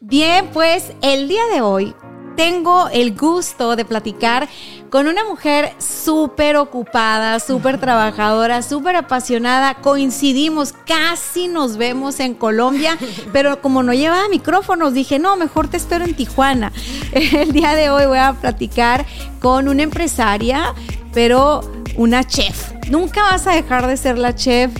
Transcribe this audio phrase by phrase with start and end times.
[0.00, 1.92] Bien, pues el día de hoy
[2.36, 4.48] tengo el gusto de platicar
[4.90, 9.74] con una mujer súper ocupada, súper trabajadora, súper apasionada.
[9.74, 12.96] Coincidimos, casi nos vemos en Colombia,
[13.32, 16.72] pero como no llevaba micrófonos, dije, no, mejor te espero en Tijuana.
[17.12, 19.04] El día de hoy voy a platicar
[19.40, 20.74] con una empresaria,
[21.12, 21.60] pero
[21.96, 22.70] una chef.
[22.88, 24.70] Nunca vas a dejar de ser la chef.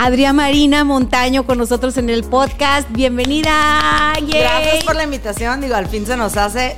[0.00, 2.88] Adriana Marina Montaño con nosotros en el podcast.
[2.92, 4.12] Bienvenida.
[4.28, 5.60] Gracias por la invitación.
[5.60, 6.76] Digo, al fin se nos hace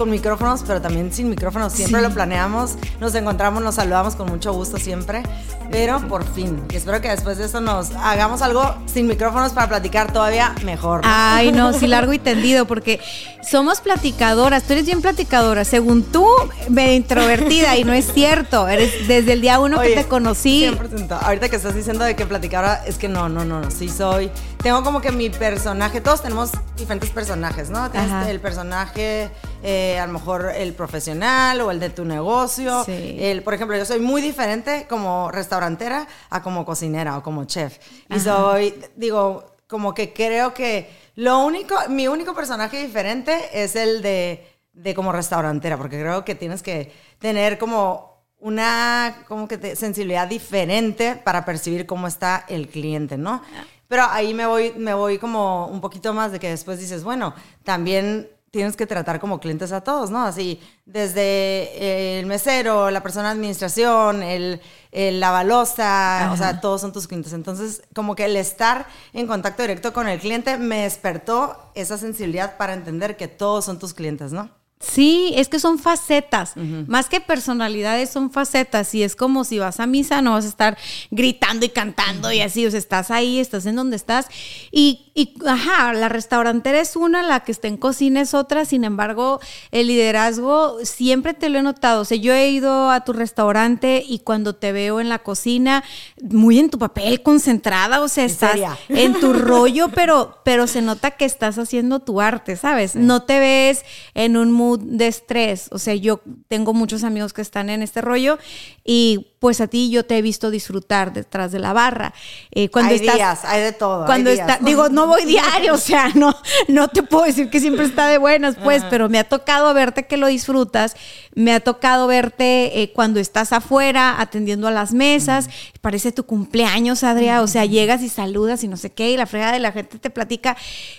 [0.00, 1.74] con micrófonos, pero también sin micrófonos.
[1.74, 2.06] Siempre Sí.
[2.08, 5.22] lo planeamos, nos encontramos, nos saludamos con mucho gusto siempre,
[5.70, 6.62] pero por fin.
[6.72, 11.02] Y espero que después de eso nos hagamos algo sin micrófonos para platicar todavía mejor.
[11.04, 12.98] Ay, no, sí, largo y tendido, porque
[13.46, 14.62] somos platicadoras.
[14.62, 15.66] Tú eres bien platicadora.
[15.66, 16.26] Según tú,
[16.70, 18.68] medio introvertida, y no es cierto.
[18.68, 20.62] Eres desde el día uno que te conocí.
[20.64, 21.18] 100%.
[21.20, 24.30] Ahorita que estás diciendo de que platicadora, es que no, no, no, no, sí soy.
[24.62, 27.90] Tengo como que mi personaje, todos tenemos diferentes personajes, ¿no?
[27.90, 28.30] Tienes Ajá.
[28.30, 29.30] el personaje,
[29.62, 32.84] eh, a lo mejor el profesional o el de tu negocio.
[32.84, 33.16] Sí.
[33.18, 37.78] El, por ejemplo, yo soy muy diferente como restaurantera a como cocinera o como chef.
[38.10, 44.02] Y soy, digo, como que creo que lo único, mi único personaje diferente es el
[44.02, 49.74] de, de como restaurantera, porque creo que tienes que tener como una como que te-
[49.76, 53.42] sensibilidad diferente para percibir cómo está el cliente, ¿no?
[53.90, 57.34] Pero ahí me voy, me voy como un poquito más de que después dices, bueno,
[57.64, 60.22] también tienes que tratar como clientes a todos, ¿no?
[60.22, 64.60] Así, desde el mesero, la persona de administración, el,
[64.92, 67.32] el lavalosa, o sea, todos son tus clientes.
[67.32, 72.58] Entonces, como que el estar en contacto directo con el cliente me despertó esa sensibilidad
[72.58, 74.50] para entender que todos son tus clientes, ¿no?
[74.82, 76.54] Sí, es que son facetas.
[76.86, 78.94] Más que personalidades, son facetas.
[78.94, 80.78] Y es como si vas a misa, no vas a estar
[81.10, 82.64] gritando y cantando y así.
[82.64, 84.26] O sea, estás ahí, estás en donde estás.
[84.72, 88.64] Y, y, ajá, la restaurantera es una, la que está en cocina es otra.
[88.64, 89.38] Sin embargo,
[89.70, 92.00] el liderazgo siempre te lo he notado.
[92.00, 95.84] O sea, yo he ido a tu restaurante y cuando te veo en la cocina,
[96.22, 98.00] muy en tu papel, concentrada.
[98.00, 98.78] O sea, estás seria.
[98.88, 102.96] en tu rollo, pero, pero se nota que estás haciendo tu arte, ¿sabes?
[102.96, 105.68] No te ves en un mood de estrés.
[105.72, 108.38] O sea, yo tengo muchos amigos que están en este rollo
[108.84, 112.12] y pues a ti yo te he visto disfrutar detrás de la barra.
[112.50, 114.04] Eh, cuando hay estás, días, hay de todo.
[114.04, 116.36] Cuando está, digo, no voy diario, o sea, no,
[116.68, 120.06] no te puedo decir que siempre está de buenas, pues, pero me ha tocado verte
[120.06, 120.94] que lo disfrutas,
[121.34, 125.48] me ha tocado verte eh, cuando estás afuera atendiendo a las mesas,
[125.80, 129.26] parece tu cumpleaños, Adria, o sea, llegas y saludas y no sé qué, y la
[129.26, 130.56] fregada de la gente te platica.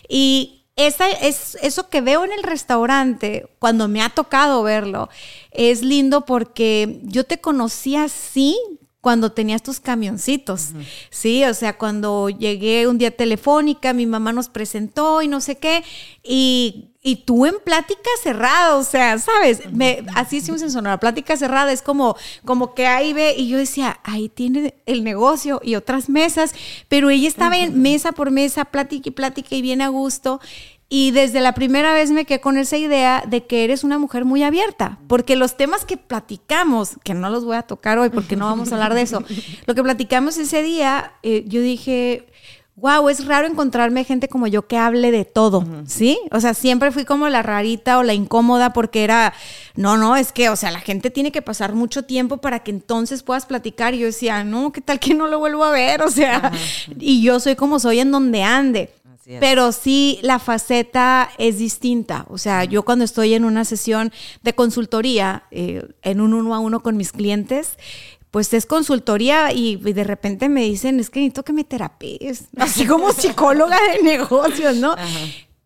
[0.09, 5.09] Y esa, es, eso que veo en el restaurante, cuando me ha tocado verlo,
[5.51, 8.57] es lindo porque yo te conocí así
[9.01, 10.69] cuando tenías tus camioncitos,
[11.09, 11.43] ¿sí?
[11.45, 15.83] O sea, cuando llegué un día telefónica, mi mamá nos presentó y no sé qué,
[16.23, 19.71] y, y tú en plática cerrada, o sea, ¿sabes?
[19.73, 23.57] Me, así hicimos en Sonora, plática cerrada, es como, como que ahí ve, y yo
[23.57, 26.53] decía, ahí tiene el negocio y otras mesas,
[26.87, 30.39] pero ella estaba en mesa por mesa, plática y plática y bien a gusto,
[30.93, 34.25] y desde la primera vez me quedé con esa idea de que eres una mujer
[34.25, 38.35] muy abierta, porque los temas que platicamos, que no los voy a tocar hoy porque
[38.35, 39.23] no vamos a hablar de eso,
[39.67, 42.27] lo que platicamos ese día, eh, yo dije,
[42.75, 46.19] wow, es raro encontrarme gente como yo que hable de todo, ¿sí?
[46.29, 49.33] O sea, siempre fui como la rarita o la incómoda porque era,
[49.75, 52.71] no, no, es que, o sea, la gente tiene que pasar mucho tiempo para que
[52.71, 53.93] entonces puedas platicar.
[53.93, 56.01] Y yo decía, no, ¿qué tal que no lo vuelvo a ver?
[56.01, 56.51] O sea,
[56.99, 58.89] y yo soy como soy en donde ande.
[59.21, 59.39] Así es.
[59.39, 62.25] Pero sí, la faceta es distinta.
[62.29, 66.59] O sea, yo cuando estoy en una sesión de consultoría, eh, en un uno a
[66.59, 67.77] uno con mis clientes,
[68.31, 72.85] pues es consultoría y, de repente me dicen, es que necesito que me terapies, así
[72.87, 74.95] como psicóloga de negocios, ¿no?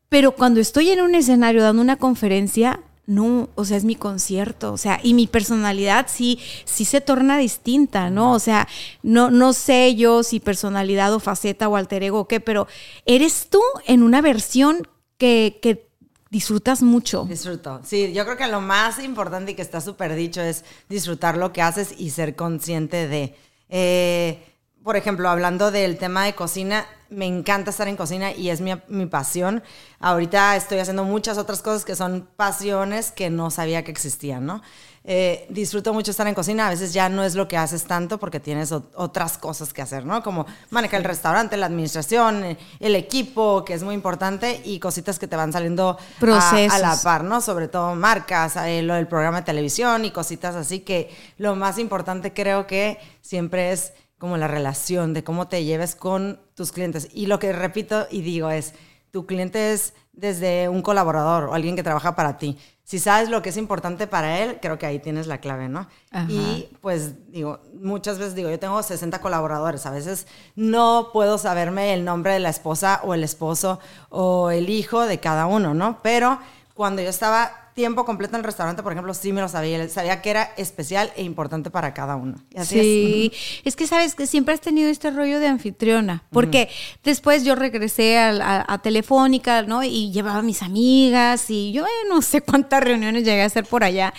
[0.09, 4.73] Pero cuando estoy en un escenario dando una conferencia, no, o sea, es mi concierto,
[4.73, 8.33] o sea, y mi personalidad sí, sí se torna distinta, ¿no?
[8.33, 8.67] O sea,
[9.03, 12.67] no, no sé yo si personalidad o faceta o alter ego o qué, pero
[13.05, 14.87] eres tú en una versión
[15.17, 15.87] que, que
[16.31, 17.25] disfrutas mucho.
[17.29, 17.81] Disfruto.
[17.83, 21.53] Sí, yo creo que lo más importante y que está súper dicho es disfrutar lo
[21.53, 23.35] que haces y ser consciente de.
[23.69, 24.43] Eh,
[24.85, 28.71] por ejemplo, hablando del tema de cocina, me encanta estar en cocina y es mi,
[28.87, 29.63] mi, pasión.
[29.99, 34.61] Ahorita estoy haciendo muchas otras cosas que son pasiones que no sabía que existían, ¿no?
[35.03, 38.19] Eh, disfruto mucho estar en cocina, a veces ya no es lo que haces tanto
[38.19, 40.21] porque tienes otras cosas que hacer, ¿no?
[40.21, 45.17] Como manejar el restaurante, la administración, eh, el equipo, que es muy importante, y cositas
[45.17, 47.41] que te van saliendo a, a, la par, ¿no?
[47.41, 51.09] Sobre todo marcas, eh, lo del programa de televisión y cositas así que
[51.39, 56.39] lo más importante creo que siempre es como la relación de cómo te lleves con
[56.56, 57.09] tus clientes.
[57.13, 58.73] Y lo que repito y digo es,
[59.12, 62.57] tu cliente es desde un colaborador o alguien que trabaja para ti.
[62.83, 65.88] Si sabes lo que es importante para él, creo que ahí tienes la clave, ¿no?
[66.29, 71.94] Y pues digo, muchas veces digo, yo tengo 60 colaboradores, a veces no puedo saberme
[71.94, 73.79] el nombre de la esposa o el esposo
[74.09, 76.00] o el hijo de cada uno, ¿no?
[76.03, 76.39] Pero
[76.75, 79.88] cuando yo estaba tiempo completo en el restaurante, por ejemplo, sí me lo sabía.
[79.88, 82.36] Sabía que era especial e importante para cada uno.
[82.63, 83.31] sí,
[83.63, 83.75] es.
[83.77, 86.69] que sabes que siempre has tenido este rollo de anfitriona, porque
[87.04, 89.83] después yo regresé a, Telefónica, ¿no?
[89.83, 93.86] Y llevaba a mis amigas y yo no sé cuántas reuniones llegué a hacer por
[93.86, 94.13] allá.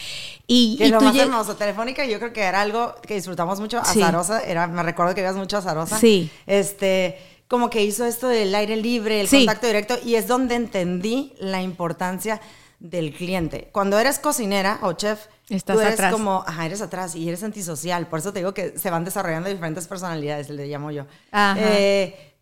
[0.46, 3.80] Y, que lo más hermoso, Telefónica yo creo que era algo que disfrutamos mucho.
[3.80, 5.98] Azarosa, era, me recuerdo que ibas mucho a Azarosa.
[5.98, 6.30] Sí.
[6.46, 11.34] Este como que hizo esto del aire libre, el contacto directo, y es donde entendí
[11.38, 12.40] la importancia
[12.78, 13.68] del cliente.
[13.72, 18.08] Cuando eres cocinera o chef, Estás tú eres como, ajá, eres atrás y eres antisocial.
[18.08, 21.06] Por eso te digo que se van desarrollando diferentes personalidades, le llamo yo.
[21.32, 22.35] Eh,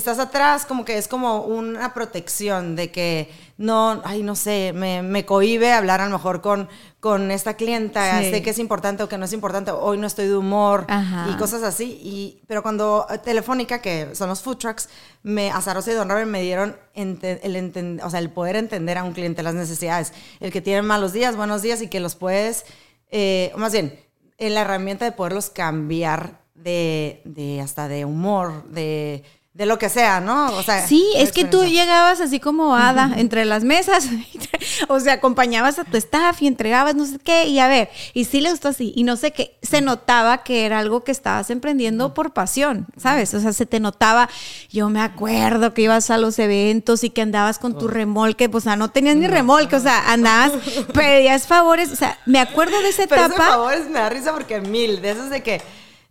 [0.00, 5.02] estás atrás, como que es como una protección de que no, ay, no sé, me,
[5.02, 6.68] me cohibe hablar a lo mejor con,
[6.98, 10.28] con esta clienta, sé que es importante o que no es importante, hoy no estoy
[10.28, 10.86] de humor
[11.30, 12.00] y cosas así.
[12.02, 14.88] Y, pero cuando eh, Telefónica, que son los food trucks,
[15.22, 19.12] me, Azarosa y Don Robert me dieron el, o sea, el poder entender a un
[19.12, 20.14] cliente las necesidades.
[20.40, 22.64] El que tiene malos días, buenos días y que los puedes,
[23.10, 24.00] eh, más bien,
[24.38, 29.88] en la herramienta de poderlos cambiar de, de hasta de humor, de de lo que
[29.88, 30.56] sea, ¿no?
[30.56, 34.08] O sea, sí, es que tú llegabas así como hada entre las mesas,
[34.88, 38.26] o sea, acompañabas a tu staff y entregabas no sé qué, y a ver, y
[38.26, 41.50] sí le gustó así, y no sé qué, se notaba que era algo que estabas
[41.50, 43.34] emprendiendo por pasión, ¿sabes?
[43.34, 44.28] O sea, se te notaba,
[44.70, 48.62] yo me acuerdo que ibas a los eventos y que andabas con tu remolque, pues,
[48.62, 50.52] o sea, no tenías ni remolque, o sea, andabas,
[50.94, 53.28] pedías favores, o sea, me acuerdo de esa etapa.
[53.28, 55.60] Pero favores me da risa porque mil, de esos de que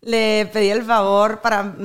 [0.02, 1.76] le pedí el favor para,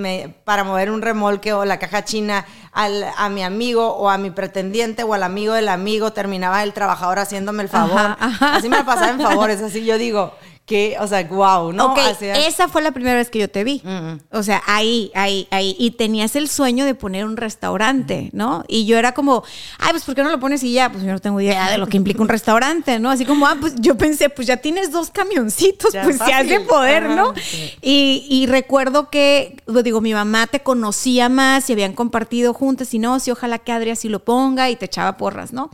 [0.44, 4.31] para mover un remolque o la caja china al, a mi amigo o a mi
[4.31, 8.16] pretendiente o al amigo del amigo, terminaba el trabajador haciéndome el favor.
[8.40, 10.34] Así me pasaba en favores, así yo digo,
[10.66, 11.93] que, o sea, wow, ¿no?
[11.93, 13.82] Ok, esa fue la primera vez que yo te vi.
[14.31, 15.76] O sea, ahí, ahí, ahí.
[15.78, 18.64] Y tenías el sueño de poner un restaurante, ¿no?
[18.66, 19.44] Y yo era como,
[19.78, 20.90] ay, pues ¿por qué no lo pones y ya?
[20.90, 23.11] Pues yo no tengo idea de lo que implica un restaurante, ¿no?
[23.11, 27.11] Así como, ah, pues yo pensé, pues ya tienes dos camioncitos, pues se hace poder,
[27.11, 27.34] ¿no?
[27.82, 32.99] Y, y, recuerdo que, digo, mi mamá te conocía más y habían compartido juntas y
[32.99, 35.70] no, sí, ojalá que Adri así lo ponga y te echaba porras, ¿no?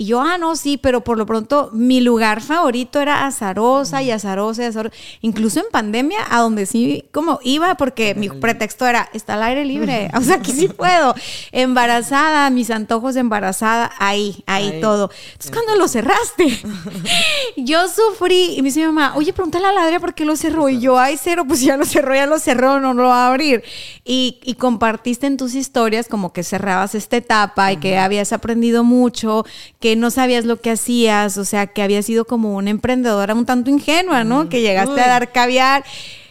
[0.00, 4.12] Y yo, ah, no, sí, pero por lo pronto mi lugar favorito era Azarosa y
[4.12, 4.94] Azarosa y Azarosa.
[5.22, 9.64] Incluso en pandemia, a donde sí como iba, porque mi pretexto era, está al aire
[9.64, 11.16] libre, o sea, aquí sí puedo.
[11.50, 15.10] Embarazada, mis antojos de embarazada, ahí, ahí, todo.
[15.32, 16.60] Entonces, cuando lo cerraste,
[17.56, 20.36] yo sufrí y me dice mi mamá, oye, pregúntale a la Adria por qué lo
[20.36, 20.68] cerró.
[20.68, 23.30] Y yo, ay, cero, pues ya lo cerró, ya lo cerró, no lo va a
[23.30, 23.64] abrir.
[24.04, 28.84] Y, y compartiste en tus historias como que cerrabas esta etapa y que habías aprendido
[28.84, 29.44] mucho,
[29.80, 33.46] que no sabías lo que hacías, o sea, que habías sido como una emprendedora un
[33.46, 34.48] tanto ingenua, ¿no?
[34.48, 35.84] Que llegaste a dar caviar.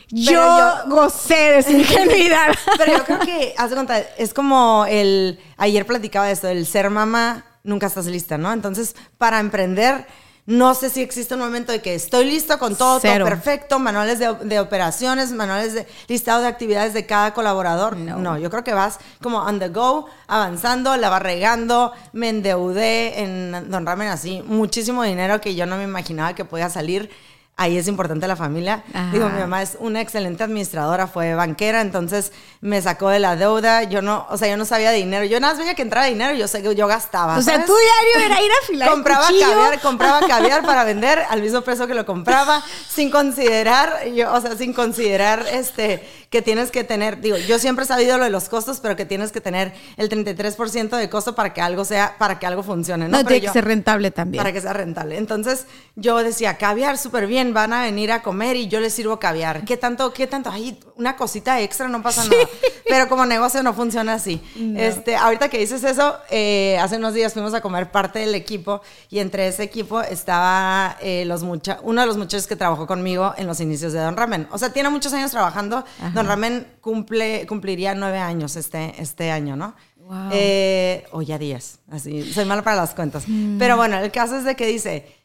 [0.10, 0.42] Yo,
[0.88, 2.56] gocé de esa ingenuidad.
[2.78, 6.66] Pero yo creo que, haz de cuenta, es como el, ayer platicaba de esto, el
[6.66, 8.54] ser mamá, nunca estás lista, ¿no?
[8.54, 10.08] Entonces, para emprender
[10.48, 14.18] no sé si existe un momento de que estoy listo con todo, todo perfecto, manuales
[14.18, 17.98] de, operaciones, manuales de listado de actividades de cada colaborador.
[17.98, 18.38] No.
[18.38, 23.70] yo creo que vas como on the go, avanzando, la va regando, me endeudé en
[23.70, 27.10] Don Ramen así, muchísimo dinero que yo no me imaginaba que podía salir
[27.58, 28.84] ahí es importante la familia.
[29.12, 33.84] Digo, mi mamá es una excelente administradora, fue banquera, entonces me sacó de la deuda.
[33.84, 35.26] Yo no, o sea, yo no sabía de dinero.
[35.26, 37.36] Yo nada más veía que entraba dinero, yo sé que yo gastaba.
[37.38, 41.42] O sea, tu diario era ir a filar compraba caviar, compraba caviar para vender al
[41.42, 46.72] mismo precio que lo compraba, sin considerar, yo, o sea, sin considerar este que tienes
[46.72, 49.40] que tener, digo, yo siempre he sabido lo de los costos, pero que tienes que
[49.40, 53.18] tener el 33% de costo para que algo sea, para que algo funcione, ¿no?
[53.18, 54.44] no tiene que ser rentable también.
[54.44, 55.18] Para que sea rentable.
[55.18, 59.20] Entonces, yo decía, caviar súper bien, van a venir a comer y yo les sirvo
[59.20, 59.66] caviar.
[59.66, 60.50] ¿Qué tanto, qué tanto?
[60.52, 62.48] Ay, una cosita extra, no pasa nada.
[62.88, 64.42] Pero como negocio no funciona así.
[64.76, 68.82] Este, ahorita que dices eso, eh, hace unos días fuimos a comer parte del equipo
[69.10, 73.34] y entre ese equipo estaba eh, los mucha uno de los muchachos que trabajó conmigo
[73.38, 74.48] en los inicios de Don Ramen.
[74.52, 75.84] O sea, tiene muchos años trabajando.
[76.14, 79.76] Don Ramen cumple, cumpliría nueve años este, este año, ¿no?
[80.08, 80.30] Wow.
[80.32, 83.26] Eh, o ya días, así, soy mala para las cuentas.
[83.60, 85.17] Pero bueno, el caso es de que dice,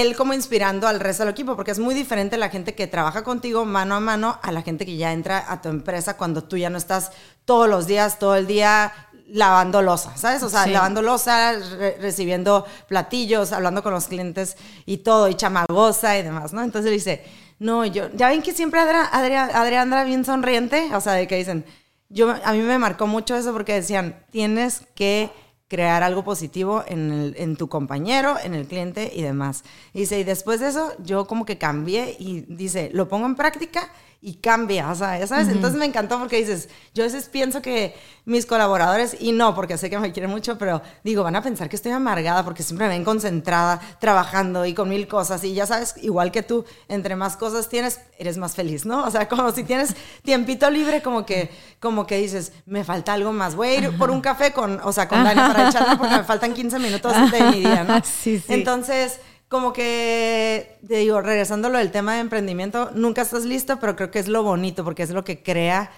[0.00, 3.22] él como inspirando al resto del equipo, porque es muy diferente la gente que trabaja
[3.24, 6.56] contigo mano a mano a la gente que ya entra a tu empresa cuando tú
[6.56, 7.12] ya no estás
[7.44, 8.92] todos los días, todo el día
[9.28, 10.42] lavando losa, ¿sabes?
[10.42, 10.70] O sea, Sí.
[10.70, 16.52] lavando losa, re- recibiendo platillos, hablando con los clientes y todo, y chamagosa y demás,
[16.52, 16.62] ¿no?
[16.62, 17.24] Entonces él dice,
[17.58, 21.36] no, yo, ya ven que siempre Adrián Adrián anda bien sonriente, o sea, de que
[21.36, 21.64] dicen,
[22.10, 25.30] yo, a mí me marcó mucho eso porque decían, tienes que
[25.74, 29.64] crear algo positivo en, el- en tu compañero, en el cliente y demás.
[29.92, 33.34] Y dice, y después de eso, yo como que cambié y dice, lo pongo en
[33.34, 33.90] práctica
[34.26, 37.60] y cambia, o sea, ya sabes, entonces me encantó porque dices, yo a veces pienso
[37.60, 41.42] que mis colaboradores, y no, porque sé que me quieren mucho, pero digo, van a
[41.42, 45.52] pensar que estoy amargada porque siempre me ven concentrada, trabajando y con mil cosas, y
[45.52, 49.04] ya sabes, igual que tú, entre más cosas tienes, eres más feliz, ¿no?
[49.04, 53.30] O sea, como si tienes tiempito libre, como que, como que dices, me falta algo
[53.30, 56.16] más, voy a ir por un café con, o sea, con Dani para echarla porque
[56.16, 58.00] me faltan 15 minutos de mi día, ¿no?
[58.04, 58.54] Sí, sí.
[58.54, 59.20] Entonces,
[59.54, 63.94] como que, te digo, regresando a lo del tema de emprendimiento, nunca estás listo, pero
[63.94, 65.92] creo que es lo bonito, porque es lo que crea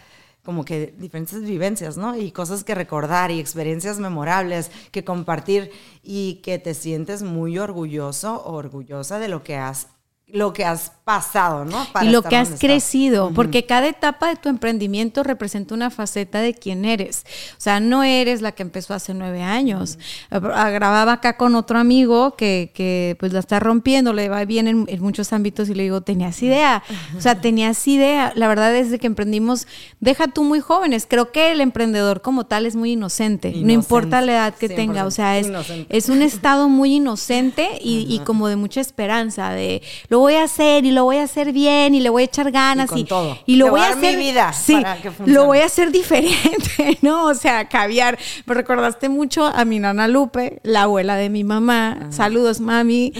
[0.45, 2.15] como que diferentes vivencias, ¿no?
[2.19, 5.71] Y cosas que recordar y experiencias memorables que compartir
[6.03, 9.89] y que te sientes muy orgulloso o orgullosa de lo que has,
[10.29, 11.87] lo que has pasado, ¿no?
[11.93, 16.41] Para y lo que has crecido, porque cada etapa de tu emprendimiento representa una faceta
[16.41, 17.25] de quién eres.
[17.53, 20.01] O sea, no eres la que empezó hace nueve años.
[20.33, 24.67] Ah, Grababa acá con otro amigo que, que, pues la está rompiendo, le va bien
[24.67, 26.83] en, en muchos ámbitos y le digo, tenías idea.
[27.17, 28.33] O sea, tenías idea.
[28.35, 29.69] La verdad es de que emprendimos,
[30.01, 31.07] deja tú muy jóvenes.
[31.09, 33.53] Creo que el emprendedor como tal es muy inocente.
[33.55, 35.05] no importa la edad que tenga.
[35.05, 35.97] O 100% sea, es, inocente.
[35.97, 40.45] es un estado muy inocente y, y como de mucha esperanza, de lo voy a
[40.45, 42.99] hacer y lo voy a hacer bien y le voy a echar ganas Y con
[42.99, 43.39] y, todo.
[43.47, 45.33] y lo voy voy a dar mi hacer vida sí, para que funcione.
[45.33, 47.25] lo voy a hacer diferente, ¿no?
[47.27, 48.19] O sea, caviar.
[48.47, 52.09] Me recordaste mucho a mi nana Lupe, la abuela de mi mamá.
[52.11, 53.13] Saludos, mami.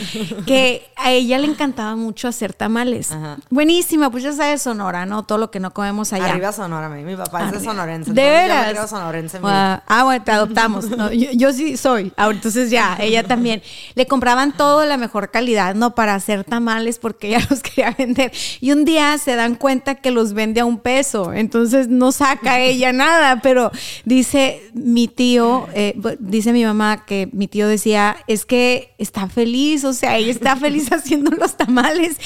[0.47, 3.13] Que a ella le encantaba mucho hacer tamales.
[3.13, 3.37] Ajá.
[3.51, 5.25] Buenísima, pues ya sabes Sonora, ¿no?
[5.25, 6.27] Todo lo que no comemos allá.
[6.31, 8.13] Arriba Sonora, mi, mi papá es de sonorense.
[8.13, 8.91] ¿De entonces yo me veras?
[8.91, 9.39] sonorense.
[9.43, 10.89] Ah, ah, bueno, te adoptamos.
[10.91, 12.13] No, yo, yo sí soy.
[12.17, 13.63] Ah, Entonces ya, ella también.
[13.95, 15.95] Le compraban todo de la mejor calidad, ¿no?
[15.95, 18.33] Para hacer tamales porque ella los quería vender.
[18.61, 21.33] Y un día se dan cuenta que los vende a un peso.
[21.33, 23.41] Entonces no saca ella nada.
[23.43, 23.71] Pero
[24.05, 29.85] dice mi tío, eh, dice mi mamá que mi tío decía, es que está feliz.
[29.85, 32.17] O sea, ella está feliz haciendo los tamales.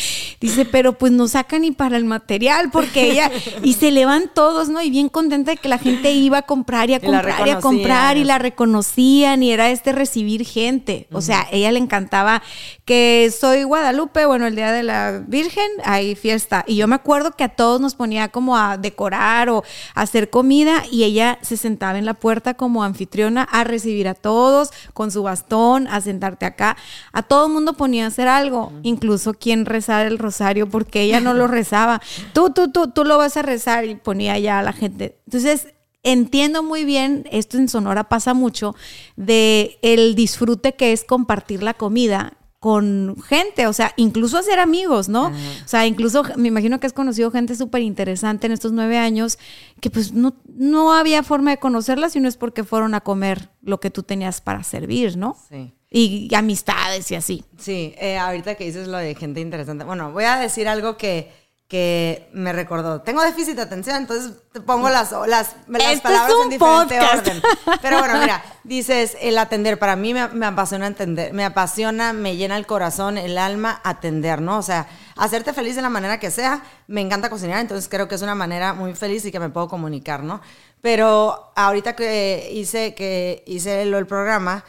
[0.40, 3.31] Dice, pero pues no saca ni para el material porque ella...
[3.62, 4.83] Y se le van todos, ¿no?
[4.83, 7.61] Y bien contenta de que la gente iba a comprar y a comprar y a
[7.61, 11.07] comprar y la reconocían y era este recibir gente.
[11.12, 12.43] O sea, ella le encantaba
[12.85, 16.64] que soy Guadalupe, bueno, el día de la Virgen, hay fiesta.
[16.66, 19.64] Y yo me acuerdo que a todos nos ponía como a decorar o
[19.95, 24.14] a hacer comida y ella se sentaba en la puerta como anfitriona a recibir a
[24.14, 26.76] todos con su bastón, a sentarte acá.
[27.12, 31.21] A todo el mundo ponía a hacer algo, incluso quien rezar el rosario porque ella
[31.21, 32.02] no lo rezaba.
[32.33, 35.19] Tú, tú, tú, tú lo vas a rezar y ponía ya a la gente.
[35.26, 35.69] Entonces,
[36.02, 38.75] entiendo muy bien, esto en Sonora pasa mucho,
[39.16, 45.09] de el disfrute que es compartir la comida con gente, o sea, incluso hacer amigos,
[45.09, 45.29] ¿no?
[45.29, 49.38] O sea, incluso me imagino que has conocido gente súper interesante en estos nueve años
[49.81, 53.49] que pues no, no había forma de conocerla si no es porque fueron a comer
[53.62, 55.38] lo que tú tenías para servir, ¿no?
[55.49, 55.73] Sí.
[55.90, 57.45] Y, y amistades y así.
[57.57, 59.85] Sí, eh, ahorita que dices lo de gente interesante.
[59.85, 61.33] Bueno, voy a decir algo que,
[61.71, 63.00] que me recordó.
[63.00, 66.99] Tengo déficit de atención, entonces te pongo las, las, las Este es palabras en diferente
[66.99, 67.29] podcast.
[67.29, 67.43] orden.
[67.81, 69.79] Pero bueno, mira, dices el atender.
[69.79, 74.43] Para mí me, me apasiona entender, me apasiona, me llena el corazón, el alma, atender,
[74.43, 74.59] ¿no?
[74.59, 76.65] O sea, hacerte feliz de la manera que sea.
[76.89, 79.69] Me encanta cocinar, entonces creo que es una manera muy feliz y que me puedo
[79.69, 80.41] comunicar, ¿no?
[80.81, 84.65] Pero ahorita que hice, que hice lo, el programa,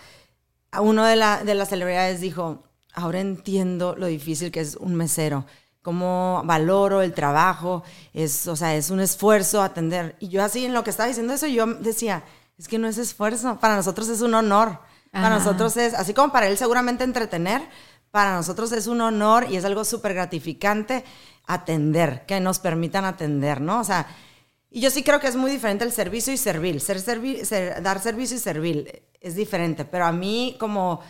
[0.80, 2.62] uno de, la- de las celebridades dijo,
[2.94, 5.48] ahora entiendo lo difícil que es un mesero,
[5.82, 7.84] cómo valoro el trabajo,
[8.14, 10.16] es, o sea, es un esfuerzo atender.
[10.20, 12.24] Y yo así, en lo que estaba diciendo eso, yo decía,
[12.58, 14.80] es que no es esfuerzo, para nosotros es un honor,
[15.12, 17.62] para nosotros es, así como para él seguramente entretener,
[18.12, 21.04] para nosotros es un honor y es algo súper gratificante
[21.48, 23.80] atender, que nos permitan atender, ¿no?
[23.80, 24.08] O sea,
[24.70, 26.80] y yo sí creo que es muy diferente el servicio y servir.
[26.80, 31.02] Ser servi- ser- dar servicio y servir es diferente, pero a mí como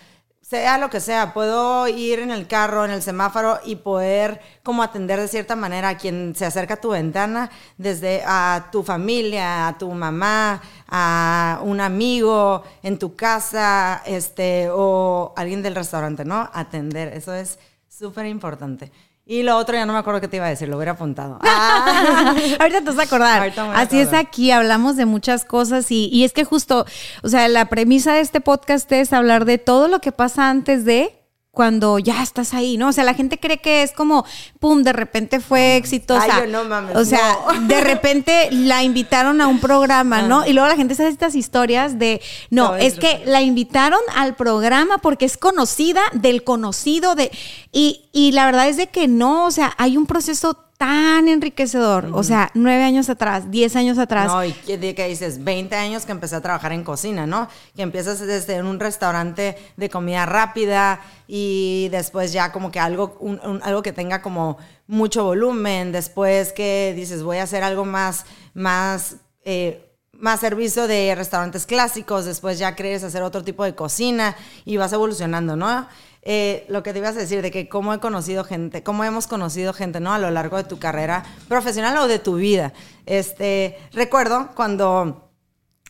[0.51, 4.84] sea lo que sea, puedo ir en el carro, en el semáforo y poder como
[4.84, 9.70] atender de cierta manera a quien se acerca a tu ventana, desde a tu familia,
[9.70, 16.50] a tu mamá, a un amigo en tu casa, este, o alguien del restaurante, ¿no?
[16.53, 18.91] Atender, eso es súper importante.
[19.31, 21.39] Y lo otro ya no me acuerdo qué te iba a decir, lo hubiera apuntado.
[21.41, 22.35] Ah.
[22.59, 23.53] Ahorita te vas a acordar.
[23.75, 26.85] Así es aquí, hablamos de muchas cosas y, y es que justo,
[27.23, 30.83] o sea, la premisa de este podcast es hablar de todo lo que pasa antes
[30.83, 31.20] de
[31.51, 32.88] cuando ya estás ahí, ¿no?
[32.88, 34.25] O sea, la gente cree que es como,
[34.60, 36.38] pum, de repente fue exitosa.
[36.38, 37.67] Ay, yo no mames, O sea, no.
[37.67, 40.46] de repente la invitaron a un programa, ¿no?
[40.46, 44.00] Y luego la gente sabe estas historias de, no, No, es es que la invitaron
[44.15, 47.31] al programa porque es conocida del conocido de...
[47.74, 52.09] Y, y la verdad es de que no, o sea, hay un proceso tan enriquecedor.
[52.11, 54.25] O sea, nueve años atrás, diez años atrás.
[54.25, 57.47] No, y que, de que dices, 20 años que empecé a trabajar en cocina, ¿no?
[57.75, 63.39] Que empiezas desde un restaurante de comida rápida y después ya como que algo, un-
[63.45, 64.57] un- algo que tenga como
[64.88, 71.13] mucho volumen, después que dices, voy a hacer algo más, más, eh, más servicio de
[71.15, 74.35] restaurantes clásicos, después ya quieres hacer otro tipo de cocina
[74.65, 75.88] y vas evolucionando, ¿no?
[76.23, 79.25] Eh, lo que te ibas a decir de que cómo he conocido gente, cómo hemos
[79.25, 80.13] conocido gente, ¿no?
[80.13, 82.73] A lo largo de tu carrera profesional o de tu vida.
[83.07, 85.31] Este, recuerdo cuando,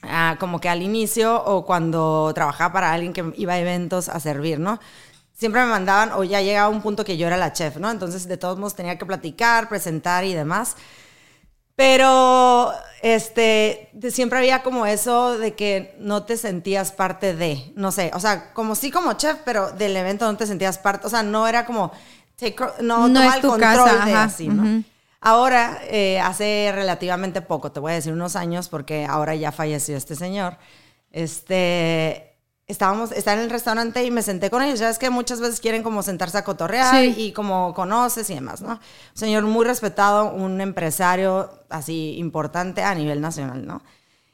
[0.03, 4.19] ah, como que al inicio o cuando trabajaba para alguien que iba a eventos a
[4.21, 4.79] servir, ¿no?
[5.33, 7.89] Siempre me mandaban, o ya llegaba un punto que yo era la chef, ¿no?
[7.91, 10.77] Entonces, de todos modos, tenía que platicar, presentar y demás.
[11.81, 17.91] Pero este, de- siempre había como eso de que no te sentías parte de, no
[17.91, 21.09] sé, o sea, como sí como chef, pero del evento no te sentías parte, o
[21.09, 21.91] sea, no era como,
[22.35, 24.61] take no, No toma es el control casa, de ajá, así, ¿no?
[24.61, 24.83] ujú.
[25.23, 29.95] Ahora, eh, hace relativamente poco, te voy a decir unos años, porque ahora ya falleció
[29.97, 30.57] este señor,
[31.11, 32.30] este,
[32.72, 34.80] estábamos, estaba en el restaurante y me senté con ellos.
[34.80, 37.13] Ya es que muchas veces quieren como sentarse a cotorrear Sí.
[37.18, 38.74] y como conoces y demás, ¿no?
[38.74, 38.80] Un
[39.13, 43.82] señor muy respetado, un empresario así importante a nivel nacional, ¿no?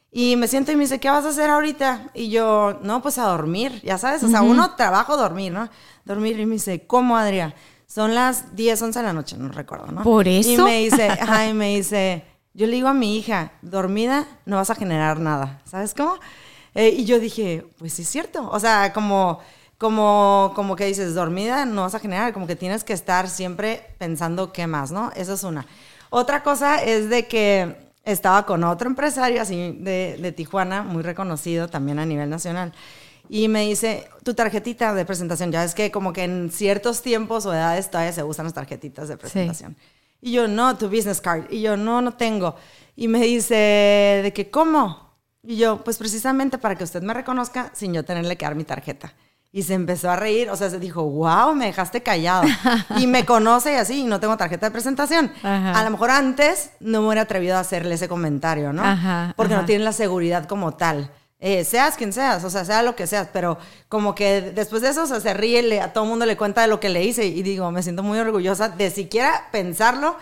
[0.10, 2.10] Y me siento y me dice, ¿qué vas a hacer ahorita?
[2.14, 5.70] Y yo, no, pues a dormir, ya sabes, o sea, uno trabajo, dormir, ¿no?
[6.06, 7.54] Dormir y me dice, ¿cómo, Adrián?
[7.88, 10.04] Son las 10, 11 de la noche, no recuerdo, ¿no?
[10.04, 10.64] ¿Por Y eso?
[10.64, 14.70] me dice, ajá, y me dice, yo le digo a mi hija, dormida no vas
[14.70, 16.16] a generar nada, ¿sabes cómo?
[16.78, 19.40] Eh, y yo dije, pues sí es cierto, o sea, como,
[19.80, 23.82] como, como que dices, dormida no vas a generar, como que tienes que estar siempre
[23.98, 25.12] pensando qué más, ¿no?
[25.16, 25.66] Eso es una.
[26.12, 31.68] Otra cosa es de que estaba con otro empresario así de, de Tijuana, muy reconocido
[31.68, 32.74] también a nivel nacional.
[33.28, 37.48] Y me dice, tu tarjetita de presentación, ya es que como que en ciertos tiempos
[37.48, 39.76] o edades todavía se usan las tarjetitas de presentación.
[40.22, 41.46] Y yo, no, tu business card.
[41.50, 42.56] Y yo, no, no tengo.
[42.96, 45.07] Y me dice, ¿de que cómo?
[45.44, 48.64] Y yo, pues precisamente para que usted me reconozca sin yo tenerle que dar mi
[48.64, 49.14] tarjeta.
[49.52, 52.44] Y se empezó a reír, o sea, se dijo, wow, me dejaste callado.
[53.00, 55.32] y me conoce y así, y no tengo tarjeta de presentación.
[55.42, 55.80] Ajá.
[55.80, 58.84] A lo mejor antes no me hubiera atrevido a hacerle ese comentario, ¿no?
[58.84, 59.62] Ajá, Porque ajá.
[59.62, 61.10] no tienen la seguridad como tal.
[61.40, 63.58] Eh, seas quien seas, o sea, sea lo que seas, pero
[63.90, 66.36] como que después de eso, o sea, se ríe, le- a todo el mundo le
[66.36, 70.18] cuenta de lo que le hice y digo, me siento muy orgullosa de siquiera pensarlo,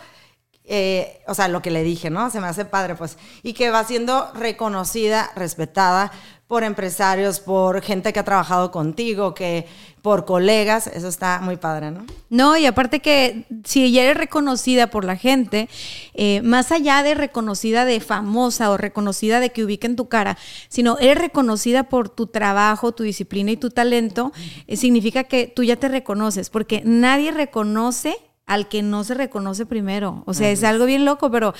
[0.68, 2.30] eh, o sea, lo que le dije, ¿no?
[2.30, 6.12] Se me hace padre, pues, y que va siendo reconocida, respetada
[6.48, 9.66] por empresarios, por gente que ha trabajado contigo, que
[10.04, 12.06] por colegas, eso está muy padre, ¿no?
[12.30, 15.68] No, y aparte que si ya eres reconocida por la gente,
[16.14, 20.38] eh, más allá de reconocida de famosa o reconocida de que ubiquen tu cara,
[20.70, 24.32] sino eres reconocida por tu trabajo, tu disciplina y tu talento,
[24.68, 29.66] eh, significa que tú ya te reconoces, porque nadie reconoce al que no se reconoce
[29.66, 30.24] primero.
[30.26, 31.54] O sea, es algo bien loco, pero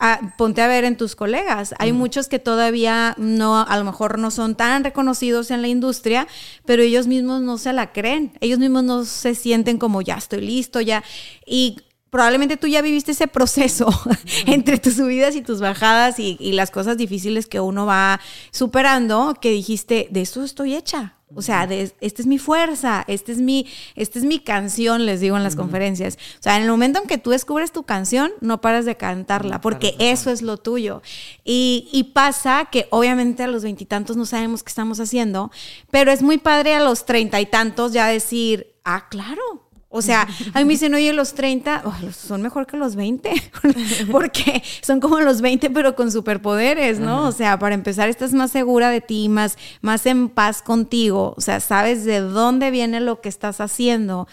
[0.00, 1.74] ah, ponte a ver en tus colegas.
[1.78, 6.26] Hay muchos que todavía no, a lo mejor no son tan reconocidos en la industria,
[6.64, 8.32] pero ellos mismos no se la creen.
[8.40, 11.04] Ellos mismos no se sienten como ya estoy listo, ya.
[11.46, 11.78] Y
[12.10, 13.88] probablemente tú ya viviste ese proceso
[14.46, 18.20] entre tus subidas y tus bajadas y, y las cosas difíciles que uno va
[18.50, 21.14] superando, que dijiste, de esto estoy hecha.
[21.34, 25.20] O sea, de, esta es mi fuerza, esta es mi, esta es mi canción, les
[25.20, 26.18] digo en las conferencias.
[26.40, 29.60] O sea, en el momento en que tú descubres tu canción, no paras de cantarla,
[29.60, 31.02] porque eso es lo tuyo.
[31.44, 35.52] Y, y pasa que obviamente a los veintitantos no sabemos qué estamos haciendo,
[35.90, 40.22] pero es muy padre a los treinta y tantos ya decir, ah, claro, o sea,
[40.54, 43.32] a mí me dicen, oye, los 30 oh, los- son mejor que los 20,
[44.12, 47.26] porque son como los 20, pero con superpoderes, ¿no?
[47.26, 51.40] O sea, para empezar, estás más segura de ti, más, más en paz contigo, o
[51.40, 54.28] sea, sabes de dónde viene lo que estás haciendo.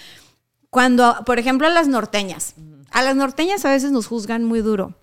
[0.70, 2.54] Cuando, por ejemplo, a las norteñas,
[2.92, 4.94] a las norteñas a veces nos juzgan muy duro.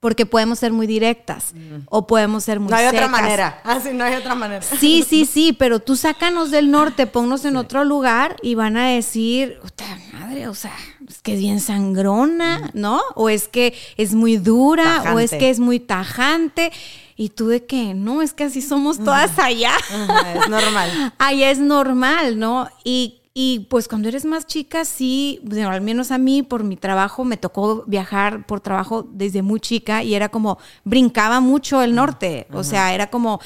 [0.00, 1.54] Porque podemos ser muy directas
[1.86, 3.60] o podemos ser muy No hay otra manera.
[3.64, 4.62] Ah, sí, no hay otra manera.
[4.62, 8.88] Sí, sí, sí, pero tú sácanos del norte, ponnos en otro lugar y van a
[8.88, 10.74] decir, "Puta madre, o sea,
[11.08, 13.00] es que es bien sangrona, ¿no?
[13.14, 16.70] O es que es muy dura, o es que es muy tajante.
[17.16, 19.72] Y tú de que, no, es que así somos todas allá.
[19.74, 21.12] Ajá, es normal.
[21.18, 22.68] Allá es normal, ¿no?
[22.84, 26.76] Y, y, pues cuando eres más chica, sí, bueno, al menos a mí por mi
[26.76, 31.94] trabajo me tocó viajar por trabajo desde muy chica y era como, brincaba mucho el
[31.94, 33.38] norte, o sea, era como,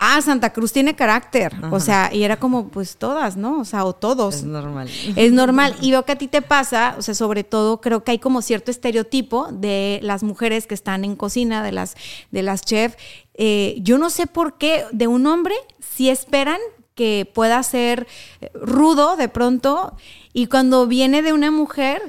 [0.00, 3.60] ah, Santa Cruz tiene carácter, o sea, y era como, pues todas, ¿no?
[3.60, 4.38] O sea, o todos.
[4.38, 4.90] Es normal.
[5.14, 5.76] Es normal.
[5.80, 8.42] Y veo que a ti te pasa, o sea, sobre todo creo que hay como
[8.42, 11.94] cierto estereotipo de las mujeres que están en cocina, de las,
[12.32, 12.96] de las chefs.
[13.34, 16.58] Eh, yo no sé por qué de un hombre si esperan
[16.98, 18.08] que pueda ser
[18.40, 19.96] eh, rudo de pronto
[20.32, 22.02] y cuando viene de una mujer,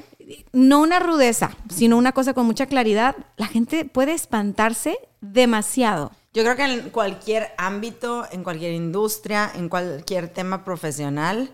[0.52, 6.10] no una rudeza, sino una cosa con mucha claridad, la gente puede espantarse demasiado.
[6.34, 11.52] Yo creo que en cualquier ámbito, en cualquier industria, en cualquier tema profesional,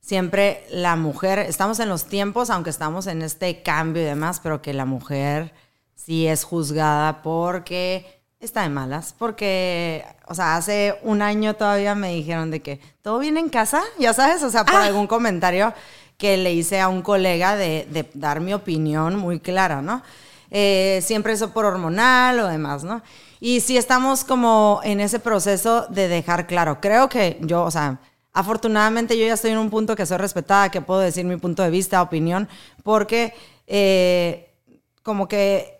[0.00, 4.60] siempre la mujer, estamos en los tiempos, aunque estamos en este cambio y demás, pero
[4.60, 5.54] que la mujer
[5.94, 8.13] sí es juzgada porque
[8.44, 13.18] está de malas, porque, o sea, hace un año todavía me dijeron de que todo
[13.18, 15.72] viene en casa, ya sabes, o sea, por algún comentario
[16.16, 20.02] que le hice a un colega de, de dar mi opinión muy clara, ¿no?
[20.50, 23.02] Eh, siempre eso por hormonal o demás, ¿no?
[23.40, 26.80] Y sí estamos como en ese proceso de dejar claro.
[26.80, 27.98] Creo que yo, o sea,
[28.32, 31.62] afortunadamente yo ya estoy en un punto que soy respetada, que puedo decir mi punto
[31.62, 32.48] de vista, opinión,
[32.84, 33.34] porque
[33.66, 34.54] eh,
[35.02, 35.73] como que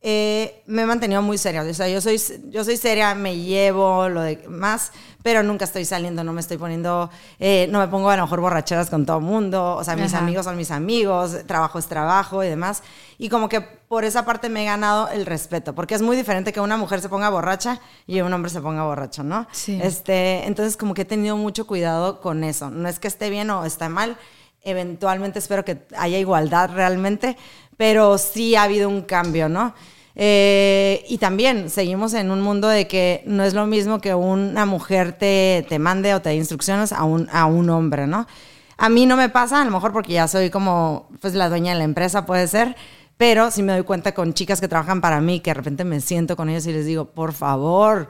[0.00, 1.62] eh, me he mantenido muy seria.
[1.62, 4.92] O sea, yo soy, yo soy seria, me llevo lo de más,
[5.24, 8.40] pero nunca estoy saliendo, no me estoy poniendo, eh, no me pongo a lo mejor
[8.40, 9.74] borracheras con todo el mundo.
[9.74, 10.22] O sea, mis Ajá.
[10.22, 12.84] amigos son mis amigos, trabajo es trabajo y demás.
[13.18, 16.52] Y como que por esa parte me he ganado el respeto, porque es muy diferente
[16.52, 19.48] que una mujer se ponga borracha y un hombre se ponga borracho, ¿no?
[19.50, 19.80] Sí.
[19.82, 22.70] Este, entonces como que he tenido mucho cuidado con eso.
[22.70, 24.16] No es que esté bien o esté mal,
[24.62, 27.36] eventualmente espero que haya igualdad realmente,
[27.78, 29.72] pero sí ha habido un cambio, ¿no?
[30.20, 34.66] Eh, y también seguimos en un mundo de que no es lo mismo que una
[34.66, 38.26] mujer te, te mande o te dé instrucciones a un, a un hombre, ¿no?
[38.76, 41.72] A mí no me pasa, a lo mejor porque ya soy como pues la dueña
[41.72, 42.74] de la empresa, puede ser,
[43.16, 46.00] pero sí me doy cuenta con chicas que trabajan para mí, que de repente me
[46.00, 48.08] siento con ellos y les digo, por favor,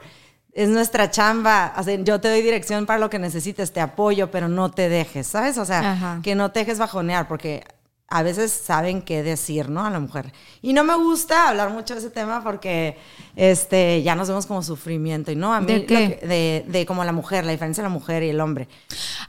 [0.51, 4.31] es nuestra chamba, o sea, yo te doy dirección para lo que necesites, te apoyo,
[4.31, 5.59] pero no te dejes, ¿sabes?
[5.59, 6.19] O sea, Ajá.
[6.23, 7.63] que no te dejes bajonear, porque
[8.09, 9.85] a veces saben qué decir, ¿no?
[9.85, 10.31] A la mujer.
[10.61, 12.97] Y no me gusta hablar mucho de ese tema porque
[13.35, 15.31] este, ya nos vemos como sufrimiento.
[15.31, 16.17] Y no, a mí, ¿De qué?
[16.19, 18.67] que- de, de como la mujer, la diferencia de la mujer y el hombre.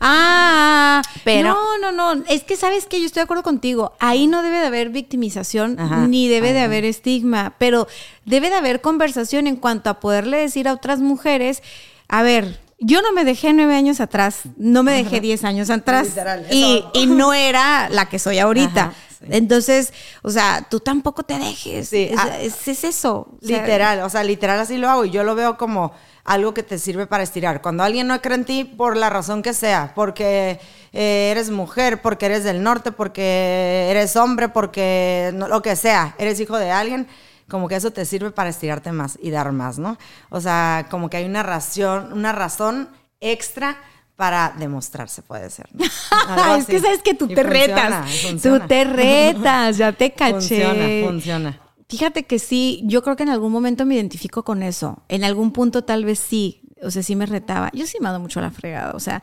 [0.00, 2.24] Ah, Pero- no, no, no.
[2.28, 3.92] Es que sabes que yo estoy de acuerdo contigo.
[3.98, 6.06] Ahí no debe de haber victimización Ajá.
[6.06, 7.86] ni debe de haber estigma, pero
[8.24, 11.62] debe de haber conversación en cuanto a poderle decir a otras mujeres,
[12.08, 12.58] a ver.
[12.82, 17.06] Yo no me dejé nueve años atrás, no me dejé diez años atrás Literal, y,
[17.06, 18.80] no era la que soy ahorita.
[18.84, 19.26] Ajá, sí.
[19.30, 21.90] Entonces, o sea, tú tampoco te dejes.
[21.90, 23.28] Sí, es, ah, es- es eso.
[23.42, 25.92] O sea, Literal, o sea, literal así lo hago y yo lo veo como
[26.24, 27.60] algo que te sirve para estirar.
[27.60, 30.58] Cuando alguien no cree en ti por la razón que sea, porque
[30.94, 36.14] eh, eres mujer, porque eres del norte, porque eres hombre, porque no- lo que sea,
[36.18, 37.06] eres hijo de alguien,
[37.50, 39.98] como que eso te sirve para estirarte más y dar más, ¿no?
[40.30, 42.88] O sea, como que hay una razón, una razón
[43.20, 43.76] extra
[44.16, 45.68] para demostrarse, puede ser.
[45.72, 45.84] ¿no?
[46.56, 48.10] Es que sabes que tú Y te funciona, retas.
[48.20, 48.60] funciona.
[48.60, 50.64] Tú te retas, ya te caché.
[50.64, 51.60] Funciona, funciona.
[51.88, 55.02] Fíjate que sí, yo creo que en algún momento me identifico con eso.
[55.08, 57.70] En algún punto tal vez sí, o sea, sí me retaba.
[57.72, 59.22] Yo sí me ando mucho a la fregada, o sea,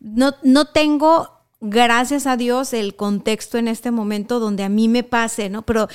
[0.00, 1.28] no, no tengo,
[1.60, 5.62] gracias a Dios, el contexto en este momento donde a mí me pase, ¿no?
[5.62, 5.88] Pero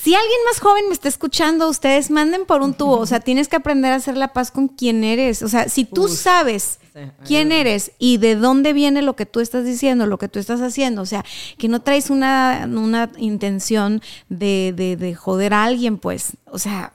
[0.00, 3.48] si alguien más joven me está escuchando, ustedes manden por un tubo, o sea, tienes
[3.48, 5.42] que aprender a hacer la paz con quien eres.
[5.42, 6.78] O sea, si tú sabes
[7.24, 10.60] quién eres y de dónde viene lo que tú estás diciendo, lo que tú estás
[10.60, 11.24] haciendo, o sea,
[11.58, 16.92] que no traes una, una intención de, de, de joder a alguien, pues, o sea,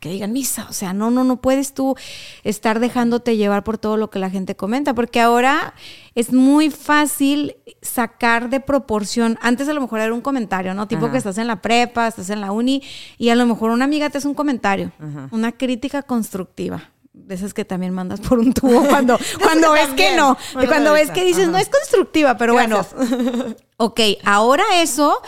[0.00, 1.96] que digan misa, o sea, no, no, no puedes tú
[2.42, 5.74] estar dejándote llevar por todo lo que la gente comenta, porque ahora
[6.14, 10.88] es muy fácil sacar de proporción, antes a lo mejor era un comentario, ¿no?
[10.88, 11.12] Tipo Ajá.
[11.12, 12.82] que estás en la prepa, estás en la uni,
[13.16, 14.90] y a lo mejor una amiga te hace un comentario,
[15.30, 16.90] una crítica constructiva.
[17.14, 20.36] De esas que también mandas por un tubo cuando, cuando ves que no.
[20.66, 21.52] Cuando ves que dices, ajá.
[21.52, 22.86] no es constructiva, pero bueno.
[23.76, 25.20] Ok, ahora eso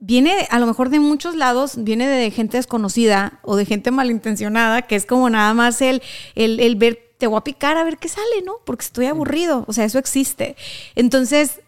[0.00, 4.82] viene a lo mejor de muchos lados, viene de gente desconocida o de gente malintencionada,
[4.82, 6.02] que es como nada más el,
[6.34, 8.54] el, el ver, te voy a picar a ver qué sale, ¿no?
[8.64, 10.56] Porque estoy aburrido, o sea, eso existe.
[10.94, 11.60] Entonces,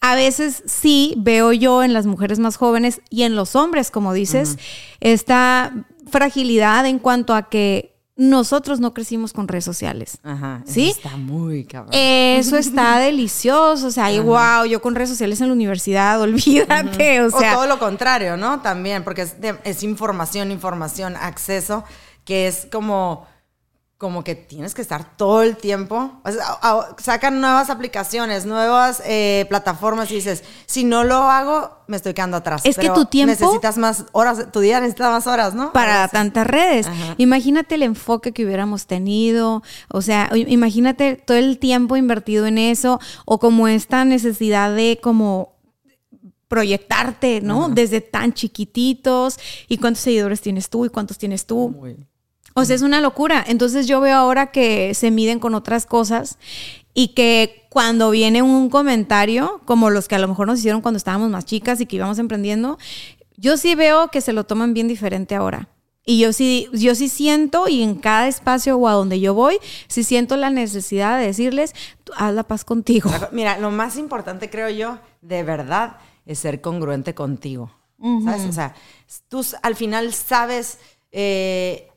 [0.00, 4.12] a veces sí veo yo en las mujeres más jóvenes y en los hombres, como
[4.12, 4.56] dices,
[5.00, 10.18] esta fragilidad en cuanto a que nosotros no crecimos con redes sociales.
[10.22, 10.62] Ajá.
[10.64, 10.90] eso ¿Sí?
[10.90, 11.92] Está muy cabrón.
[11.92, 17.22] Eso está delicioso, o sea, y wow, yo con redes sociales en la universidad, olvídate,
[17.22, 18.60] o O, sea, todo lo contrario, ¿no?
[18.60, 19.26] También, porque
[19.64, 21.84] es información, información, acceso,
[22.24, 23.26] que es como,
[23.98, 26.20] como que tienes que estar todo el tiempo.
[26.22, 26.44] O sea,
[26.98, 32.36] sacan nuevas aplicaciones, nuevas eh, plataformas y dices, si no lo hago, me estoy quedando
[32.36, 32.60] atrás.
[32.66, 35.72] Es que tu tiempo- Necesitas más horas, tu día necesita más horas, ¿no?
[35.72, 36.12] para así.
[36.12, 36.86] tantas redes.
[36.88, 37.14] Ajá.
[37.16, 43.00] Imagínate el enfoque que hubiéramos tenido, o sea, imagínate todo el tiempo invertido en eso,
[43.24, 45.56] o como esta necesidad de como
[46.48, 47.68] proyectarte, ¿no?
[47.70, 51.70] Desde tan chiquititos, y cuántos seguidores tienes tú y cuántos tienes tú.
[51.70, 51.96] Muy-
[52.58, 53.44] O sea, es una locura.
[53.46, 56.38] Entonces yo veo ahora que se miden con otras cosas
[56.94, 60.96] y que cuando viene un comentario, como los que a lo mejor nos hicieron cuando
[60.96, 62.78] estábamos más chicas y que íbamos emprendiendo,
[63.36, 65.68] yo sí veo que se lo toman bien diferente ahora.
[66.06, 69.58] Y yo sí, yo sí siento, y en cada espacio o a donde yo voy,
[69.88, 73.10] sí siento la necesidad de decirles, "Tú, haz la paz contigo.
[73.32, 77.70] Mira, lo más importante, creo yo, de verdad, es ser congruente contigo.
[78.24, 78.46] ¿Sabes?
[78.46, 78.74] O sea,
[79.28, 80.78] tú al final sabes,
[81.12, 81.88] eh,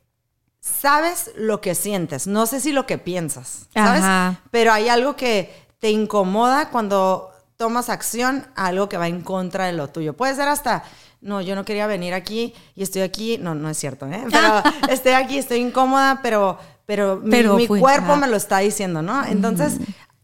[0.60, 2.28] sabes lo que sientes.
[2.28, 4.02] No sé si lo que piensas, ¿sabes?
[4.04, 4.41] Ajá.
[4.52, 9.65] Pero hay algo que te incomoda cuando tomas acción a algo que va en contra
[9.65, 10.13] de lo tuyo.
[10.15, 10.84] Puede ser hasta,
[11.22, 13.38] no, yo no quería venir aquí y estoy aquí.
[13.38, 14.24] No, no es cierto, ¿eh?
[14.32, 18.60] Pero estoy aquí, estoy incómoda, pero, pero, mi- Pero mi, fui, cuerpo me lo está
[18.60, 19.26] diciendo, ¿no?
[19.26, 19.74] Entonces,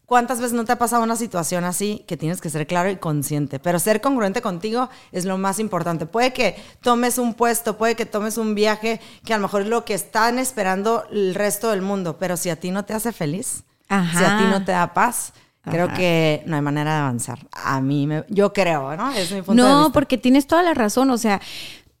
[0.06, 2.96] ¿cuántas veces no te ha pasado una situación así que tienes que ser claro y
[2.96, 3.58] consciente?
[3.58, 6.06] Pero ser congruente contigo es lo más importante.
[6.06, 9.68] Puede que tomes un puesto, puede que tomes un viaje que a lo mejor es
[9.68, 13.12] lo que están esperando el resto del mundo, pero si a ti no te hace
[13.12, 14.18] feliz, Ajá.
[14.18, 15.94] si a ti no te da paz, creo Ajá.
[15.96, 17.38] que no hay manera de avanzar.
[17.52, 19.10] A mí, me, yo creo, ¿no?
[19.12, 19.92] Es mi punto de No, vista.
[19.92, 21.10] porque tienes toda la razón.
[21.10, 21.40] O sea,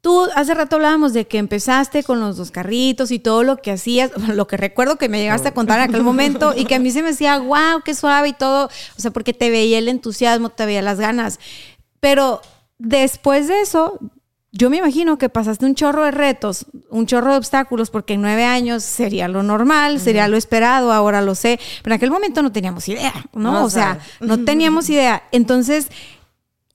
[0.06, 3.72] tú hace rato hablábamos de que empezaste con los dos carritos y todo lo que
[3.72, 6.78] hacías, lo que recuerdo que me llegaste a contar en aquel momento y que a
[6.78, 8.66] mí se me decía, wow, qué suave y todo.
[8.66, 11.40] O sea, porque te veía el entusiasmo, te veía las ganas.
[11.98, 12.40] Pero
[12.78, 13.98] después de eso,
[14.52, 18.22] yo me imagino que pasaste un chorro de retos, un chorro de obstáculos, porque en
[18.22, 22.42] nueve años sería lo normal, sería lo esperado, ahora lo sé, pero en aquel momento
[22.42, 23.50] no teníamos idea, ¿no?
[23.50, 24.20] No o sea, sabes.
[24.20, 25.24] no teníamos idea.
[25.32, 25.88] Entonces,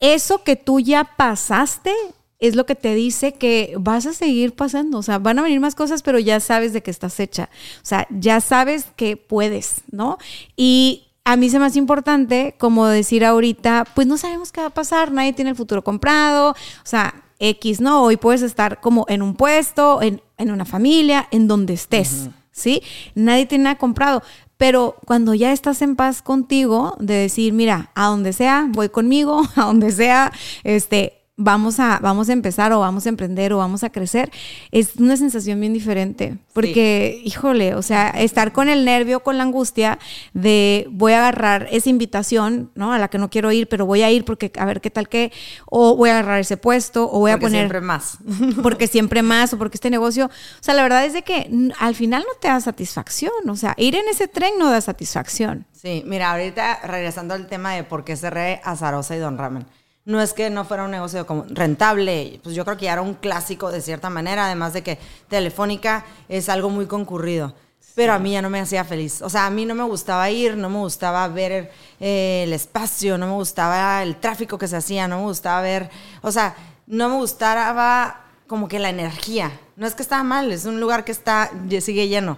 [0.02, 1.94] eso que tú ya pasaste
[2.42, 4.98] es lo que te dice que vas a seguir pasando.
[4.98, 7.50] O sea, van a venir más cosas, pero ya sabes de que estás hecha.
[7.78, 10.18] O sea, ya sabes que puedes, ¿no?
[10.58, 14.68] Y a mí se me hace importante como decir ahorita, pues no sabemos qué va
[14.68, 16.52] a pasar, nadie tiene el futuro comprado.
[16.52, 18.04] O sea, X, ¿no?
[18.04, 22.82] Hoy puedes estar como en un puesto, en, en una familia, en donde estés, ¿sí?
[23.14, 24.24] Nadie tiene nada comprado.
[24.58, 29.44] Pero cuando ya estás en paz contigo, de decir, mira, a donde sea, voy conmigo,
[29.56, 30.32] a donde sea,
[30.64, 34.32] este, vamos a, vamos a empezar o vamos a emprender o vamos a crecer,
[34.72, 36.38] es una sensación bien diferente.
[36.54, 40.00] Porque, híjole, o sea, estar con el nervio, con la angustia
[40.34, 42.94] de voy a agarrar esa invitación, ¿no?
[42.94, 45.10] A la que no quiero ir, pero voy a ir porque a ver qué tal
[45.10, 45.32] que,
[45.66, 48.18] o voy a agarrar ese puesto, o voy Porque a poner siempre más.
[48.64, 51.50] porque siempre más o porque este negocio, o sea, la verdad es de que
[51.80, 55.66] al final no te da satisfacción, o sea, ir en ese tren no da satisfacción.
[55.72, 59.66] Sí, mira, ahorita regresando al tema de por qué cerré Azarosa y Don Ramen.
[60.04, 63.02] No es que no fuera un negocio como rentable, pues yo creo que ya era
[63.02, 64.98] un clásico de cierta manera, además de que
[65.30, 67.54] Telefónica es algo muy concurrido.
[67.94, 69.22] Pero a mí ya no me hacía feliz.
[69.22, 73.18] O sea, a mí no me gustaba ir, no me gustaba ver eh, el espacio,
[73.18, 75.90] no me gustaba el tráfico que se hacía, no me gustaba ver,
[76.22, 76.56] o sea,
[76.88, 79.52] no me gustaba como que la energía.
[79.76, 82.38] No es que estaba mal, es un lugar que está, sigue lleno.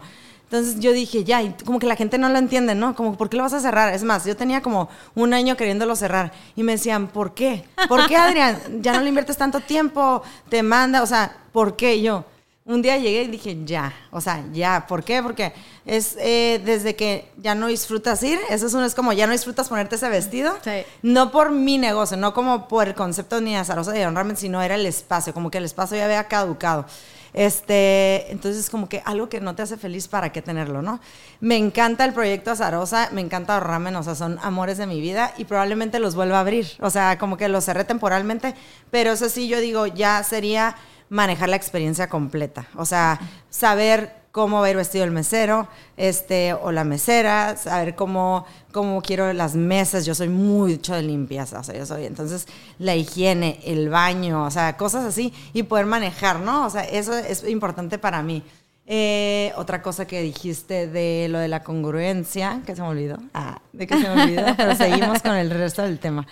[0.53, 2.95] Entonces yo dije, ya, y como que la gente no lo entiende, ¿no?
[2.95, 3.91] Como, ¿por qué lo vas a cerrar?
[3.91, 7.65] Es más, yo tenía como un año queriéndolo cerrar y me decían, ¿por qué?
[7.89, 8.59] ¿Por qué, Adrián?
[8.79, 12.25] Ya no le inviertes tanto tiempo, te manda, o sea, ¿por qué Y yo?
[12.65, 15.23] Un día llegué y dije, ya, o sea, ya, ¿por qué?
[15.23, 15.53] Porque
[15.87, 19.33] es eh, desde que ya no disfrutas ir, eso es, un, es como ya no
[19.33, 20.83] disfrutas ponerte ese vestido, Sí.
[21.01, 24.61] no por mi negocio, no como por el concepto ni ni de Don Ramen, sino
[24.61, 26.85] era el espacio, como que el espacio ya había caducado.
[27.33, 30.99] Este, entonces como que algo que no te hace feliz, ¿para qué tenerlo, no?
[31.39, 35.33] Me encanta el proyecto Azarosa, me encanta Ramen, o sea, son amores de mi vida
[35.37, 38.53] y probablemente los vuelva a abrir, o sea, como que los cerré temporalmente,
[38.91, 40.75] pero eso sí, yo digo, ya sería
[41.09, 43.19] manejar la experiencia completa, o sea,
[43.49, 48.99] saber cómo va a ir vestido el mesero, este, o la mesera, saber cómo, cómo
[49.03, 52.47] quiero las mesas, yo soy mucho de limpieza, o sea, yo soy, entonces,
[52.79, 56.65] la higiene, el baño, o sea, cosas así, y poder manejar, ¿no?
[56.65, 58.41] O sea, eso es importante para mí.
[58.87, 63.61] Eh, otra cosa que dijiste de lo de la congruencia, que se me olvidó, ah,
[63.71, 66.25] de que se me olvidó, pero seguimos con el resto del tema.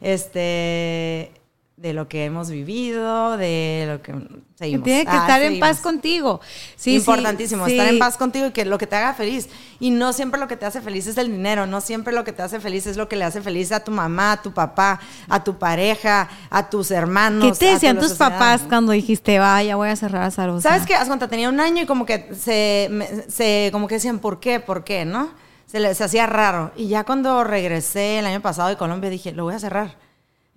[0.00, 1.32] Este,
[1.80, 4.12] de lo que hemos vivido, de lo que
[4.56, 4.84] seguimos.
[4.84, 6.40] Tiene que Ah, estar en paz contigo.
[6.76, 7.92] Sí, Importantísimo, sí, estar sí.
[7.94, 9.48] en paz contigo y que lo que te haga feliz.
[9.78, 12.32] Y no siempre lo que te hace feliz es el dinero, no siempre lo que
[12.32, 14.98] te hace feliz es lo que le hace feliz a tu mamá, a tu papá,
[15.28, 17.56] a tu pareja, a tus hermanos.
[17.58, 18.32] ¿Qué te decían tu tus sociedad.
[18.32, 20.68] papás cuando dijiste, vaya, voy a cerrar a Zarosa?
[20.70, 20.94] ¿Sabes qué?
[20.96, 24.40] Haz cuenta, tenía un año y como que se, me- se como que decían, ¿por
[24.40, 24.58] qué?
[24.58, 25.04] ¿Por qué?
[25.04, 25.30] ¿No?
[25.66, 26.72] Se les hacía raro.
[26.76, 30.07] Y ya cuando regresé el año pasado de Colombia dije, lo voy a cerrar.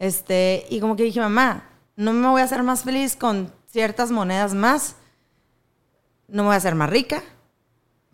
[0.01, 4.09] Este, y como que dije, mamá, no me voy a hacer más feliz con ciertas
[4.09, 4.95] monedas más.
[6.27, 7.21] No me voy a hacer más rica,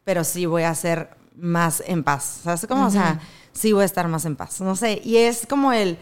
[0.04, 2.42] pero sí voy a ser más en paz.
[2.44, 2.88] ¿Sabes cómo?
[2.88, 3.22] O sea,
[3.54, 4.60] sí voy a estar más en paz.
[4.60, 5.02] No sé.
[5.02, 5.98] Y es como el,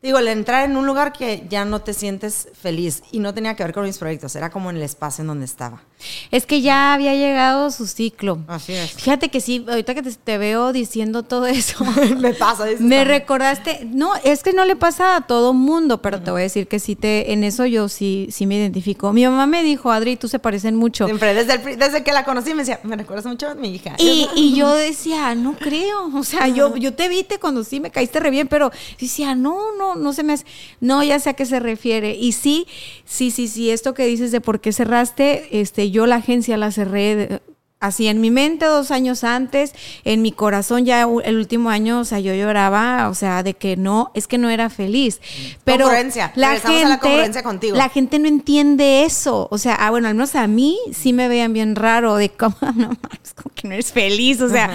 [0.00, 3.02] digo, el entrar en un lugar que ya no te sientes feliz.
[3.10, 5.46] Y no tenía que ver con mis proyectos, era como en el espacio en donde
[5.46, 5.82] estaba.
[6.30, 8.38] Es que ya había llegado su ciclo.
[8.48, 8.92] Así es.
[8.92, 11.84] Fíjate que sí, ahorita que te, te veo diciendo todo eso.
[12.18, 12.64] me pasa.
[12.64, 13.08] dices, Me también.
[13.20, 16.66] recordaste, no, es que no le pasa a todo mundo, pero te voy a decir
[16.68, 19.12] que sí te, en eso yo sí, sí me identifico.
[19.12, 21.06] Mi mamá me dijo, Adri, tú se parecen mucho.
[21.06, 23.94] Siempre, desde, el desde que la conocí me decía, me recuerdas mucho a mi hija.
[23.98, 26.10] Y, y yo decía, no creo.
[26.20, 29.72] O sea, yo, yo te vi, te conocí, me caíste re bien, pero decía, no,
[29.76, 30.44] no, no se me hace.
[30.80, 32.14] No, ya sé a qué se refiere.
[32.14, 32.66] Y sí,
[33.04, 36.70] sí, sí, sí, esto que dices de por qué cerraste, este, yo la agencia la
[36.72, 37.14] cerré.
[37.16, 37.42] de-
[37.82, 39.72] Así en mi mente dos años antes,
[40.04, 43.78] en mi corazón ya el último año, o sea, yo lloraba, o sea, de que
[43.78, 45.18] no, es que no era feliz.
[45.64, 47.76] Pero Congruencia, la regresamos gente, la contigo.
[47.78, 49.48] la gente no entiende eso.
[49.50, 52.54] O sea, ah, bueno, al menos a mí sí me veían bien raro de cómo,
[52.60, 54.42] no mames, como que no eres feliz.
[54.42, 54.74] O sea, Ajá.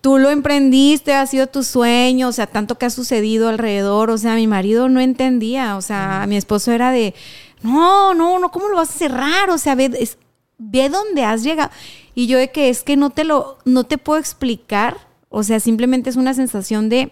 [0.00, 4.10] tú lo emprendiste, ha sido tu sueño, o sea, tanto que ha sucedido alrededor.
[4.10, 5.76] O sea, mi marido no entendía.
[5.76, 7.14] O sea, mi esposo era de,
[7.62, 9.50] no, no, no, ¿cómo lo vas a cerrar?
[9.50, 10.18] O sea, ve, es-
[10.58, 11.70] ve dónde has llegado.
[12.14, 14.96] Y yo de que es que no te lo, no te puedo explicar.
[15.28, 17.10] O sea, simplemente es una sensación de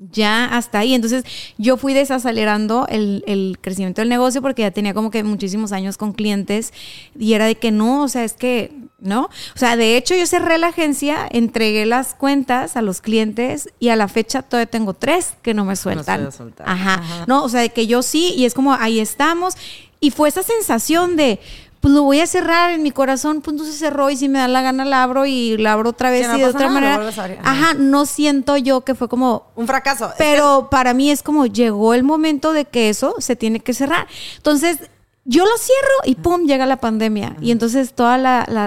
[0.00, 0.94] ya hasta ahí.
[0.94, 1.24] Entonces
[1.58, 5.96] yo fui desacelerando el, el crecimiento del negocio porque ya tenía como que muchísimos años
[5.96, 6.72] con clientes
[7.18, 9.24] y era de que no, o sea, es que no.
[9.24, 13.90] O sea, de hecho yo cerré la agencia, entregué las cuentas a los clientes y
[13.90, 16.32] a la fecha todavía tengo tres que no me sueltan.
[16.32, 16.68] soltar.
[16.68, 16.94] Ajá.
[16.94, 17.24] Ajá.
[17.26, 19.54] No, o sea, de que yo sí y es como ahí estamos.
[20.00, 21.40] Y fue esa sensación de...
[21.80, 24.48] Pues lo voy a cerrar en mi corazón, punto se cerró y si me da
[24.48, 27.38] la gana la abro y la abro otra vez no y de otra nada, manera.
[27.42, 27.72] Ajá.
[27.74, 30.06] No siento yo que fue como Un fracaso.
[30.06, 33.60] Es que- pero para mí es como llegó el momento de que eso se tiene
[33.60, 34.06] que cerrar.
[34.36, 34.78] Entonces,
[35.24, 37.36] yo lo cierro y pum, llega la pandemia.
[37.40, 38.18] Y entonces todos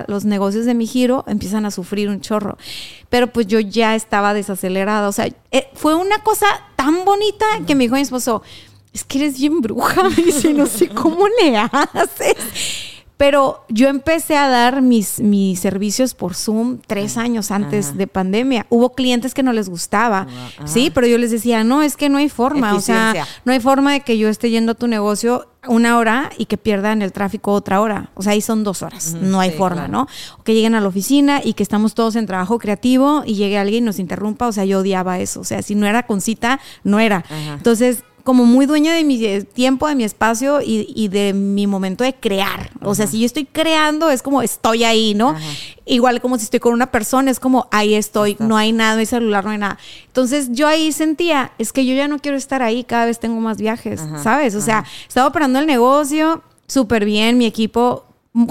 [0.08, 2.58] los negocios de mi giro empiezan a sufrir un chorro.
[3.10, 5.08] Pero pues yo ya estaba desacelerada.
[5.08, 8.42] O sea, eh, fue una cosa tan bonita que me dijo mi esposo,
[8.92, 10.04] es que eres bien bruja.
[10.10, 12.38] Me dice, no sé cómo le haces.
[13.18, 18.66] Pero yo empecé a dar mis, mis servicios por Zoom tres años antes de pandemia.
[18.70, 20.28] Hubo clientes que no les gustaba,
[20.66, 23.14] sí, pero yo les decía, no, es que no hay forma, o sea,
[23.46, 26.58] no hay forma de que yo esté yendo a tu negocio una hora y que
[26.58, 28.10] pierdan el tráfico otra hora.
[28.16, 29.92] O sea, ahí son dos horas, no hay sí, forma, claro.
[29.92, 30.08] ¿no?
[30.38, 33.58] O que lleguen a la oficina y que estamos todos en trabajo creativo y llegue
[33.58, 35.40] alguien y nos interrumpa, o sea, yo odiaba eso.
[35.40, 37.18] O sea, si no era con cita, no era.
[37.18, 37.54] Ajá.
[37.54, 41.68] Entonces, como muy dueña de mi eh, tiempo, de mi espacio y, y de mi
[41.68, 42.72] momento de crear.
[42.82, 45.36] O sea, si yo estoy creando, es como estoy ahí, ¿no?
[45.86, 49.00] Igual como si estoy con una persona, es como ahí estoy, no hay nada, no
[49.00, 49.78] hay celular, no hay nada.
[50.08, 53.40] Entonces yo ahí sentía, es que yo ya no quiero estar ahí, cada vez tengo
[53.42, 54.56] más viajes, ¿sabes?
[54.56, 58.06] O sea, estaba operando el negocio súper bien, mi equipo,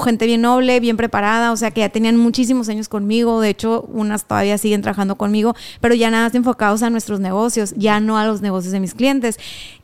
[0.05, 3.83] gente bien noble, bien preparada, o sea, que ya tenían muchísimos años conmigo, de hecho,
[3.88, 8.16] unas todavía siguen trabajando conmigo, pero ya nada más enfocados a nuestros negocios, ya no
[8.16, 9.38] a los negocios de mis clientes.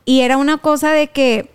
[0.05, 1.51] Y era una cosa de que,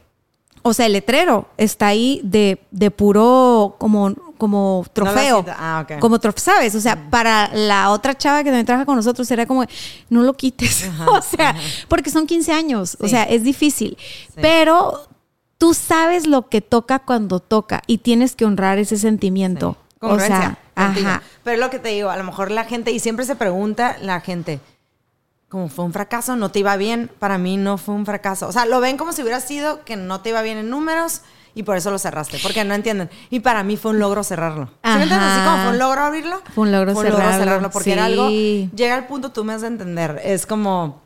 [0.62, 5.44] o sea, el letrero está ahí de, de puro como, como trofeo.
[5.48, 5.98] Ah, ok.
[5.98, 6.74] Como trofeo, ¿sabes?
[6.74, 9.64] O sea, para la otra chava que también trabaja con nosotros era como,
[10.10, 10.90] no lo quites.
[11.06, 11.56] o sea,
[11.88, 12.98] porque son 15 años.
[13.00, 13.96] O sea, es difícil.
[14.34, 15.00] Pero
[15.58, 19.76] tú sabes lo que toca cuando toca y tienes que honrar ese sentimiento.
[20.00, 21.22] O Congruencia sea, ajá.
[21.42, 23.96] Pero es lo que te digo, a lo mejor la gente, y siempre se pregunta
[24.00, 24.60] la gente,
[25.48, 28.48] como fue un fracaso, no te iba bien, para mí no fue un fracaso.
[28.48, 31.22] O sea, lo ven como si hubiera sido que no te iba bien en números
[31.54, 33.08] y por eso lo cerraste, porque no entienden.
[33.30, 34.66] Y para mí fue un logro cerrarlo.
[34.66, 35.28] ¿Sí me entiendes?
[35.30, 36.42] Así como fue un logro abrirlo.
[36.54, 38.68] Fue un logro cerrarlo, porque era algo, sí.
[38.74, 41.03] llega al punto, tú me has de entender, es como...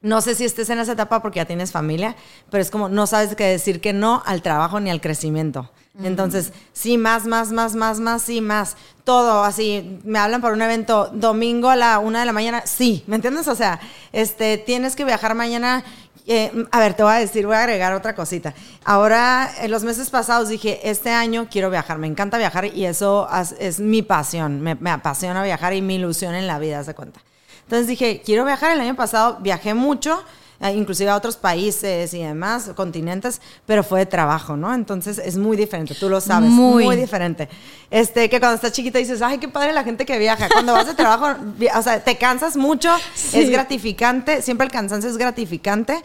[0.00, 2.14] No sé si estés en esa etapa porque ya tienes familia,
[2.50, 5.70] pero es como no sabes qué decir que no al trabajo ni al crecimiento.
[6.00, 8.76] Entonces, sí, más, más, más, más, más, sí, más.
[9.02, 9.98] Todo así.
[10.04, 12.62] Me hablan para un evento domingo a la una de la mañana.
[12.66, 13.48] Sí, ¿me entiendes?
[13.48, 13.80] O sea,
[14.12, 15.82] este, tienes que viajar mañana.
[16.28, 18.54] eh, a ver, te voy a decir, voy a agregar otra cosita.
[18.84, 21.98] Ahora, en los meses pasados dije, este año quiero viajar.
[21.98, 23.28] Me encanta viajar y eso
[23.58, 24.60] es mi pasión.
[24.60, 27.20] Me, me apasiona viajar y mi ilusión en la vida, se cuenta.
[27.68, 28.70] Entonces dije, quiero viajar.
[28.72, 30.24] El año pasado viajé mucho.
[30.60, 34.74] Eh, inclusive a otros países y demás, continentes, pero fue de trabajo, ¿no?
[34.74, 36.82] Entonces es muy diferente, tú lo sabes, Muy.
[36.82, 37.48] muy, diferente.
[37.92, 40.48] Este, que cuando estás chiquita dices, ay, qué padre la gente que viaja.
[40.52, 41.38] Cuando vas de trabajo,
[41.76, 43.38] o sea, te cansas mucho, Sí.
[43.38, 46.02] es gratificante, siempre el cansancio es gratificante,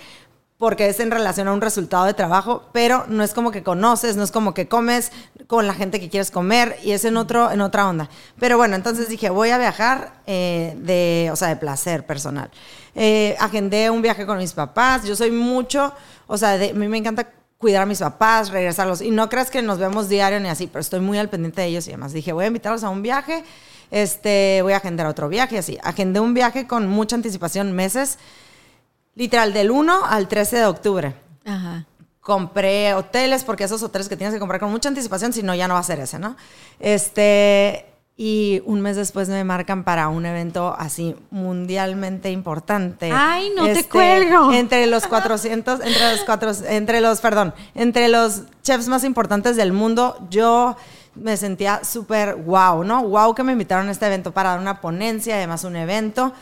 [0.58, 4.16] porque es en relación a un resultado de trabajo, pero no es como que conoces,
[4.16, 5.12] no es como que comes
[5.48, 8.10] con la gente que quieres comer y es en otro en otra onda.
[8.40, 12.50] Pero bueno, entonces dije, voy a viajar eh, de, o sea, de placer personal.
[12.96, 15.94] Eh, agendé un viaje con mis papás, yo soy mucho,
[16.28, 17.28] o sea, de- a mí me encanta
[17.58, 19.02] cuidar a mis papás, regresarlos.
[19.02, 21.68] Y no creas que nos vemos diario ni así, pero estoy muy al pendiente de
[21.68, 22.14] ellos y demás.
[22.14, 23.44] Dije, voy a invitarlos a un viaje,
[23.90, 25.78] este, voy a agendar otro viaje así.
[25.84, 28.18] Agendé un viaje con mucha anticipación, meses,
[29.16, 31.16] literal, del 1 al 13 de octubre.
[31.46, 31.86] Ajá.
[32.22, 35.68] Compré hoteles, porque esos hoteles que tienes que comprar con mucha anticipación, si no, ya
[35.68, 36.38] no va a ser ese, ¿no?
[36.80, 37.86] Este,
[38.16, 43.12] y un mes después me marcan para un evento así mundialmente importante.
[43.12, 44.54] Ay, no te Este, cuelgo.
[44.54, 49.74] Entre los 400, entre los cuatro, entre los, perdón, entre los chefs más importantes del
[49.74, 50.78] mundo, yo
[51.16, 53.04] me sentía súper wow, ¿no?
[53.04, 56.34] Wow que me invitaron a este evento para dar una ponencia, además un evento.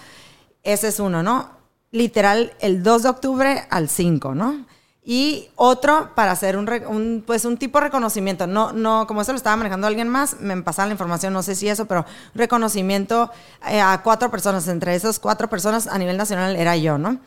[0.64, 1.61] Ese es uno, ¿no?
[1.92, 4.66] Literal, el 2 de octubre al 5, ¿no?
[5.04, 8.46] Y otro para hacer un, pues un tipo de reconocimiento.
[8.46, 11.56] No, no, como eso lo estaba manejando alguien más, me pasaron la información, no sé
[11.56, 13.32] si eso, pero reconocimiento
[13.68, 14.68] eh, a cuatro personas.
[14.68, 17.20] Entre esas cuatro personas a nivel nacional era yo, ¿no?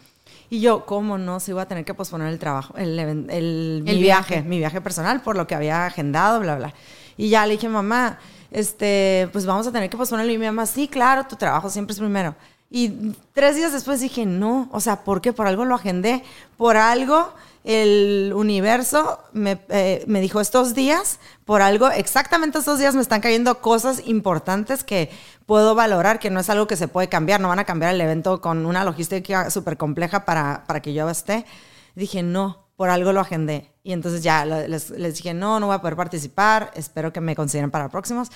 [0.51, 1.41] Y yo, ¿cómo no?
[1.41, 4.43] Si iba a tener que posponer el trabajo, el, el, mi El viaje, viaje.
[4.49, 6.75] mi viaje personal, por lo que había agendado, bla, bla.
[7.17, 8.19] Y ya le dije, mamá,
[8.53, 10.33] este, pues vamos a tener que posponerlo.
[10.33, 12.37] Y mi mamá, sí, claro, tu trabajo siempre es primero.
[12.77, 15.33] Y tres días después dije, no, o sea, ¿por qué?
[15.33, 16.25] Por algo lo agendé,
[16.57, 22.97] por algo el universo me, eh, me dijo estos días, por algo, exactamente estos días
[22.97, 25.09] me están cayendo cosas importantes que
[25.47, 28.01] puedo valorar, que no es algo que se puede cambiar, no van a cambiar el
[28.01, 31.47] evento con una logística súper compleja para, para que yo esté.
[31.95, 33.71] Dije, no, por algo lo agendé.
[33.85, 37.37] Y entonces ya les, les dije, no, no voy a poder participar, espero que me
[37.37, 38.33] consideren para próximos.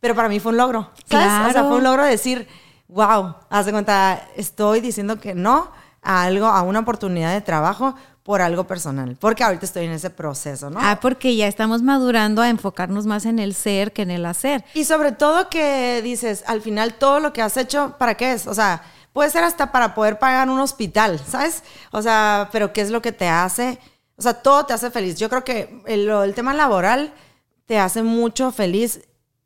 [0.00, 1.28] Pero para mí fue un logro, ¿sabes?
[1.28, 1.68] O sea, Claro.
[1.68, 2.46] fue un logro decir,
[2.88, 5.70] wow, haz de cuenta, estoy diciendo que no
[6.02, 10.10] a algo, a una oportunidad de trabajo por algo personal, porque ahorita estoy en ese
[10.10, 10.80] proceso, ¿no?
[10.82, 14.64] Ah, porque ya estamos madurando a enfocarnos más en el ser que en el hacer.
[14.74, 18.48] Y sobre todo que dices, al final todo lo que has hecho, ¿para qué es?
[18.48, 18.82] O sea,
[19.12, 21.62] puede ser hasta para poder pagar un hospital, ¿sabes?
[21.92, 23.78] O sea, pero ¿qué es lo que te hace?
[24.16, 25.16] O sea, todo te hace feliz.
[25.16, 27.12] Yo creo que el, el tema laboral
[27.66, 29.02] te hace mucho feliz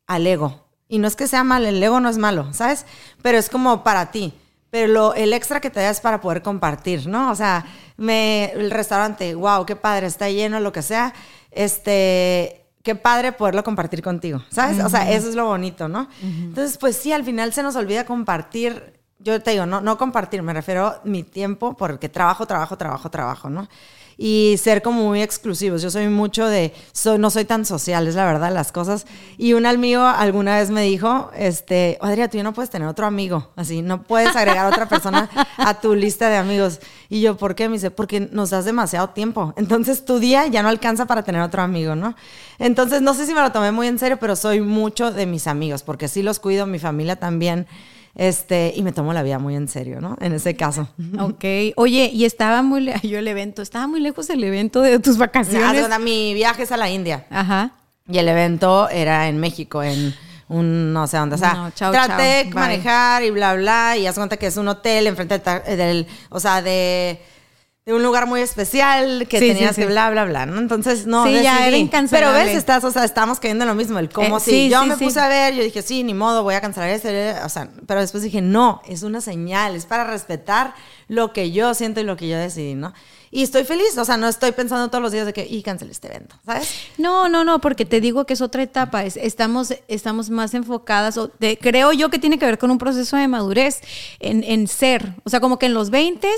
[0.06, 0.69] al ego.
[0.90, 2.84] Y no es que sea mal, el ego no es malo, ¿sabes?
[3.22, 4.34] Pero es como para ti.
[4.70, 7.30] Pero lo, el extra que te da es para poder compartir, ¿no?
[7.30, 7.64] O sea,
[7.96, 11.14] me, el restaurante, wow, qué padre, está lleno, lo que sea.
[11.52, 14.82] Este, qué padre poderlo compartir contigo, ¿sabes?
[14.82, 16.08] O sea, eso es lo bonito, ¿no?
[16.22, 19.00] Entonces, pues sí, al final se nos olvida compartir.
[19.20, 23.10] Yo te digo, no, no compartir, me refiero a mi tiempo porque trabajo, trabajo, trabajo,
[23.10, 23.68] trabajo, ¿no?
[24.22, 25.80] Y ser como muy exclusivos.
[25.80, 29.06] Yo soy mucho de, soy, no soy tan social, es la verdad, las cosas.
[29.38, 33.06] Y un amigo alguna vez me dijo, este, Adriana, tú ya no puedes tener otro
[33.06, 36.80] amigo, así, no puedes agregar otra persona a tu lista de amigos.
[37.08, 37.70] Y yo, ¿por qué?
[37.70, 39.54] Me dice, porque nos das demasiado tiempo.
[39.56, 42.14] Entonces tu día ya no alcanza para tener otro amigo, ¿no?
[42.58, 45.46] Entonces, no sé si me lo tomé muy en serio, pero soy mucho de mis
[45.46, 47.66] amigos, porque sí los cuido, mi familia también.
[48.14, 50.16] Este, y me tomo la vida muy en serio, ¿no?
[50.20, 50.88] En ese caso.
[51.20, 51.44] Ok.
[51.76, 55.16] Oye, y estaba muy lejos, yo el evento, estaba muy lejos el evento de tus
[55.18, 55.78] vacaciones.
[55.80, 57.70] cuenta, mi viaje es a la India Ajá.
[58.08, 60.14] y el evento era en México, en
[60.48, 61.36] un no sé dónde.
[61.36, 62.54] O sea, No, chao, traté chao, de bye.
[62.54, 65.38] manejar y bla, bla, y haz cuenta que es un hotel enfrente
[65.76, 67.20] del o sea, de,
[67.90, 69.82] de un lugar muy especial que Sí, tenías sí.
[69.82, 70.58] que bla, bla, bla, ¿no?
[70.58, 72.34] Entonces, no, Sí, ya era incancelable.
[72.38, 74.50] Pero ves, estás, o sea, estamos cayendo en lo mismo, el cómo Eh, sí.
[74.50, 77.34] sí, Yo me puse a ver, yo dije, sí, ni modo, voy a cancelar este,
[77.44, 80.74] o sea, pero después dije, no, es una señal, es para respetar
[81.08, 82.92] lo que yo siento y lo que yo decidí, ¿no?
[83.32, 85.92] Y estoy feliz, o sea, no estoy pensando todos los días de que, y cancelé
[85.92, 86.68] este evento, ¿sabes?
[86.98, 89.04] No, no, no, porque te digo que es otra etapa.
[89.04, 92.78] es- estamos, estamos más enfocadas, o de- creo yo que tiene que ver con un
[92.78, 93.80] proceso de madurez
[94.18, 95.14] en, en ser.
[95.24, 96.28] O sea, como que en los 20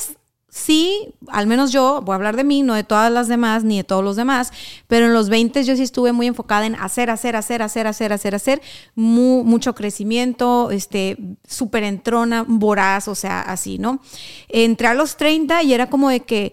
[0.55, 3.79] sí, al menos yo, voy a hablar de mí, no de todas las demás, ni
[3.79, 4.53] de todos los demás,
[4.87, 8.13] pero en los 20 yo sí estuve muy enfocada en hacer, hacer, hacer, hacer, hacer,
[8.13, 8.63] hacer, hacer,
[8.95, 11.17] mu- mucho crecimiento, este,
[11.49, 14.01] súper entrona, voraz, o sea, así, ¿no?
[14.51, 16.53] Entré a los 30 y era como de que...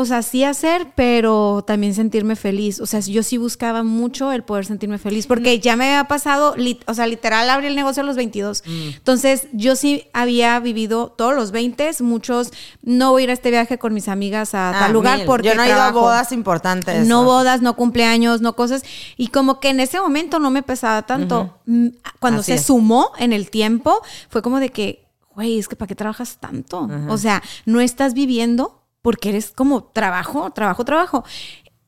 [0.00, 2.78] O sea, sí hacer, pero también sentirme feliz.
[2.80, 6.54] O sea, yo sí buscaba mucho el poder sentirme feliz, porque ya me había pasado,
[6.86, 8.62] o sea, literal, abrí el negocio a los 22.
[8.94, 13.50] Entonces, yo sí había vivido todos los 20, muchos, no voy a ir a este
[13.50, 15.26] viaje con mis amigas a Ah, tal lugar mil.
[15.26, 17.04] porque Yo no he ido a bodas importantes.
[17.08, 18.82] No bodas, no cumpleaños, no cosas.
[19.16, 21.58] Y como que en ese momento no me pesaba tanto.
[21.66, 21.88] Mm,
[22.20, 22.64] Cuando Así se es.
[22.66, 26.88] sumó en el tiempo, fue como de que, güey, es que ¿para qué trabajas tanto?
[27.08, 31.24] O sea, no estás viviendo porque eres como trabajo, trabajo, trabajo.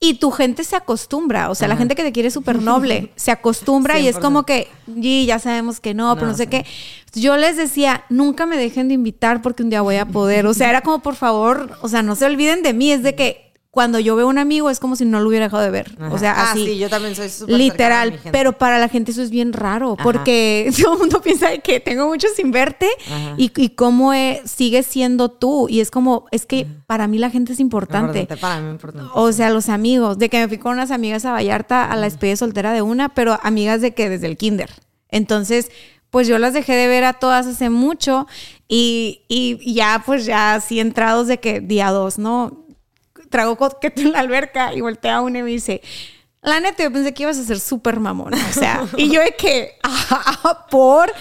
[0.03, 3.31] Y tu gente se acostumbra, o sea, la gente que te quiere súper noble se
[3.31, 6.65] acostumbra y es como que, y ya sabemos que no, pero no, sé qué.
[7.13, 10.47] Yo les decía, nunca me dejen de invitar porque un día voy a poder.
[10.47, 13.15] O sea, era como, por favor, o sea, no se olviden de mí, es de
[13.15, 15.71] que cuando yo veo a un amigo es como si no lo hubiera dejado de
[15.71, 15.97] ver.
[16.11, 16.67] O sea, Ah, así.
[16.67, 20.73] sí, yo también soy súper Literal, pero para la gente eso es bien raro, porque
[20.83, 22.89] todo el mundo piensa que tengo mucho sin verte
[23.37, 25.69] y, y cómo eh, sigues siendo tú.
[25.69, 28.21] Y es como, es que para mí la gente es importante.
[28.23, 29.09] Importante, para mí importante.
[29.15, 32.03] O sea, los amigos, de que me fui con unas amigas a Vallarta a la
[32.07, 34.71] despedida soltera de una, pero amigas de que desde el kinder.
[35.11, 35.71] Entonces,
[36.11, 38.27] pues yo las dejé de ver a todas hace mucho
[38.67, 42.65] y, y ya, pues ya así entrados de que día dos, ¿no?
[43.31, 45.81] Trago coqueto en la alberca y voltea a una y me dice,
[46.43, 48.37] la neta, yo pensé que ibas a ser súper mamona.
[48.49, 51.13] O sea, y yo de que, "Ah, por.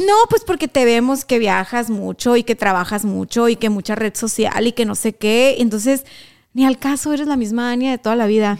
[0.00, 3.94] No, pues porque te vemos que viajas mucho y que trabajas mucho y que mucha
[3.94, 5.56] red social y que no sé qué.
[5.58, 6.04] Entonces,
[6.54, 8.58] ni al caso eres la misma Ania de toda la vida.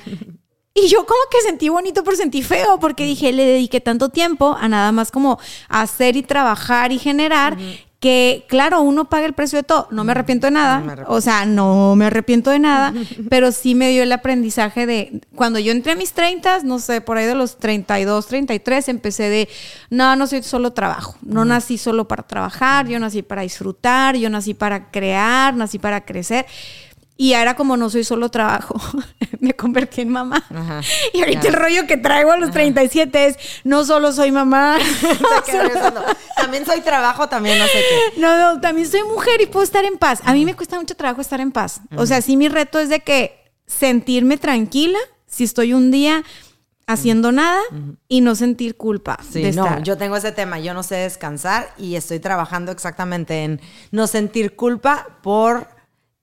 [0.74, 4.56] Y yo como que sentí bonito, pero sentí feo, porque dije, le dediqué tanto tiempo
[4.60, 5.38] a nada más como
[5.68, 7.56] hacer y trabajar y generar,
[8.00, 9.88] que claro, uno paga el precio de todo.
[9.90, 10.78] No me arrepiento de nada.
[10.78, 11.12] No me arrepiento.
[11.12, 12.94] o sea, no me arrepiento de nada,
[13.28, 17.00] pero sí me dio el aprendizaje de cuando yo entré a mis 30, no sé,
[17.00, 19.48] por ahí de los 32, 33, empecé de,
[19.90, 21.16] no, no soy solo trabajo.
[21.22, 26.04] No nací solo para trabajar, yo nací para disfrutar, yo nací para crear, nací para
[26.04, 26.46] crecer.
[27.20, 28.80] Y ahora como no soy solo trabajo,
[29.40, 30.44] me convertí en mamá.
[30.54, 30.80] Ajá.
[31.12, 34.78] Y ahorita el rollo que traigo a los 37 es, no solo soy mamá.
[35.46, 36.02] Regresando.
[36.36, 37.72] También soy trabajo, también no sé
[38.14, 38.20] qué.
[38.20, 40.20] No, no, también soy mujer y puedo estar en paz.
[40.24, 41.80] A mí me cuesta mucho trabajo estar en paz.
[41.96, 46.22] O sea, sí mi reto es de que sentirme tranquila si estoy un día
[46.86, 47.60] haciendo nada
[48.08, 49.82] y no sentir culpa Sí, de no, estar.
[49.82, 53.60] yo tengo ese tema, yo no sé descansar y estoy trabajando exactamente en
[53.90, 55.68] no sentir culpa por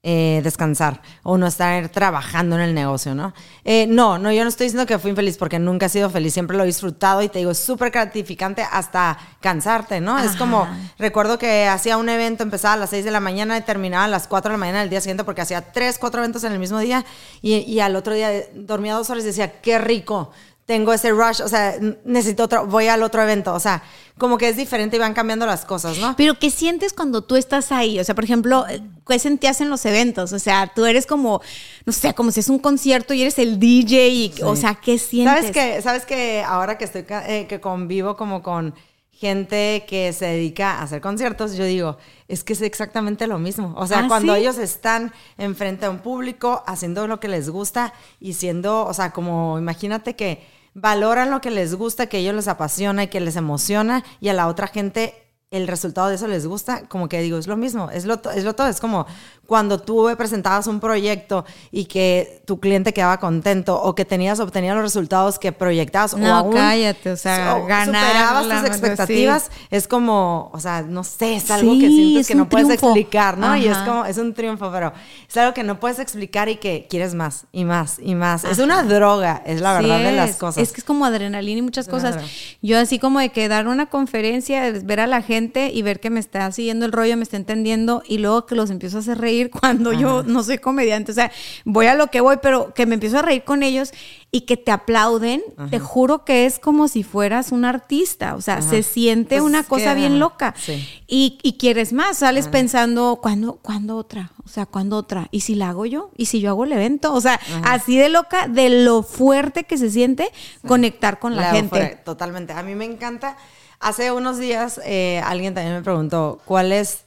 [0.08, 3.34] eh, descansar o no estar trabajando en el negocio, ¿no?
[3.64, 6.32] Eh, no, no, yo no estoy diciendo que fui infeliz porque nunca he sido feliz,
[6.32, 10.20] siempre lo he disfrutado y te digo, es súper gratificante hasta cansarte, ¿no?
[10.20, 10.68] Es como,
[11.00, 14.08] recuerdo que hacía un evento, empezaba a las 6 de la mañana y terminaba a
[14.08, 16.60] las 4 de la mañana del día siguiente porque hacía 3, 4 eventos en el
[16.60, 17.04] mismo día
[17.42, 20.30] y, y al otro día dormía dos horas y decía, qué rico
[20.66, 23.84] tengo ese rush, o sea, necesito otro, voy al otro evento, o sea,
[24.18, 26.16] como que es diferente y van cambiando las cosas, ¿no?
[26.18, 28.00] Pero ¿qué sientes cuando tú estás ahí?
[28.00, 28.66] O sea, por ejemplo,
[29.08, 30.34] ¿qué sentías en los eventos?
[30.34, 31.42] O sea, tú eres como,
[31.86, 34.98] no sé, como si es un concierto y eres el DJ y, o sea, ¿qué
[34.98, 35.36] sientes?
[35.36, 38.74] ¿Sabes que ¿Sabes que ahora que estoy, eh, que convivo como con
[39.12, 41.98] gente que se dedica a hacer conciertos, yo digo,
[42.28, 43.74] es que es exactamente lo mismo.
[43.78, 44.42] O sea, ¿Ah, cuando sí?
[44.42, 49.12] ellos están enfrente a un público, haciendo lo que les gusta y siendo, o sea,
[49.12, 53.22] como imagínate que valoran lo que les gusta, que a ellos les apasiona y que
[53.22, 55.16] les emociona y a la otra gente
[55.50, 58.44] el resultado de eso les gusta, como que digo, es lo mismo, es lo, es
[58.44, 59.06] lo todo, es como
[59.46, 64.76] cuando tú presentabas un proyecto y que tu cliente quedaba contento o que tenías, obtenías
[64.76, 69.52] los resultados que proyectabas o No, aún cállate, o sea, o ganar superabas tus expectativas,
[69.70, 72.68] es como, o sea, no sé, es algo Sí, que sientes es que no puedes
[72.68, 72.88] triunfo.
[72.88, 73.56] explicar, ¿no?
[73.56, 73.86] Y es Ajá.
[73.86, 74.94] como, es un triunfo, pero
[75.30, 78.44] es algo que no puedes explicar y que quieres más y más y más.
[78.46, 80.64] Es una droga, es la Sí verdad de las cosas.
[80.64, 82.14] Es que es como adrenalina y muchas cosas.
[82.16, 82.28] droga.
[82.62, 86.10] Yo así como de que dar una conferencia, ver a la gente y ver que
[86.10, 89.18] me está siguiendo el rollo, me está entendiendo y luego que los empiezo a hacer
[89.20, 91.12] reír cuando yo no soy comediante.
[91.12, 91.32] O sea,
[91.64, 93.92] voy a lo que voy, pero que me empiezo a reír con ellos
[94.32, 98.36] y que te aplauden, te juro que es como si fueras un artista.
[98.36, 100.54] O sea, se siente Pues una cosa que, bien loca.
[100.58, 100.86] sí.
[101.08, 104.32] Y, y quieres más, sales pensando, ¿cuándo, ¿cuándo otra?
[104.44, 105.28] O sea, ¿cuándo otra?
[105.32, 106.12] ¿Y si la hago yo?
[106.18, 107.14] ¿Y si yo hago el evento?
[107.14, 110.30] O sea, así de loca, de lo fuerte que se siente
[110.68, 112.00] conectar con la, gente.
[112.04, 112.54] totalmente.
[112.54, 113.38] A mí me encanta.
[113.80, 117.05] Hace unos días eh, alguien también me preguntó, ¿cuál es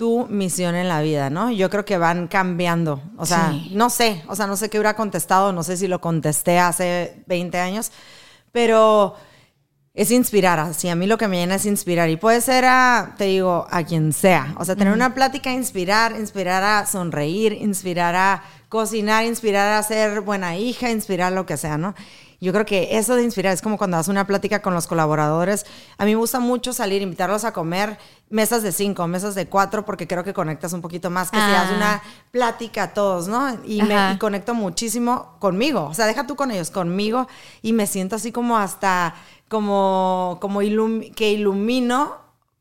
[0.00, 1.50] tu misión en la vida, no?
[1.50, 3.02] Yo creo que van cambiando.
[3.18, 3.72] O sea, Sí.
[3.74, 7.22] no sé, o sea, no sé qué hubiera contestado, no sé si lo contesté hace
[7.26, 7.92] 20 años,
[8.50, 9.14] pero
[9.92, 10.58] es inspirar.
[10.58, 12.08] Así, a mí lo que me llena es inspirar.
[12.08, 14.54] Y puede ser a, te digo, a quien sea.
[14.56, 20.22] O sea, tener una plática, inspirar, inspirar a sonreír, inspirar a cocinar, inspirar a ser
[20.22, 21.94] buena hija, inspirar lo que sea, ¿no?
[22.40, 25.66] Yo creo que eso de inspirar es como cuando das una plática con los colaboradores.
[25.98, 27.98] A mí me gusta mucho salir, invitarlos a comer
[28.30, 31.42] mesas de cinco, mesas de cuatro, porque creo que conectas un poquito más, que si
[31.50, 31.76] das Ah.
[31.76, 33.58] una plática a todos, ¿no?
[33.64, 35.84] Y, me, y conecto muchísimo conmigo.
[35.84, 37.28] O sea, deja tú con ellos, conmigo.
[37.60, 39.14] Y me siento así como hasta,
[39.48, 42.16] como, como ilum- que ilumino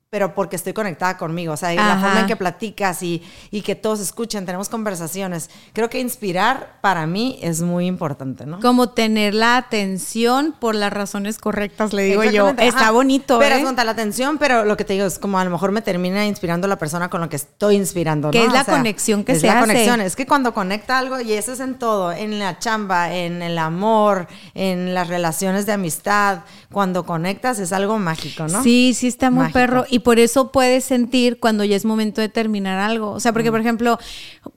[0.09, 1.53] pero porque estoy conectada conmigo.
[1.53, 2.01] O sea, la Ajá.
[2.01, 5.51] forma en que platicas y, y que todos escuchan, tenemos conversaciones.
[5.73, 8.59] Creo que inspirar para mí es muy importante, ¿no?
[8.59, 12.49] Como tener la atención por las razones correctas, le digo yo.
[12.57, 12.91] Está Ajá.
[12.91, 13.61] bonito, Pero ¿eh?
[13.61, 16.25] es la atención, pero lo que te digo es como a lo mejor me termina
[16.25, 18.31] inspirando la persona con la que estoy inspirando.
[18.31, 18.47] Que ¿no?
[18.47, 19.67] es la conexión que es se la hace.
[19.67, 20.01] conexión.
[20.01, 23.59] Es que cuando conecta algo, y eso es en todo, en la chamba, en el
[23.59, 26.39] amor, en las relaciones de amistad,
[26.71, 28.63] cuando conectas es algo mágico, ¿no?
[28.63, 29.59] Sí, sí está muy Mágico.
[29.59, 33.11] perro y por eso puedes sentir cuando ya es momento de terminar algo.
[33.11, 33.97] O sea, porque por ejemplo,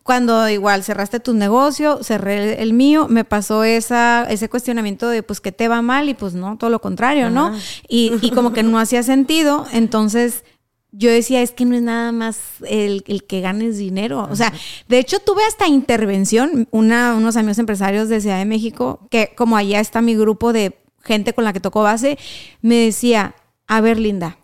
[0.02, 5.40] cuando igual cerraste tu negocio, cerré el mío, me pasó esa, ese cuestionamiento de pues
[5.40, 7.52] que te va mal y pues no, todo lo contrario, ¿no?
[7.88, 10.44] Y, y como que no hacía sentido, entonces
[10.92, 12.38] yo decía, es que no es nada más
[12.68, 14.28] el, el que ganes dinero.
[14.30, 14.52] O sea,
[14.88, 19.56] de hecho tuve hasta intervención, una, unos amigos empresarios de Ciudad de México, que como
[19.56, 22.18] allá está mi grupo de gente con la que tocó base,
[22.60, 23.34] me decía,
[23.66, 24.36] a ver, Linda,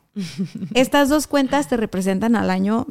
[0.74, 2.86] estas dos cuentas te representan al año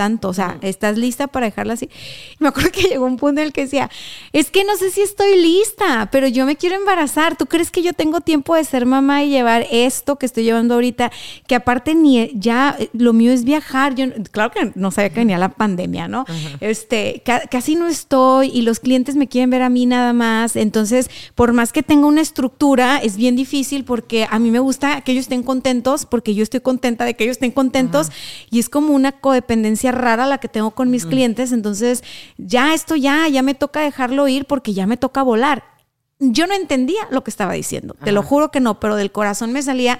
[0.00, 1.90] tanto, o sea, ¿estás lista para dejarla así?
[2.32, 3.90] Y me acuerdo que llegó un punto en el que decía,
[4.32, 7.36] es que no sé si estoy lista, pero yo me quiero embarazar.
[7.36, 10.72] ¿Tú crees que yo tengo tiempo de ser mamá y llevar esto que estoy llevando
[10.74, 11.10] ahorita?
[11.46, 13.94] Que aparte ni ya lo mío es viajar.
[13.94, 16.24] Yo claro que no sabía que venía la pandemia, ¿no?
[16.60, 20.56] Este, ca- casi no estoy y los clientes me quieren ver a mí nada más.
[20.56, 25.00] Entonces, por más que tenga una estructura, es bien difícil porque a mí me gusta
[25.02, 28.08] que ellos estén contentos porque yo estoy contenta de que ellos estén contentos
[28.50, 31.52] y es como una codependencia rara la que tengo con mis clientes.
[31.52, 32.02] Entonces,
[32.38, 35.64] ya esto ya, ya me toca dejarlo ir porque ya me toca volar.
[36.18, 39.52] Yo no entendía lo que estaba diciendo, te lo juro que no, pero del corazón
[39.52, 39.98] me salía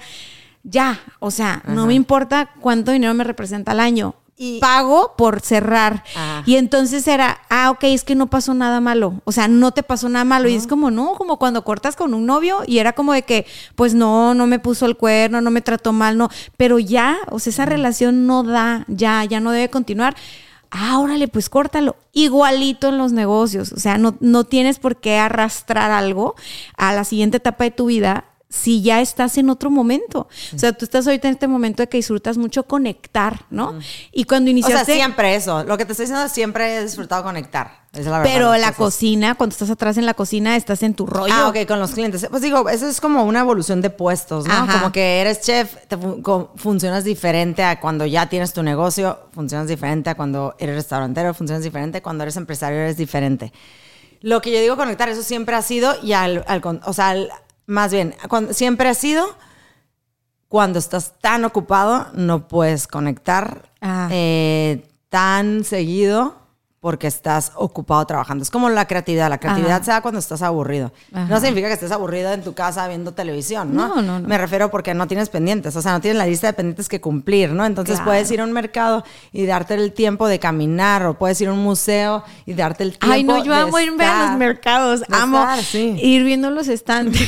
[0.63, 4.13] ya, o sea, no me importa cuánto dinero me representa al año.
[4.43, 6.03] Y- pago por cerrar.
[6.15, 6.41] Ah.
[6.47, 9.21] Y entonces era, ah, ok, es que no pasó nada malo.
[9.23, 10.49] O sea, no te pasó nada malo.
[10.49, 13.45] Y es como, no, como cuando cortas con un novio y era como de que,
[13.75, 16.29] pues no, no me puso el cuerno, no me trató mal, no.
[16.57, 20.15] Pero ya, o sea, esa relación no da, ya, ya no debe continuar.
[20.71, 21.95] Ah, órale, pues córtalo.
[22.11, 23.71] Igualito en los negocios.
[23.73, 26.33] O sea, no, no tienes por qué arrastrar algo
[26.77, 30.27] a la siguiente etapa de tu vida si ya estás en otro momento.
[30.53, 33.79] O sea, tú estás ahorita en este momento de que disfrutas mucho conectar, ¿no?
[34.11, 34.93] Y cuando O sea, iniciaste...
[34.93, 35.63] siempre eso.
[35.63, 37.79] Lo que te estoy diciendo siempre he disfrutado conectar.
[37.93, 38.33] Es la verdad.
[38.33, 41.33] Pero la cocina, cuando estás atrás en la cocina, estás en tu rollo.
[41.33, 42.27] Ah, ok, con los clientes.
[42.29, 44.53] Pues digo, eso es como una evolución de puestos, ¿no?
[44.53, 44.79] Ajá.
[44.79, 45.97] Como que eres chef, te
[46.55, 51.63] funcionas diferente a cuando ya tienes tu negocio, funcionas diferente a cuando eres restaurantero, funcionas
[51.63, 53.51] diferente, cuando eres empresario eres diferente.
[54.21, 57.29] Lo que yo digo conectar, eso siempre ha sido, y al, al o sea, al-
[57.71, 59.25] más bien, cuando, siempre ha sido
[60.49, 64.09] cuando estás tan ocupado, no puedes conectar Ah.
[64.11, 66.40] eh, tan seguido
[66.81, 68.41] porque estás ocupado trabajando.
[68.41, 69.29] Es como la creatividad.
[69.29, 69.83] La creatividad Ajá.
[69.83, 70.91] se da cuando estás aburrido.
[71.13, 71.27] Ajá.
[71.29, 73.87] No significa que estés aburrido en tu casa viendo televisión, ¿no?
[73.89, 74.27] No, no, no.
[74.27, 76.99] Me refiero porque no tienes pendientes, o sea, no tienes la lista de pendientes que
[76.99, 77.65] cumplir, ¿no?
[77.67, 78.09] Entonces Claro.
[78.09, 81.53] puedes ir a un mercado y darte el tiempo de caminar o puedes ir a
[81.53, 85.03] un museo y darte el tiempo Ay, no, yo de amo irme a los mercados.
[85.11, 85.95] Amo estar, sí.
[86.01, 87.21] ir viendo los estantes.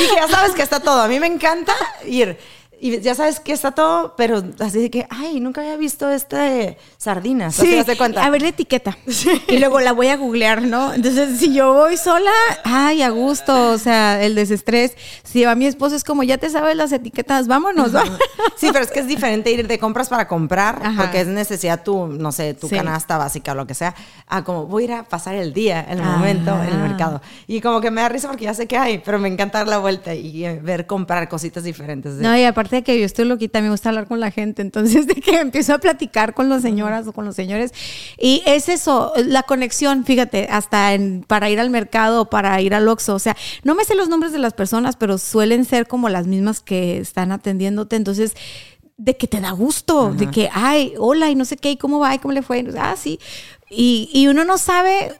[0.00, 1.00] Y que ya sabes que está todo.
[1.00, 1.72] A mí me encanta
[2.06, 2.38] ir.
[2.82, 6.78] Y ya sabes que está todo, pero así de que, ay, nunca había visto este
[6.96, 7.60] sardinas.
[7.98, 8.24] Cuenta.
[8.24, 8.96] a ver la etiqueta.
[9.48, 10.94] Y luego la voy a googlear, ¿no?
[10.94, 12.30] Entonces, si yo voy sola,
[12.64, 14.96] ay, a gusto, o sea, el desestrés.
[15.24, 17.92] Si va mi esposo es como, ya te sabes las etiquetas, vámonos.
[17.92, 18.00] ¿no?
[18.56, 21.02] Sí, pero es que es diferente ir de compras para comprar, Ajá.
[21.02, 22.76] porque es necesidad tu, no sé, tu Sí.
[22.76, 23.94] canasta básica o lo que sea,
[24.26, 26.04] a como voy a ir a pasar el día, el Ah.
[26.16, 27.20] momento, en el mercado.
[27.46, 29.68] Y como que me da risa porque ya sé que hay, pero me encanta dar
[29.68, 32.14] la vuelta y ver comprar cositas diferentes.
[32.14, 34.62] No, y aparte de que yo estoy loquita, me gusta hablar con la gente.
[34.62, 37.72] Entonces, de que empiezo a platicar con las señoras o con los señores.
[38.18, 42.88] Y es eso, la conexión, fíjate, hasta en, para ir al mercado para ir al
[42.88, 43.14] Oxxo.
[43.14, 46.26] O sea, no me sé los nombres de las personas, pero suelen ser como las
[46.26, 47.96] mismas que están atendiéndote.
[47.96, 48.34] Entonces,
[48.96, 52.00] de que te da gusto, de que, ay, hola, y no sé qué, y cómo
[52.00, 52.62] va, y cómo le fue.
[52.78, 53.18] Ah, sí.
[53.70, 55.12] Y, y uno no sabe,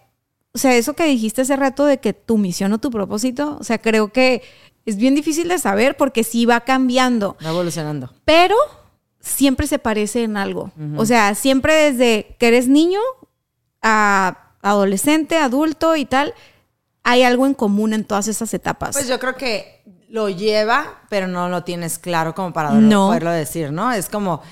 [0.52, 3.64] o sea, eso que dijiste hace rato de que tu misión o tu propósito, o
[3.64, 4.42] sea, creo que
[4.90, 8.12] es bien difícil de saber porque sí va cambiando, Va evolucionando.
[8.24, 8.56] pero
[9.20, 10.70] siempre se parece en algo.
[10.96, 13.00] O sea, siempre desde que eres niño
[13.82, 16.34] a adolescente, adulto y tal,
[17.02, 18.94] hay algo en común en todas esas etapas.
[18.94, 23.06] Pues yo creo que lo lleva, pero no lo tienes claro como para No.
[23.08, 23.92] poderlo decir, ¿no?
[23.92, 24.42] Es como,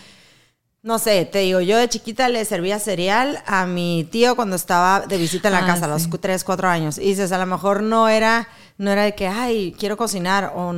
[0.82, 5.00] no sé, te digo, yo de chiquita le servía cereal a mi tío cuando estaba
[5.06, 6.10] de visita en la Ah, casa, a los sí.
[6.10, 6.96] 3, 4 años.
[6.98, 8.48] Y dices, a lo mejor no era
[8.78, 10.70] no era de que, ay, quiero cocinar o,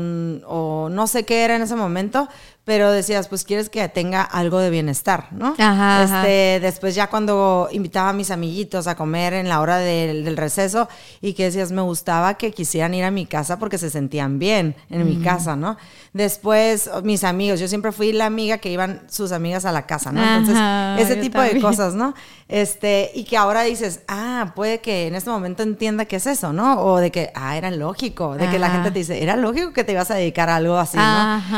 [0.47, 2.29] o no sé qué era en ese momento,
[2.71, 5.57] pero decías, pues quieres que tenga algo de bienestar, ¿no?
[5.59, 6.21] Ajá, ajá.
[6.21, 10.37] este, Después ya cuando invitaba a mis amiguitos a comer en la hora del, del
[10.37, 10.89] receso
[11.21, 14.77] y que decías, me gustaba que quisieran ir a mi casa porque se sentían bien
[14.89, 15.79] en mi casa, ¿no?
[16.13, 20.13] Después mis amigos, yo siempre fui la amiga que iban sus amigas a la casa,
[20.13, 20.23] ¿no?
[20.23, 22.15] Entonces, Ajá, ese tipo de cosas, ¿no?
[22.47, 26.53] Este, y que ahora dices, ah, puede que en este momento entienda qué es eso,
[26.53, 26.81] ¿no?
[26.83, 29.85] O de que, ah, era lógico, de que la gente te dice, era lógico que
[29.85, 31.03] te ibas a dedicar a algo así, ¿no?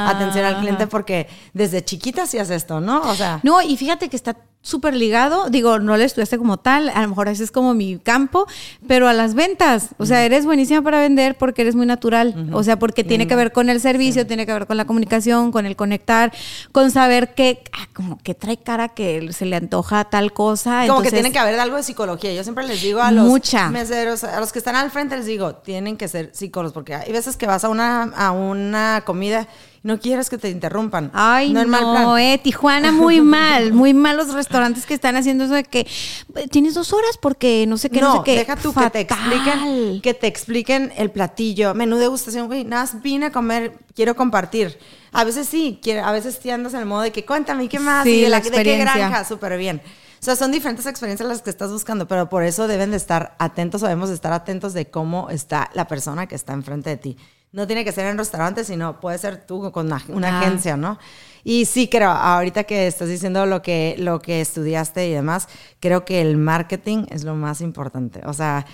[0.06, 0.90] Atención al cliente ajá.
[1.02, 3.02] Porque desde chiquita hacías esto, ¿no?
[3.02, 6.88] O sea, No, y fíjate que está súper ligado, digo, no le estudiaste como tal,
[6.90, 8.46] a lo mejor ese es como mi campo,
[8.86, 12.62] pero a las ventas, o sea, eres buenísima para vender porque eres muy natural, o
[12.62, 15.66] sea, porque tiene que ver con el servicio, tiene que ver con la comunicación, con
[15.66, 16.32] el conectar,
[16.70, 20.84] con saber que, ah, como que trae cara que se le antoja tal cosa.
[20.86, 22.32] como que tiene que haber algo de psicología.
[22.32, 23.68] Yo siempre les digo a los Mucha.
[23.68, 27.10] meseros, a los que están al frente, les digo, tienen que ser psicólogos, porque hay
[27.10, 29.48] veces que vas a una, a una comida
[29.82, 31.10] no quieres que te interrumpan.
[31.12, 32.18] Ay, no, plan.
[32.18, 36.48] eh, Tijuana muy mal, muy mal los restaurantes que están haciendo eso de que eh,
[36.48, 38.36] tienes dos horas porque no sé qué, no, no, sé qué.
[38.38, 39.32] deja tú que te Fatal.
[39.32, 44.14] expliquen, que te expliquen el platillo, menú degustación, güey, nada, más vine a comer, quiero
[44.14, 44.78] compartir.
[45.10, 47.78] A veces sí, a veces sí andas en el modo de que cuéntame, ¿y ¿qué
[47.80, 48.04] más?
[48.04, 49.24] Sí, ¿Y de, la la, de qué granja?
[49.24, 49.82] Súper bien.
[50.20, 53.34] O sea, son diferentes experiencias las que estás buscando, pero por eso deben de estar
[53.40, 56.96] atentos o debemos de estar atentos de cómo está la persona que está enfrente de
[56.96, 57.16] ti.
[57.52, 60.40] No tiene que ser en restaurantes, sino puede ser tú con una, una Ah.
[60.40, 60.98] agencia, ¿no?
[61.44, 65.48] Y sí creo, ahorita que estás diciendo lo que, lo que estudiaste y demás,
[65.80, 68.22] creo que el marketing es lo más importante.
[68.26, 68.64] O sea,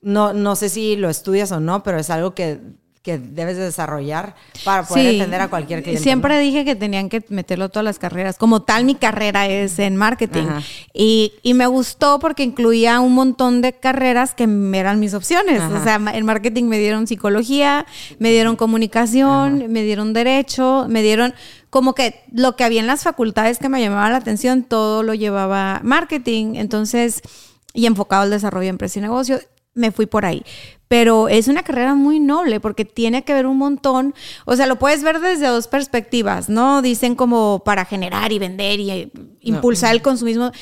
[0.00, 2.60] no, no sé si lo estudias o no, pero es algo que,
[3.04, 4.34] que debes de desarrollar
[4.64, 5.16] para poder Sí.
[5.16, 6.02] entender a cualquier cliente.
[6.02, 8.38] Siempre dije que tenían que meterlo todas las carreras.
[8.38, 10.46] Como tal, mi carrera es en marketing.
[10.94, 14.44] Y, y me gustó porque incluía un montón de carreras que
[14.74, 15.60] eran mis opciones.
[15.60, 15.78] Ajá.
[15.78, 17.84] O sea, en marketing me dieron psicología,
[18.18, 21.34] me dieron comunicación, me dieron derecho, me dieron
[21.68, 25.12] como que lo que había en las facultades que me llamaba la atención, todo lo
[25.12, 26.54] llevaba marketing.
[26.54, 27.20] Entonces,
[27.74, 29.40] y enfocado al desarrollo de empresa y negocio,
[29.74, 30.42] me fui por ahí.
[30.88, 34.14] Pero es una carrera muy noble porque tiene que ver un montón,
[34.44, 36.82] o sea, lo puedes ver desde dos perspectivas, ¿no?
[36.82, 39.10] Dicen como para generar y vender y eh,
[39.40, 40.52] impulsar el consumismo.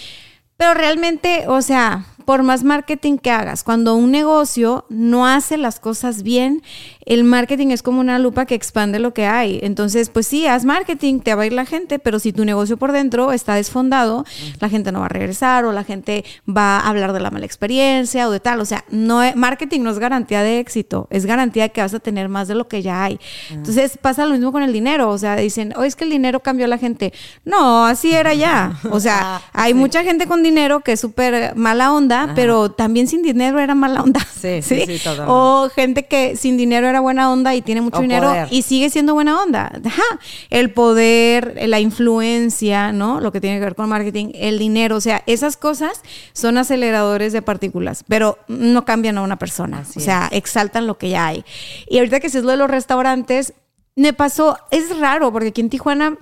[0.56, 5.80] Pero realmente, o sea, por más marketing que hagas, cuando un negocio no hace las
[5.80, 6.62] cosas bien,
[7.04, 9.58] el marketing es como una lupa que expande lo que hay.
[9.62, 12.76] Entonces, pues sí, haz marketing, te va a ir la gente, pero si tu negocio
[12.76, 14.24] por dentro está desfondado,
[14.60, 17.46] la gente no va a regresar o la gente va a hablar de la mala
[17.46, 18.60] experiencia o de tal.
[18.60, 22.00] O sea, no marketing no es garantía de éxito, es garantía de que vas a
[22.00, 23.18] tener más de lo que ya hay.
[23.50, 25.10] Entonces, pasa lo mismo con el dinero.
[25.10, 27.12] O sea, dicen, oh, es que el dinero cambió a la gente.
[27.44, 28.78] No, así era ya.
[28.90, 33.06] O sea, Ah, hay mucha gente con dinero que es súper mala onda, pero también
[33.08, 34.20] sin dinero era mala onda.
[34.40, 34.84] Sí, sí.
[35.26, 38.48] O gente que sin dinero era buena onda y tiene mucho O dinero poder.
[38.50, 39.72] y sigue siendo buena onda.
[39.84, 40.02] Ajá.
[40.50, 43.20] El poder, la influencia, ¿no?
[43.20, 46.02] Lo que tiene que ver con marketing, el dinero, o sea, esas cosas
[46.32, 49.78] son aceleradores de partículas, pero no cambian a una persona.
[49.80, 51.44] Así o sea, exaltan lo que ya hay.
[51.88, 53.54] Y ahorita que se es lo de los restaurantes,
[53.94, 56.18] me pasó, es raro, porque aquí en Tijuana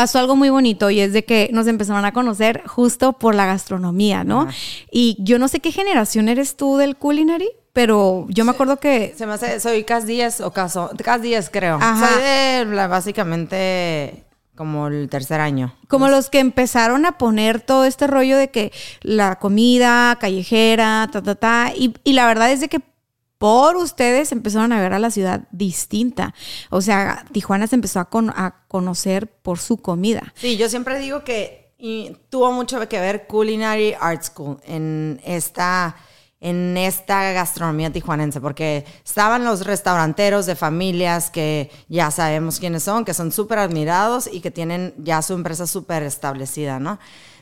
[0.00, 3.44] pasó algo muy bonito y es de que nos empezaron a conocer justo por la
[3.44, 4.42] gastronomía, ¿no?
[4.42, 4.52] Ajá.
[4.90, 9.12] Y yo no sé qué generación eres tú del culinary, pero yo me acuerdo que
[9.14, 11.76] Se me hace, soy Cas 10 o Caso, Cas 10 creo.
[11.80, 12.08] Ajá.
[12.14, 14.24] Soy de la- básicamente
[14.56, 15.74] como el tercer año.
[15.88, 18.72] como los que empezaron a poner todo este rollo de que
[19.02, 22.80] la comida callejera, ta, ta, ta, y, y la verdad es de que
[23.40, 26.34] por ustedes empezaron a ver a la ciudad distinta.
[26.68, 30.34] O sea, Tijuana se empezó a, con- a conocer por su comida.
[30.36, 31.72] Sí, yo siempre digo que
[32.28, 35.96] tuvo mucho que ver Culinary Art School en esta,
[36.38, 43.06] en esta gastronomía tijuanense, porque estaban los restauranteros de familias que ya sabemos quiénes son,
[43.06, 46.98] que son súper admirados y que tienen ya su empresa súper establecida, ¿no?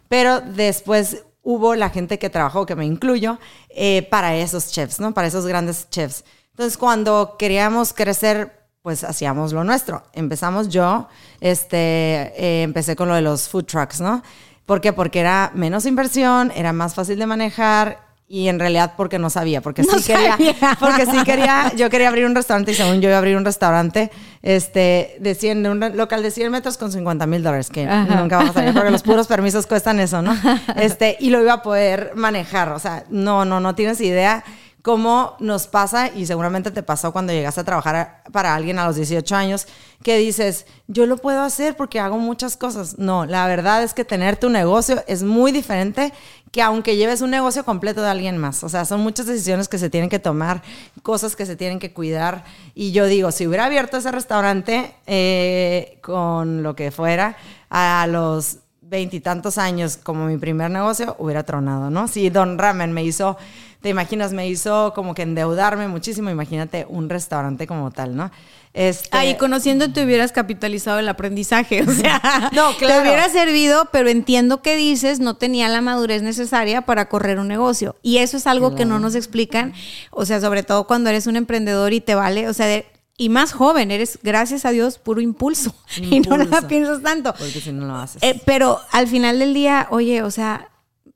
[0.08, 3.38] Pero después hubo la gente que trabajó, que me incluyo,
[3.70, 5.14] eh, para esos chefs, ¿no?
[5.14, 6.22] Para esos grandes chefs.
[6.50, 10.02] Entonces, cuando queríamos crecer pues hacíamos lo nuestro.
[10.12, 11.08] Empezamos yo,
[11.40, 14.22] este, eh, empecé con lo de los food trucks, ¿no?
[14.64, 14.92] ¿Por qué?
[14.92, 19.62] Porque era menos inversión, era más fácil de manejar y en realidad porque no sabía,
[19.62, 20.36] porque No sí quería,
[20.78, 23.44] porque sí quería, yo quería abrir un restaurante y según yo iba a abrir un
[23.44, 24.10] restaurante,
[24.42, 28.16] este, de 100, de un local de 100 metros con 50 mil dólares, que Ajá.
[28.16, 30.36] nunca vamos a salir porque los puros permisos cuestan eso, ¿no?
[30.76, 34.44] Este, y lo iba a poder manejar, o sea, no, no, no tienes idea
[34.88, 38.96] cómo nos pasa, y seguramente te pasó cuando llegaste a trabajar para alguien a los
[38.96, 39.66] 18 años,
[40.02, 42.98] que dices, yo lo puedo hacer porque hago muchas cosas.
[42.98, 46.14] No, la verdad es que tener tu negocio es muy diferente
[46.52, 48.64] que aunque lleves un negocio completo de alguien más.
[48.64, 50.62] O sea, son muchas decisiones que se tienen que tomar,
[51.02, 52.44] cosas que se tienen que cuidar.
[52.74, 57.36] Y yo digo, si hubiera abierto ese restaurante eh, con lo que fuera
[57.68, 62.08] a los veintitantos años como mi primer negocio, hubiera tronado, ¿no?
[62.08, 63.36] Si Don Ramen me hizo,
[63.80, 68.30] te imaginas, me hizo como que endeudarme muchísimo, imagínate un restaurante como tal, ¿no?
[68.74, 69.16] Este...
[69.16, 73.02] Ahí conociéndote hubieras capitalizado el aprendizaje, o sea, no, claro.
[73.02, 77.48] te hubiera servido, pero entiendo que dices, no tenía la madurez necesaria para correr un
[77.48, 77.96] negocio.
[78.02, 79.74] Y eso es algo que no nos explican,
[80.10, 83.28] o sea, sobre todo cuando eres un emprendedor y te vale, o sea, de, y
[83.28, 87.32] más joven, eres, gracias a Dios, puro impulso, y no la piensas tanto.
[87.32, 88.22] Porque si no lo haces.
[88.22, 90.68] Eh, pero al final del día, oye, o sea,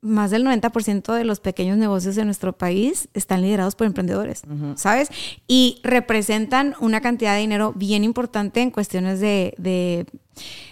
[0.03, 4.43] más del 90% de los pequeños negocios de nuestro país están liderados por emprendedores,
[4.75, 5.09] ¿sabes?
[5.47, 10.05] Y representan una cantidad de dinero bien importante en cuestiones de, de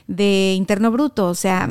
[0.07, 1.27] de interno bruto.
[1.27, 1.69] O sea,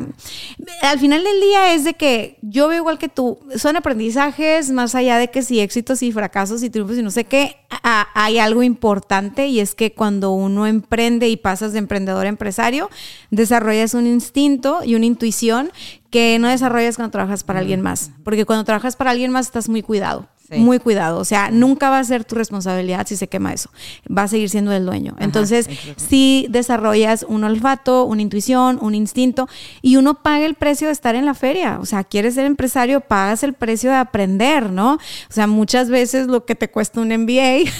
[0.82, 4.94] al final del día es de que yo veo igual que tú, son aprendizajes más
[4.94, 8.62] allá de que si éxitos y fracasos y triunfos y no sé qué, hay algo
[8.62, 12.90] importante y es que cuando uno emprende y pasas de emprendedor a empresario,
[13.30, 15.70] desarrollas un instinto y una intuición
[16.10, 18.10] que no desarrollas cuando trabajas para alguien más.
[18.24, 20.28] Porque cuando trabajas para alguien más estás muy cuidado.
[20.56, 21.18] Muy cuidado.
[21.18, 23.70] O sea, nunca va a ser tu responsabilidad si se quema eso.
[24.16, 25.14] Va a seguir siendo el dueño.
[25.18, 29.48] Entonces, si desarrollas un olfato, una intuición, un instinto
[29.82, 31.78] y uno paga el precio de estar en la feria.
[31.80, 34.94] O sea, quieres ser empresario, pagas el precio de aprender, ¿no?
[34.94, 37.70] O sea, muchas veces lo que te cuesta un MBA,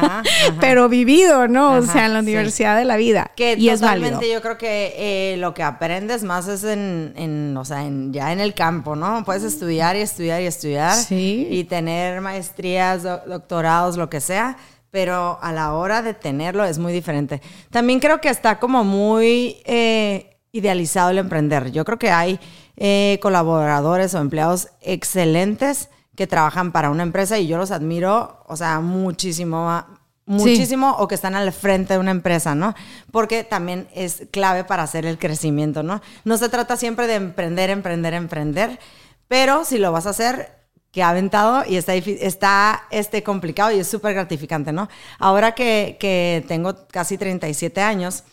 [0.60, 1.74] pero vivido, ¿no?
[1.74, 3.30] o sea, en la universidad de la vida.
[3.36, 7.84] Que y totalmente yo creo que eh, lo que aprendes más es en, o sea,
[7.84, 9.24] en, ya en el campo, ¿no?
[9.24, 14.56] Puedes estudiar y estudiar y estudiar y tener maestrías, doctorados, lo que sea,
[14.90, 17.42] pero a la hora de tenerlo es muy diferente.
[17.70, 21.70] También creo que está como muy eh, idealizado el emprender.
[21.70, 22.40] Yo creo que hay
[22.76, 28.56] eh, colaboradores o empleados excelentes que trabajan para una empresa y yo los admiro, o
[28.56, 29.84] sea, muchísimo,
[30.24, 32.74] muchísimo o que están al frente de una empresa, ¿no?
[33.12, 36.00] Porque también es clave para hacer el crecimiento, ¿no?
[36.24, 38.78] No se trata siempre de emprender, emprender, emprender,
[39.28, 40.55] pero si lo vas a hacer,
[40.96, 44.88] que ha aventado y está, está este, complicado y es súper gratificante, ¿no?
[45.18, 48.24] Ahora que, que, tengo casi 37 años,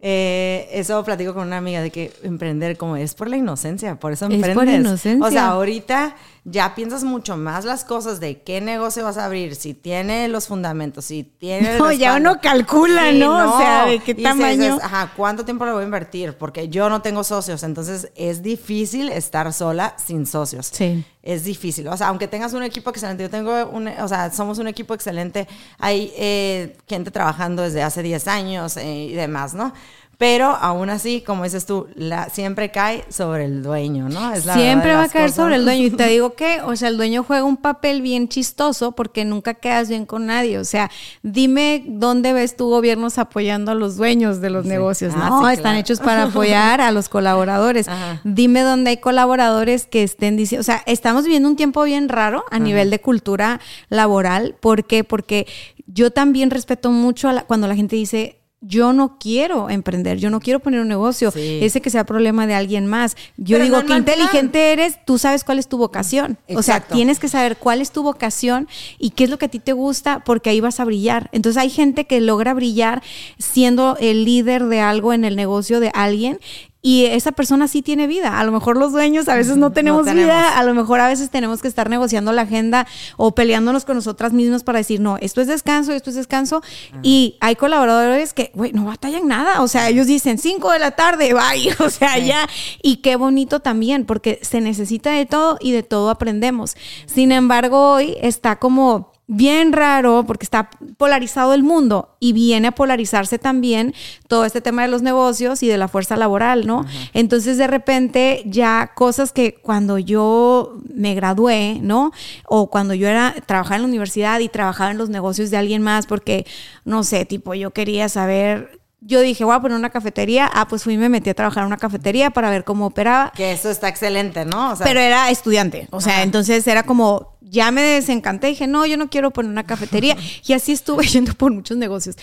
[0.00, 4.10] eh, eso platico con una amiga de que emprender como es por la inocencia, por
[4.10, 4.48] eso emprendes.
[4.48, 5.28] Es por inocencia.
[5.28, 6.16] O sea, ahorita
[6.50, 10.46] ya piensas mucho más las cosas de qué negocio vas a abrir, si tiene los
[10.46, 11.78] fundamentos, si tiene...
[11.78, 13.54] No, ya uno calcula, ¿no?
[13.54, 14.78] O sea, de qué tamaño.
[14.82, 16.34] ajá, ¿cuánto tiempo le voy a invertir?
[16.34, 20.70] Porque yo no tengo socios, entonces es difícil estar sola sin socios.
[20.72, 21.04] Sí.
[21.22, 21.86] Es difícil.
[21.88, 24.94] O sea, aunque tengas un equipo excelente, yo tengo un, o sea, somos un equipo
[24.94, 25.46] excelente,
[25.78, 29.72] hay eh, gente trabajando desde hace 10 años eh, y demás, ¿no?
[30.18, 34.32] Pero aún así, como dices tú, la, siempre cae sobre el dueño, ¿no?
[34.32, 35.86] Es siempre va a caer sobre el dueño.
[35.86, 39.54] Y te digo que, o sea, el dueño juega un papel bien chistoso porque nunca
[39.54, 40.58] quedas bien con nadie.
[40.58, 40.90] O sea,
[41.22, 45.14] dime dónde ves tu gobiernos apoyando a los dueños de los negocios.
[45.16, 47.86] Ah, no, están hechos para apoyar a los colaboradores.
[48.24, 52.44] Dime dónde hay colaboradores que estén diciendo, o sea, estamos viviendo un tiempo bien raro
[52.50, 54.56] a nivel de cultura laboral.
[54.58, 55.04] ¿Por qué?
[55.04, 55.46] Porque
[55.86, 60.40] yo también respeto mucho a cuando la gente dice, yo no quiero emprender, yo no
[60.40, 63.16] quiero poner un negocio, ese que sea problema de alguien más.
[63.36, 66.38] Yo digo, que inteligente eres, tú sabes cuál es tu vocación.
[66.54, 69.48] O sea, tienes que saber cuál es tu vocación y qué es lo que a
[69.48, 71.28] ti te gusta, porque ahí vas a brillar.
[71.32, 73.02] Entonces hay gente que logra brillar
[73.38, 76.40] siendo el líder de algo en el negocio de alguien
[76.80, 78.38] y esa persona sí tiene vida.
[78.38, 81.28] A lo mejor los dueños a veces no tenemos, vida, a lo mejor a veces
[81.28, 85.40] tenemos que estar negociando la agenda o peleándonos con nosotras mismas para decir, no, esto
[85.40, 86.62] es descanso, esto es descanso.
[87.02, 89.62] Y hay colaboradores que, güey, no batallan nada.
[89.62, 91.74] O sea, ellos dicen 5 de la tarde, bye.
[91.88, 92.48] O sea, ya.
[92.82, 96.76] Y qué bonito también, porque se necesita de todo y de todo aprendemos.
[97.06, 102.72] Sin embargo, hoy está como bien raro porque está polarizado el mundo y viene a
[102.72, 103.94] polarizarse también
[104.26, 106.86] todo este tema de los negocios y de la fuerza laboral, ¿no?
[107.12, 112.10] Entonces de repente ya cosas que cuando yo me gradué, ¿no?
[112.46, 115.82] O cuando yo era trabajaba en la universidad y trabajaba en los negocios de alguien
[115.82, 116.46] más porque
[116.86, 120.50] no sé, tipo yo quería saber yo dije, voy a poner una cafetería.
[120.52, 123.32] Ah, pues fui y me metí a trabajar en una cafetería para ver cómo operaba.
[123.34, 124.74] Que eso está excelente, ¿no?
[124.82, 125.86] Pero era estudiante.
[125.90, 128.48] O sea, entonces era como, ya me desencanté.
[128.48, 130.16] Dije, no, yo no quiero poner una cafetería.
[130.46, 132.16] y así estuve yendo por muchos negocios.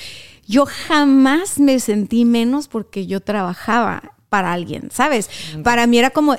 [0.47, 5.29] Yo jamás me sentí menos porque yo trabajaba para alguien, ¿sabes?
[5.63, 6.35] Para mí era como,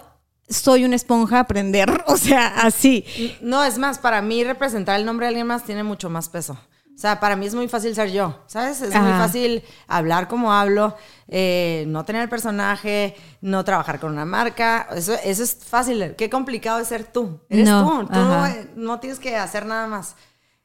[0.48, 3.04] soy una esponja a aprender, o sea, así.
[3.40, 6.58] No, es más, para mí representar el nombre de alguien más tiene mucho más peso.
[6.96, 8.80] O sea, para mí es muy fácil ser yo, ¿sabes?
[8.80, 10.96] Es muy fácil hablar como hablo,
[11.28, 14.88] eh, no tener el personaje, no trabajar con una marca.
[14.94, 16.14] Eso, eso es fácil.
[16.16, 17.38] Qué complicado es ser tú.
[17.50, 18.06] Eres No, tú.
[18.06, 20.16] Tú no tienes que hacer nada más.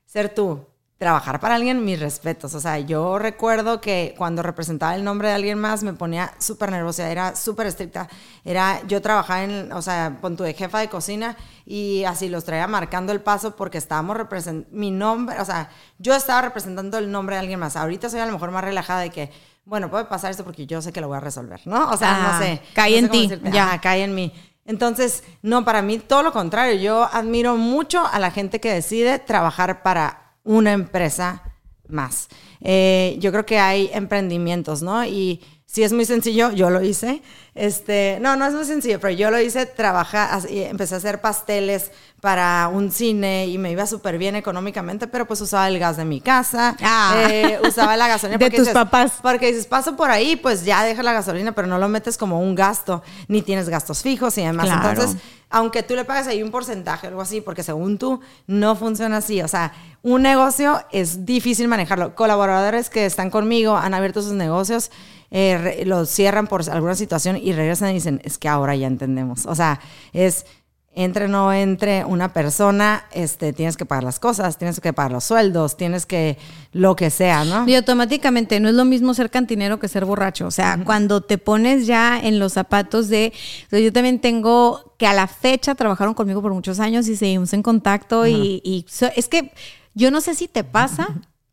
[0.06, 0.66] Ser tú.
[1.02, 2.54] Trabajar para alguien, mis respetos.
[2.54, 6.70] O sea, yo recuerdo que cuando representaba el nombre de alguien más me ponía súper
[6.70, 8.08] nerviosa, era súper estricta.
[8.46, 11.36] Era, yo trabajaba en, o sea, con tu jefa de cocina
[11.66, 16.14] y así los traía marcando el paso porque estábamos representando, mi nombre, o sea, yo
[16.14, 17.76] estaba representando el nombre de alguien más.
[17.78, 19.32] Ahorita soy a lo mejor más relajada de que,
[19.66, 21.90] bueno, puede pasar esto porque yo sé que lo voy a resolver, ¿no?
[21.90, 22.62] O sea, Ah, no sé.
[22.76, 23.70] cae no en ti, ya.
[23.70, 24.32] Ajá, cae en mí.
[24.66, 26.80] Entonces, no, para mí todo lo contrario.
[26.80, 31.44] Yo admiro mucho a la gente que decide trabajar para una empresa
[31.88, 32.28] más.
[32.62, 35.06] Eh, yo creo que hay emprendimientos, ¿no?
[35.06, 37.22] Y si es muy sencillo, yo lo hice.
[37.56, 41.92] Este, no, no es muy sencillo, pero yo lo hice, trabajar, empecé a hacer pasteles
[42.22, 46.06] para un cine y me iba súper bien económicamente, pero pues usaba el gas de
[46.06, 47.16] mi casa, Ah.
[47.28, 48.38] eh, usaba la gasolina.
[48.40, 49.14] De tus dices- papás.
[49.24, 52.40] porque dices, paso por ahí, pues ya deja la gasolina, pero no lo metes como
[52.40, 54.68] un gasto, ni tienes gastos fijos y demás.
[54.68, 54.90] Claro.
[54.90, 55.18] Entonces,
[55.50, 59.18] aunque tú le pagues ahí un porcentaje o algo así, porque según tú no funciona
[59.18, 59.42] así.
[59.42, 62.14] O sea, un negocio es difícil manejarlo.
[62.16, 64.92] Colaboradores que están conmigo han abierto sus negocios,
[65.32, 69.46] eh, los cierran por alguna situación y regresan y dicen, es que ahora ya entendemos.
[69.46, 69.80] O sea,
[70.14, 70.46] es
[70.94, 75.12] entre o no entre una persona, este, tienes que pagar las cosas, tienes que pagar
[75.14, 76.38] los sueldos, tienes que
[76.74, 77.68] lo que sea, ¿no?
[77.68, 80.48] Y automáticamente no es lo mismo ser cantinero que ser borracho.
[80.48, 83.32] O sea, cuando te pones ya en los zapatos de.
[83.68, 87.16] o sea, yo también tengo que a la fecha trabajaron conmigo por muchos años y
[87.16, 88.28] seguimos en contacto.
[88.28, 89.54] Y, y so- es que
[89.94, 91.08] yo no sé si te pasa,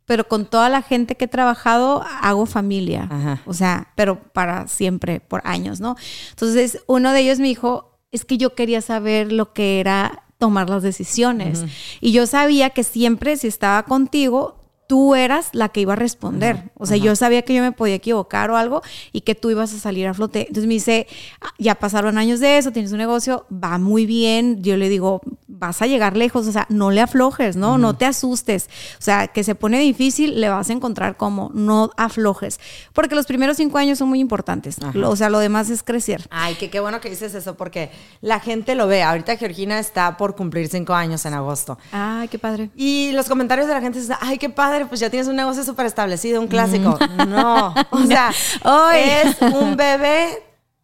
[0.05, 3.07] pero con toda la gente que he trabajado hago familia.
[3.11, 3.41] Ajá.
[3.47, 5.97] O sea, pero para siempre, por años, ¿no?
[6.31, 10.71] Entonces, uno de ellos me dijo: Es que yo quería saber lo que era tomar
[10.71, 11.65] las decisiones.
[12.01, 14.58] Y yo sabía que siempre, si estaba contigo,
[14.89, 16.71] tú eras la que iba a responder.
[16.75, 18.83] o sea, yo sabía que yo me podía equivocar o algo
[19.13, 20.41] y que tú ibas a salir a flote.
[20.49, 21.07] Entonces me dice,
[21.41, 24.63] "Ah, ya pasaron años de eso, tienes un negocio, va muy bien.
[24.63, 27.79] Yo le digo, vas a llegar lejos, o sea, no le aflojes, ¿no?
[27.79, 28.69] No te asustes.
[28.99, 32.59] O sea, que se pone difícil, le vas a encontrar como, no aflojes.
[32.93, 34.79] Porque los primeros cinco años son muy importantes.
[35.05, 36.27] O sea, lo demás es crecer.
[36.31, 39.03] Ay, que qué bueno que dices eso, porque la gente lo ve.
[39.03, 41.79] Ahorita Georgina está por cumplir cinco años en agosto.
[41.93, 42.71] Ay, qué padre.
[42.77, 45.65] Y los comentarios de la gente es, ay, qué padre, pues ya tienes un negocio
[45.65, 46.99] súper establecido, un clásico.
[47.27, 48.31] No, o sea,
[48.65, 49.11] Ay.
[49.25, 50.43] es un bebé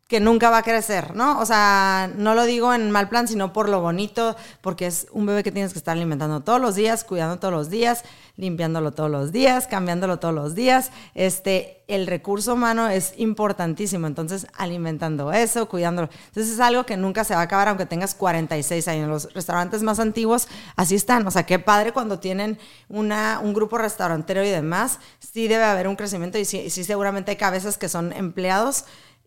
[0.09, 1.41] que nunca va a crecer, ¿no?
[1.41, 5.25] O sea, no lo digo en mal plan, sino por lo bonito, porque es un
[5.25, 8.05] bebé que tienes que estar alimentando todos los días, cuidando todos los días,
[8.37, 10.91] limpiándolo todos los días, cambiándolo todos los días.
[11.15, 16.11] Este, el recurso humano es importantísimo, entonces alimentando eso, cuidándolo.
[16.29, 19.09] Entonces es algo que nunca se va a acabar aunque tengas 46 años.
[19.09, 22.59] Los restaurantes más antiguos así están, o sea, qué padre cuando tienen
[22.91, 27.31] una, un grupo restaurantero y demás, sí debe haber un crecimiento y sí, sí seguramente
[27.31, 28.85] hay cabezas que son empleados.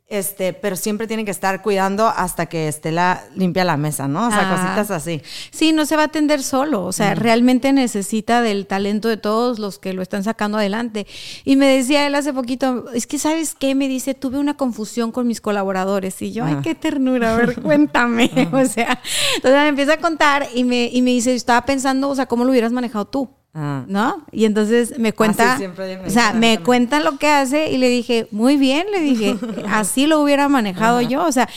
[0.10, 4.28] Este, pero siempre tienen que estar cuidando hasta que esté la, limpia la mesa, ¿no?
[4.28, 4.56] O sea, Ah.
[4.56, 5.22] cositas así.
[5.52, 9.60] Sí, no se va a atender solo, o sea, realmente necesita del talento de todos
[9.60, 11.08] los que lo están sacando adelante.
[11.44, 15.12] Y me decía él hace poquito, es que sabes qué, me dice, tuve una confusión
[15.12, 19.02] con mis colaboradores y yo, ay, qué ternura, a ver, cuéntame, o sea,
[19.36, 22.46] entonces me empieza a contar y me, y me dice, estaba pensando, o sea, ¿cómo
[22.46, 23.30] lo hubieras manejado tú?
[23.60, 23.86] Ah.
[23.88, 24.24] ¿No?
[24.32, 28.28] Y entonces me cuenta, me o sea, me cuenta lo que hace y le dije,
[28.30, 29.36] muy bien, le dije,
[29.68, 31.50] así lo hubiera manejado yo, o sea,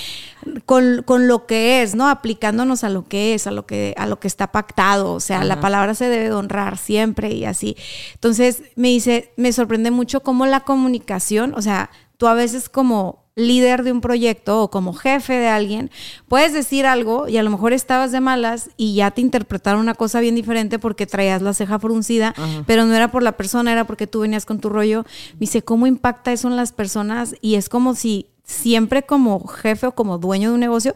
[0.65, 2.09] con, con lo que es, ¿no?
[2.09, 5.45] Aplicándonos a lo que es, a lo que, a lo que está pactado, o sea,
[5.45, 7.77] la palabra se debe de honrar siempre y así.
[8.15, 13.20] Entonces, me dice, me sorprende mucho cómo la comunicación, o sea, tú a veces como
[13.37, 15.91] líder de un proyecto o como jefe de alguien,
[16.29, 19.95] puedes decir algo y a lo mejor estabas de malas y ya te interpretaron una
[19.95, 22.35] cosa bien diferente porque traías la ceja fruncida,
[22.67, 25.05] pero no era por la persona, era porque tú venías con tu rollo.
[25.35, 27.35] Me dice, ¿cómo impacta eso en las personas?
[27.41, 30.95] Y es como si siempre como jefe o como dueño de un negocio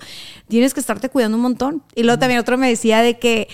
[0.48, 1.82] tienes que estarte cuidando un montón.
[1.94, 3.48] Y luego también otro me decía de que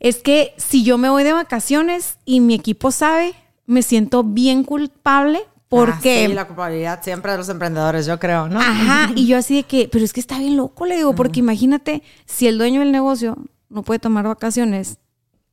[0.00, 3.34] es que si yo me voy de vacaciones y mi equipo sabe,
[3.66, 5.40] me siento bien culpable
[5.74, 6.24] porque...
[6.24, 8.60] Ah, sí, la culpabilidad siempre de los emprendedores, yo creo, ¿no?
[8.60, 11.40] Ajá, y yo así de que, pero es que está bien loco, le digo, porque
[11.40, 13.36] imagínate, si el dueño del negocio
[13.68, 14.98] no puede tomar vacaciones,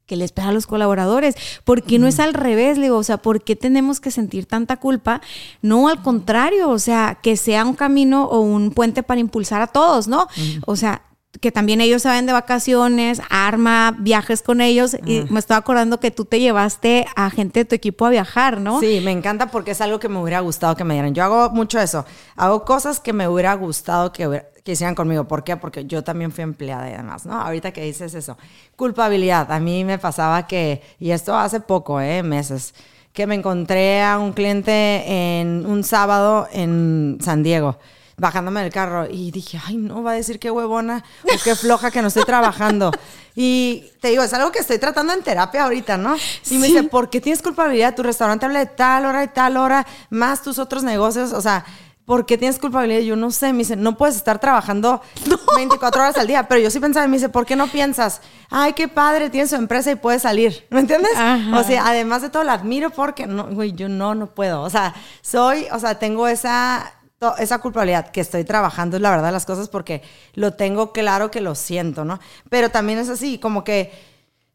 [0.06, 2.78] que le espera a los colaboradores, ¿por qué no es al revés?
[2.78, 5.22] Le digo, o sea, ¿por qué tenemos que sentir tanta culpa?
[5.62, 9.68] No, al contrario, o sea, que sea un camino o un puente para impulsar a
[9.68, 10.28] todos, ¿no?
[10.66, 11.04] O sea,
[11.40, 14.96] que también ellos se van de vacaciones, arma viajes con ellos.
[15.06, 18.60] Y me estaba acordando que tú te llevaste a gente de tu equipo a viajar,
[18.60, 18.80] ¿no?
[18.82, 21.14] Sí, me encanta porque es algo que me hubiera gustado que me dieran.
[21.16, 22.06] Yo hago mucho eso.
[22.36, 25.24] Hago cosas que me hubiera gustado que, hubiera- que hicieran conmigo.
[25.28, 25.56] ¿Por qué?
[25.58, 27.34] Porque yo también fui empleada y demás, ¿no?
[27.42, 28.38] Ahorita que dices eso.
[28.76, 29.52] Culpabilidad.
[29.52, 32.24] A mí me pasaba que, y esto hace poco, ¿eh?
[32.24, 32.74] Meses,
[33.14, 37.78] que me encontré a un cliente en un sábado en San Diego
[38.22, 41.92] bajándome del carro y dije, ay, no, va a decir qué huevona o qué floja
[41.92, 42.92] que no estoy trabajando.
[43.36, 46.16] Y te digo, es algo que estoy tratando en terapia ahorita, ¿no?
[46.50, 46.74] Y me Sí.
[46.74, 47.96] dice, ¿por qué tienes culpabilidad?
[47.96, 51.66] Tu restaurante habla de tal hora y tal hora, más tus otros negocios, o sea...
[52.04, 53.02] ¿Por qué tienes culpabilidad?
[53.02, 55.02] Yo no sé, me dice, no puedes estar trabajando
[55.56, 56.46] 24 horas al día.
[56.48, 58.22] Pero yo sí pensaba, me dice, ¿por qué no piensas?
[58.50, 60.66] Ay, qué padre, tiene su empresa y puede salir.
[60.72, 61.12] ¿Me entiendes?
[61.16, 61.58] Ajá.
[61.58, 64.62] O sea, además de todo, la admiro porque, no, güey, yo no, no puedo.
[64.64, 66.92] O sea, soy, o sea, tengo esa,
[67.38, 70.02] esa culpabilidad que estoy trabajando, es la verdad de las cosas, porque
[70.34, 72.20] lo tengo claro que lo siento, ¿no?
[72.50, 73.92] Pero también es así, como que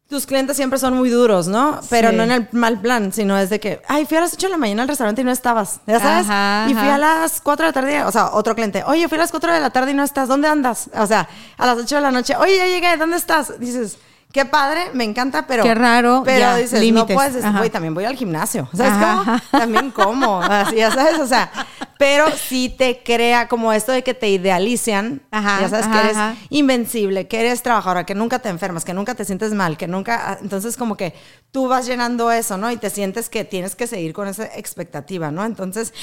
[0.09, 1.81] tus clientes siempre son muy duros, ¿no?
[1.91, 2.17] Pero Sí.
[2.17, 4.51] no en el mal plan, sino es de que, ay, fui a las 8 de
[4.53, 6.27] la mañana al restaurante y no estabas, ¿ya sabes?
[6.29, 6.95] Ajá, y fui ajá.
[6.97, 9.53] a las 4 de la tarde, o sea, otro cliente, oye, fui a las 4
[9.53, 10.91] de la tarde y no estás, ¿dónde andas?
[10.95, 13.59] O sea, a las 8 de la noche, oye, ya llegué, ¿dónde estás?
[13.61, 13.99] Dices,
[14.37, 15.63] qué padre, me encanta, pero...
[15.63, 19.25] Qué raro, Pero ya, dices, no puedes decir, güey, también voy al gimnasio, ¿sabes Ajá.
[19.25, 19.41] cómo?
[19.63, 21.51] También como, así, ya sabes, o sea,
[21.99, 26.17] pero sí te crea como esto de que te idealizan, Ajá, ya sabes, que eres
[26.19, 26.37] ajá.
[26.51, 30.33] invencible, que eres trabajadora, que nunca te enfermas, que nunca te sientes mal, que nunca,
[30.33, 31.15] ah, entonces como que
[31.51, 32.71] tú vas llenando eso, ¿no?
[32.71, 35.47] Y te sientes que tienes que seguir con esa expectativa, ¿no?
[35.47, 35.95] Entonces,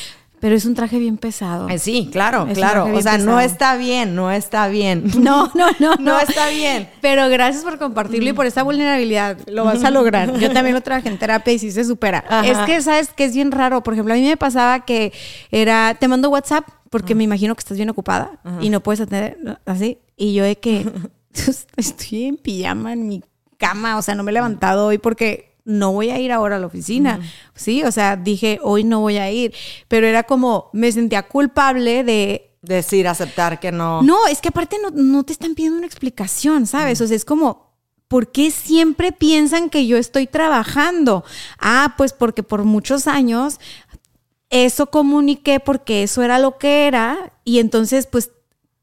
[0.43, 1.69] Pero es un traje bien pesado.
[1.69, 5.05] eh, sí, claro, Es claro, traje o sea, no está bien, no está bien.
[5.23, 6.89] No, no, no, No está bien.
[6.99, 9.37] Pero gracias por compartirlo y por esta vulnerabilidad.
[9.47, 10.37] Lo vas a lograr.
[10.37, 12.25] Yo también lo trabajé en terapia y sí se supera.
[12.27, 12.45] Ajá.
[12.45, 13.83] Es que, ¿sabes que Es bien raro.
[13.83, 15.13] Por ejemplo, a mí me pasaba que
[15.49, 19.61] era, te mando WhatsApp porque me imagino que estás bien ocupada y no puedes atender
[19.65, 19.97] así.
[20.17, 20.85] Y yo de que
[21.77, 23.23] estoy en pijama en mi
[23.57, 26.59] cama, o sea, no me he levantado hoy porque no voy a ir ahora a
[26.59, 27.19] la oficina.
[27.55, 29.53] Sí, o sea, dije, hoy no voy a ir.
[29.87, 34.01] Pero era como, me sentía culpable de Decir, aceptar que no.
[34.03, 37.01] no, es que aparte no, no te están pidiendo una explicación, ¿sabes?
[37.01, 37.73] O sea, es como,
[38.07, 41.25] ¿por qué siempre piensan que yo estoy trabajando?
[41.59, 43.59] Ah, pues porque por muchos años
[44.49, 48.31] eso comuniqué porque eso era lo que era y entonces pues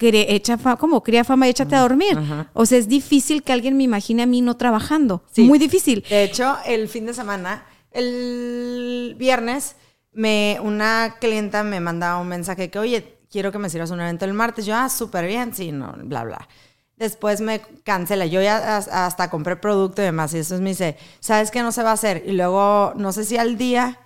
[0.09, 2.17] echa como cría fama y échate a dormir.
[2.19, 2.51] Ajá.
[2.55, 5.23] O sea, es difícil que alguien me imagine a mí no trabajando.
[5.31, 5.43] Sí.
[5.45, 6.05] Muy difícil.
[6.09, 9.77] De hecho, el fin de semana, el viernes,
[10.13, 14.25] me, una clienta me mandaba un mensaje que, oye, quiero que me sirvas un evento
[14.25, 14.67] el martes.
[14.67, 16.49] Yo, ah, súper bien, sí, no, bla, bla.
[16.97, 18.27] Después me cancela.
[18.27, 20.35] Yo ya as- hasta compré producto y demás.
[20.35, 22.23] Y eso me dice, ¿sabes qué no se va a hacer?
[22.27, 23.99] Y luego, no sé si al día,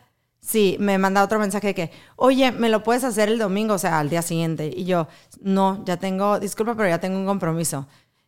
[0.44, 3.74] sí, me manda otro mensaje de que, oye, ¿me lo puedes hacer el domingo?
[3.74, 4.70] O sea, al día siguiente.
[4.74, 5.08] Y yo,
[5.40, 7.86] no, ya tengo, disculpa, pero ya tengo un compromiso.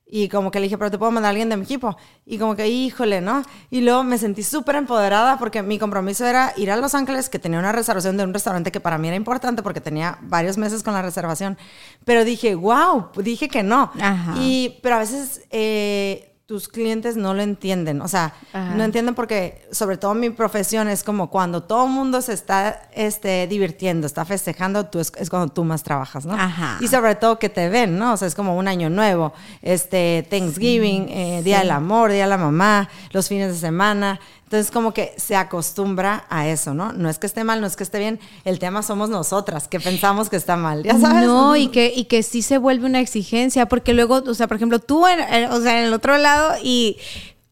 [0.09, 1.97] Y como que le dije, pero te puedo mandar a alguien de mi equipo.
[2.25, 3.43] Y como que, híjole, ¿no?
[3.71, 7.41] Y luego me sentí súper empoderada porque mi compromiso era ir a Los Ángeles, que
[7.41, 10.85] tenía una reservación de un restaurante que para mí era importante porque tenía varios meses
[10.85, 11.59] con la reservación.
[12.05, 13.91] Pero dije, wow, dije que no.
[14.01, 14.35] Ajá.
[14.39, 18.01] Y, pero a veces eh, tus clientes no lo entienden.
[18.01, 18.75] O sea, Ajá.
[18.77, 22.89] no entienden porque, sobre todo mi profesión, es como cuando todo el mundo se está
[22.95, 26.35] este, divirtiendo, está festejando, tú es, es cuando tú más trabajas, ¿no?
[26.35, 26.79] Ajá.
[26.81, 28.13] Y sobre todo que te ven, ¿no?
[28.13, 32.31] O sea, es como un año nuevo, este, Thanksgiving, eh, Día del Amor, Día de
[32.31, 34.21] la Mamá, los fines de semana.
[34.47, 36.93] Entonces, como que se acostumbra a eso, ¿no?
[36.93, 38.21] No es que esté mal, no es que esté bien.
[38.45, 41.27] El tema somos nosotras, que pensamos que está mal, ¿ya sabes?
[41.27, 44.57] No, y que, y que sí se vuelve una exigencia, porque luego, o sea, por
[44.57, 46.97] ejemplo, tú, en, en- o sea, en el otro lado y,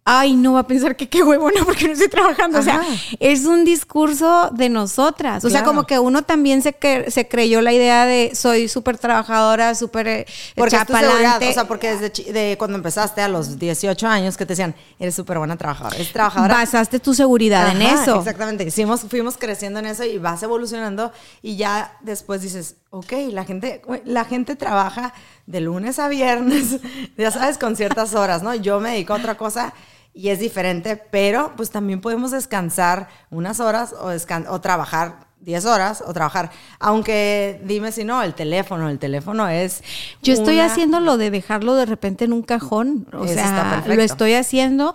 [0.07, 2.59] ay, no va a pensar que qué huevona porque no estoy trabajando.
[2.59, 2.83] O sea,
[3.21, 5.45] es un discurso de nosotras.
[5.45, 8.99] O sea, como que uno también se, cre- se creyó la idea de soy súper
[8.99, 13.59] trabajadora, súper eh, Porque es tu o sea, porque desde de cuando empezaste a los
[13.59, 16.55] 18 años que te decían, eres súper buena trabajadora, eres trabajadora.
[16.55, 18.19] basaste tu seguridad en eso.
[18.19, 18.65] Exactamente.
[18.65, 23.81] Hicimos, fuimos creciendo en eso y vas evolucionando y ya después dices, ok, la gente,
[24.05, 25.15] la gente trabaja
[25.47, 26.77] de lunes a viernes,
[27.17, 28.55] ya sabes, con ciertas horas, ¿no?
[28.55, 29.73] Yo me dedico a otra cosa
[30.15, 35.67] y es diferente, pero pues también podemos descansar unas horas o, descan- o trabajar 10
[35.67, 39.83] horas o trabajar, aunque dime si no, el teléfono, el teléfono es...
[40.23, 43.07] Yo estoy una- haciendo lo de dejarlo de repente en un cajón.
[43.13, 44.95] O Eso sea, lo estoy haciendo.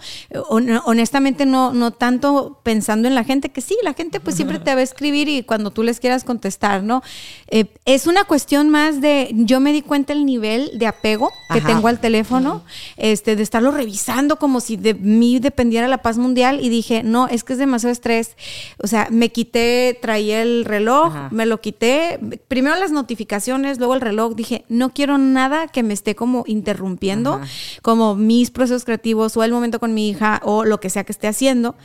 [0.49, 4.57] hon- honestamente, no, no tanto pensando en la gente, que sí, la gente pues siempre
[4.59, 7.03] te va a escribir y cuando tú les quieras contestar, ¿no?
[7.49, 11.59] Eh, es una cuestión más de, yo me di cuenta el nivel de apego que
[11.59, 11.67] Ajá.
[11.67, 12.63] tengo al teléfono,
[12.97, 17.27] este, de estarlo revisando como si de mí dependiera la paz mundial y dije, no,
[17.27, 18.35] es que es demasiado estrés.
[18.81, 21.29] O sea, me quité, traía el reloj, Ajá.
[21.31, 22.19] me lo quité.
[22.47, 24.35] Primero las notificaciones, luego el reloj.
[24.35, 27.45] Dije, no quiero nada que me esté como interrumpiendo, Ajá.
[27.81, 31.11] como mis procesos creativos o el momento con mi hija o lo que sea que
[31.11, 31.75] esté haciendo.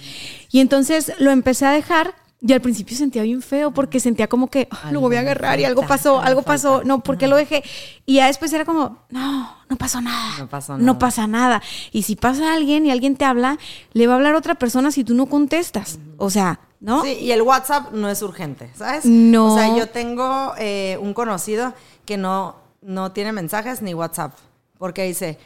[0.50, 2.14] Y entonces lo empecé a dejar.
[2.46, 5.60] Y al principio sentía bien feo porque sentía como que "Ah, lo voy a agarrar
[5.60, 6.82] y algo pasó, algo pasó.
[6.84, 7.62] No, ¿por qué lo dejé?
[8.04, 10.34] Y ya después era como, no, no pasó nada.
[10.40, 10.98] No pasó No nada.
[10.98, 11.62] pasa nada.
[11.90, 13.56] Y si pasa alguien y alguien te habla,
[13.94, 15.98] le va a hablar otra persona si tú no contestas.
[16.18, 17.02] O sea, ¿no?
[17.02, 19.04] Sí, y el WhatsApp no es urgente, ¿sabes?
[19.06, 19.54] No.
[19.54, 21.72] O sea, yo tengo eh, un conocido
[22.04, 24.32] que no, no tiene mensajes ni WhatsApp,
[24.78, 25.38] porque dice,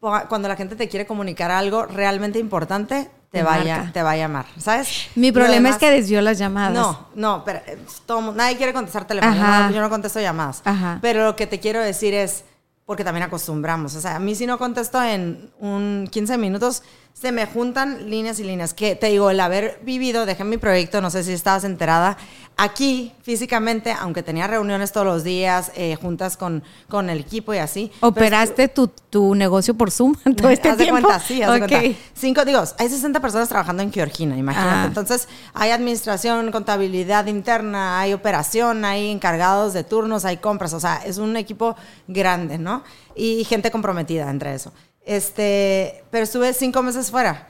[0.00, 3.92] "Po- cuando la gente te quiere comunicar algo realmente importante, te, Te vaya, marca.
[3.92, 5.08] te va a llamar, ¿sabes?
[5.16, 6.72] Mi problema demás- es que desvió las llamadas.
[6.72, 7.76] No, no, pero eh,
[8.06, 9.34] todo nadie quiere contestar teléfono.
[9.34, 10.62] No, yo no contesto llamadas.
[10.64, 10.98] Ajá.
[11.02, 12.44] Pero lo que te quiero decir es,
[12.86, 13.96] porque también acostumbramos.
[13.96, 16.84] O sea, a mí si no contesto en un 15 minutos,
[17.18, 18.74] se me juntan líneas y líneas.
[18.74, 22.18] Que te digo, el haber vivido, dejé mi proyecto, no sé si estabas enterada,
[22.58, 27.58] aquí físicamente, aunque tenía reuniones todos los días, eh, juntas con, con el equipo y
[27.58, 27.90] así.
[28.00, 31.00] ¿Operaste tu, tu negocio por Zoom todo este haz de tiempo?
[31.00, 31.98] cuenta, sí, haz de cuenta.
[32.14, 34.76] Cinco, digo, hay 60 personas trabajando en Georgina, imagínate.
[34.76, 34.84] Ah.
[34.86, 40.74] Entonces, hay administración, contabilidad interna, hay operación, hay encargados de turnos, hay compras.
[40.74, 41.76] O sea, es un equipo
[42.08, 42.84] grande, ¿no?
[43.14, 44.72] Y gente comprometida entre eso.
[45.06, 47.48] Este, pero estuve cinco meses fuera.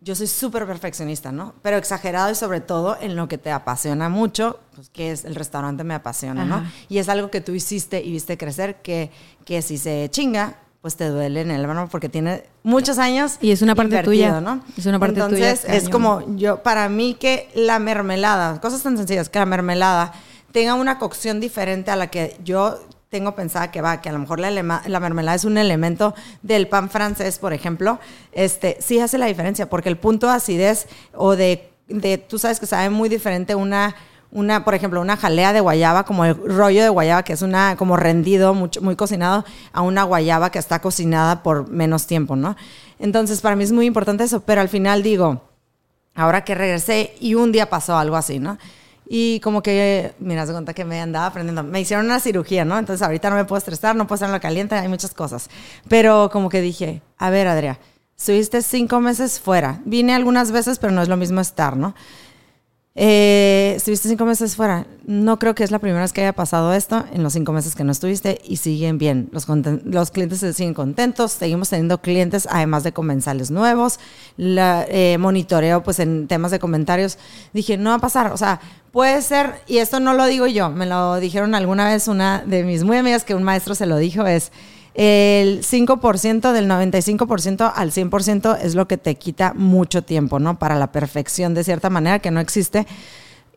[0.00, 1.54] Yo soy súper perfeccionista, ¿no?
[1.62, 5.34] Pero exagerado y sobre todo en lo que te apasiona mucho, pues que es el
[5.34, 6.64] restaurante me apasiona, ¿no?
[6.88, 9.10] Y es algo que tú hiciste y viste crecer, que,
[9.44, 13.38] que si se chinga, pues te duele en el alma porque tiene muchos años.
[13.40, 14.40] Y es una parte tuya.
[14.40, 14.62] ¿no?
[14.76, 18.96] Es una parte tuya, Entonces, es como yo, para mí que la mermelada, cosas tan
[18.96, 20.12] sencillas, que la mermelada
[20.52, 22.78] tenga una cocción diferente a la que yo
[23.08, 26.68] tengo pensada que va, que a lo mejor la, la mermelada es un elemento del
[26.68, 28.00] pan francés, por ejemplo,
[28.32, 32.58] este, sí hace la diferencia, porque el punto de acidez o de, de tú sabes
[32.58, 33.94] que sabe muy diferente una,
[34.32, 37.76] una, por ejemplo, una jalea de guayaba, como el rollo de guayaba, que es una,
[37.76, 42.56] como rendido, mucho, muy cocinado, a una guayaba que está cocinada por menos tiempo, ¿no?
[42.98, 45.42] Entonces, para mí es muy importante eso, pero al final digo,
[46.14, 48.58] ahora que regresé y un día pasó algo así, ¿no?
[49.08, 51.62] Y como que, mira, se cuenta que me andaba aprendiendo.
[51.62, 52.78] Me hicieron una cirugía, ¿no?
[52.78, 55.48] Entonces ahorita no me puedo estresar, no puedo estar lo caliente, hay muchas cosas.
[55.88, 57.78] Pero como que dije, a ver, Adrià,
[58.18, 59.80] estuviste cinco meses fuera.
[59.84, 61.94] Vine algunas veces, pero no es lo mismo estar, ¿no?
[62.98, 64.86] Eh, estuviste cinco meses fuera.
[65.06, 67.74] No creo que es la primera vez que haya pasado esto en los cinco meses
[67.74, 69.28] que no estuviste y siguen bien.
[69.32, 71.32] Los, clientes se siguen contentos.
[71.32, 74.00] Seguimos teniendo clientes, además de comensales nuevos.
[74.38, 77.18] Eh, monitoreo, pues en temas de comentarios.
[77.52, 78.32] Dije, no va a pasar.
[78.32, 78.60] O sea,
[78.92, 82.64] puede ser, y esto no lo digo yo, me lo dijeron alguna vez una de
[82.64, 84.52] mis muy amigas que un maestro se lo dijo, es
[84.96, 90.58] el 5% del 95% al 100% es lo que te quita mucho tiempo, ¿no?
[90.58, 92.86] Para la perfección de cierta manera que no existe.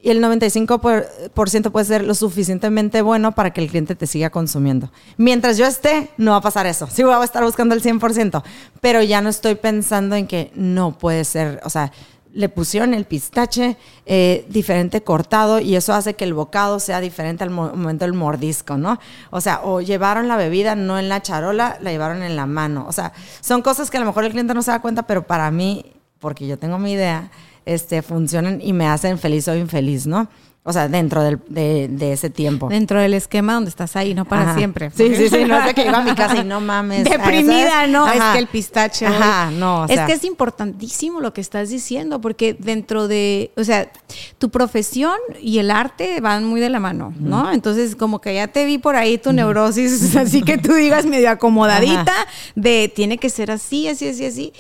[0.02, 3.96] Y el 95% por, por ciento puede ser lo suficientemente bueno para que el cliente
[3.96, 4.92] te siga consumiendo.
[5.16, 6.88] Mientras yo esté, no va a pasar eso.
[6.88, 8.44] Sí voy a estar buscando el 100%,
[8.82, 11.94] pero ya no estoy pensando en que no puede ser, o sea,
[12.34, 13.76] le pusieron el pistache
[14.06, 18.14] eh, diferente cortado y eso hace que el bocado sea diferente al mo- momento del
[18.14, 19.00] mordisco, ¿no?
[19.32, 22.86] O sea, o llevaron la bebida no en la charola, la llevaron en la mano.
[22.88, 25.26] O sea, son cosas que a lo mejor el cliente no se da cuenta, pero
[25.26, 25.86] para mí,
[26.20, 27.32] porque yo tengo mi idea,
[27.66, 30.28] este, funcionan y me hacen feliz o infeliz, ¿no?
[30.70, 32.70] O sea, dentro del- de, de ese tiempo.
[32.70, 34.56] Dentro del esquema donde estás ahí, no para Ajá.
[34.56, 34.92] siempre.
[34.92, 37.06] Sí, sí, sí, no es de que llego a mi casa y no mames.
[37.06, 37.90] Deprimida, ¿sabes?
[37.90, 39.08] no, es que el pistache.
[39.08, 39.96] Ajá, no, o sea.
[39.96, 43.92] es que es importantísimo lo que estás diciendo, porque dentro de, o sea,
[44.38, 47.52] tu profesión y el arte van muy de la mano, ¿no?
[47.52, 51.32] Entonces, como que ya te vi por ahí tu neurosis, así que tú digas medio
[51.32, 52.14] acomodadita,
[52.56, 54.54] de tiene que ser así, así, así, así.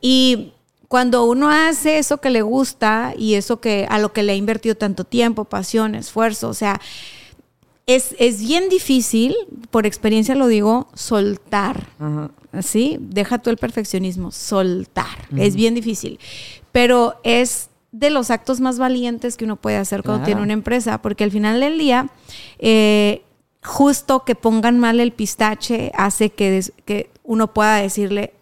[0.00, 0.54] Y
[0.92, 4.34] cuando uno hace eso que le gusta y eso que a lo que le ha
[4.34, 6.82] invertido tanto tiempo, pasión, esfuerzo, o sea,
[7.86, 9.34] es, es bien difícil,
[9.70, 11.86] por experiencia lo digo, soltar.
[12.60, 12.98] ¿Sí?
[13.00, 15.06] Deja tú el perfeccionismo, soltar.
[15.34, 16.20] Es bien difícil.
[16.72, 20.26] Pero es de los actos más valientes que uno puede hacer cuando Claro.
[20.26, 22.10] tiene una empresa, porque al final del día,
[22.58, 23.22] eh,
[23.64, 28.34] justo que pongan mal el pistache hace que, des- que uno pueda decirle,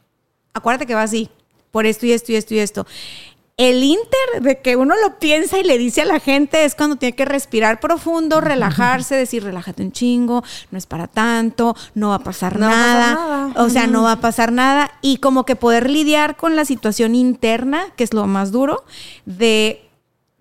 [0.53, 1.31] acuérdate que va así,
[1.71, 2.87] por esto y esto y esto y esto.
[3.57, 6.97] El inter de que uno lo piensa y le dice a la gente es cuando
[6.97, 12.15] tiene que respirar profundo, relajarse, decir, relájate un chingo, no es para tanto, no va
[12.15, 13.15] a pasar No va a pasar nada.
[13.49, 13.63] nada.
[13.63, 14.91] O sea, no va a pasar nada.
[15.03, 18.83] Y como que poder lidiar con la situación interna, que es lo más duro,
[19.27, 19.87] de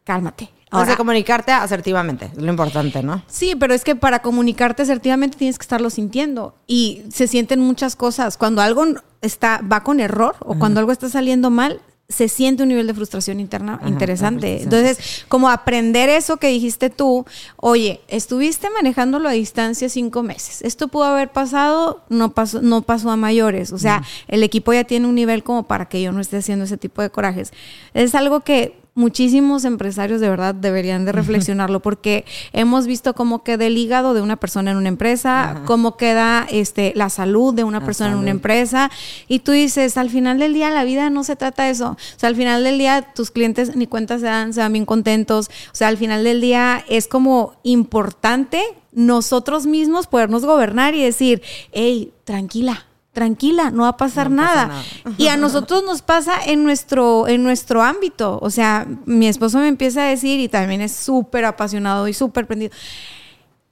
[0.05, 0.45] cálmate.
[0.45, 3.21] o sea, Ahora, comunicarte asertivamente, es lo importante, ¿no?
[3.27, 7.97] Sí, pero es que para comunicarte asertivamente tienes que estarlo sintiendo y se sienten muchas
[7.97, 8.37] cosas.
[8.37, 8.85] Cuando algo
[9.21, 12.95] está va con error o cuando algo está saliendo mal, se siente un nivel de
[12.95, 14.63] frustración interna Ajá, interesante.
[14.63, 17.23] Entonces, como aprender eso que dijiste tú,
[17.55, 20.63] oye, estuviste manejándolo a distancia cinco meses.
[20.63, 23.71] Esto pudo haber pasado, no pasó, no pasó a mayores.
[23.71, 26.65] O sea, el equipo ya tiene un nivel como para que yo no esté haciendo
[26.65, 27.53] ese tipo de corajes.
[27.93, 33.65] Es algo que muchísimos empresarios de verdad deberían de reflexionarlo porque hemos visto cómo queda
[33.65, 37.79] el hígado de una persona en una empresa, cómo queda este, la salud de una
[37.79, 38.91] La persona en una empresa
[39.29, 41.91] y tú dices, al final del día la vida no se trata de eso.
[41.91, 44.85] O sea, al final del día tus clientes ni cuentas se dan, se dan bien
[44.85, 45.47] contentos.
[45.71, 48.61] O sea, al final del día es como importante
[48.91, 52.88] nosotros mismos podernos gobernar y decir, hey, tranquila.
[53.19, 54.67] Tranquila, no va a pasar No nada.
[54.67, 54.83] nada.
[55.17, 58.39] Y a nosotros nos pasa en nuestro, en nuestro ámbito.
[58.41, 62.47] O sea, mi esposo me empieza a decir, y también es súper apasionado y súper
[62.47, 62.71] prendido,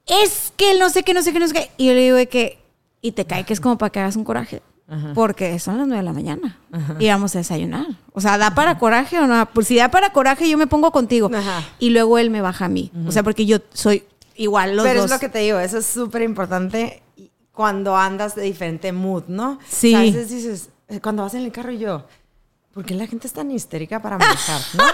[0.06, 1.70] es que no sé qué, no sé qué, no sé qué.
[1.78, 2.58] Y yo le digo de que,
[3.00, 4.60] y te cae que es como para que hagas un coraje.
[5.14, 6.58] Porque son las nueve de la mañana
[6.98, 7.86] y vamos a desayunar.
[8.14, 9.46] O sea, ¿da para coraje o no?
[9.52, 11.30] Pues si da para coraje, yo me pongo contigo.
[11.78, 12.90] Y luego él me baja a mí.
[13.06, 14.04] O sea, porque yo soy
[14.36, 15.10] igual los Pero dos.
[15.10, 17.02] es lo que te digo, eso es súper importante
[17.58, 19.58] cuando andas de diferente mood, ¿no?
[19.68, 19.88] Sí.
[19.88, 22.04] O sea, a veces dices, eh, cuando vas en el carro y yo,
[22.72, 24.84] ¿por qué la gente es tan histérica para manejar, no?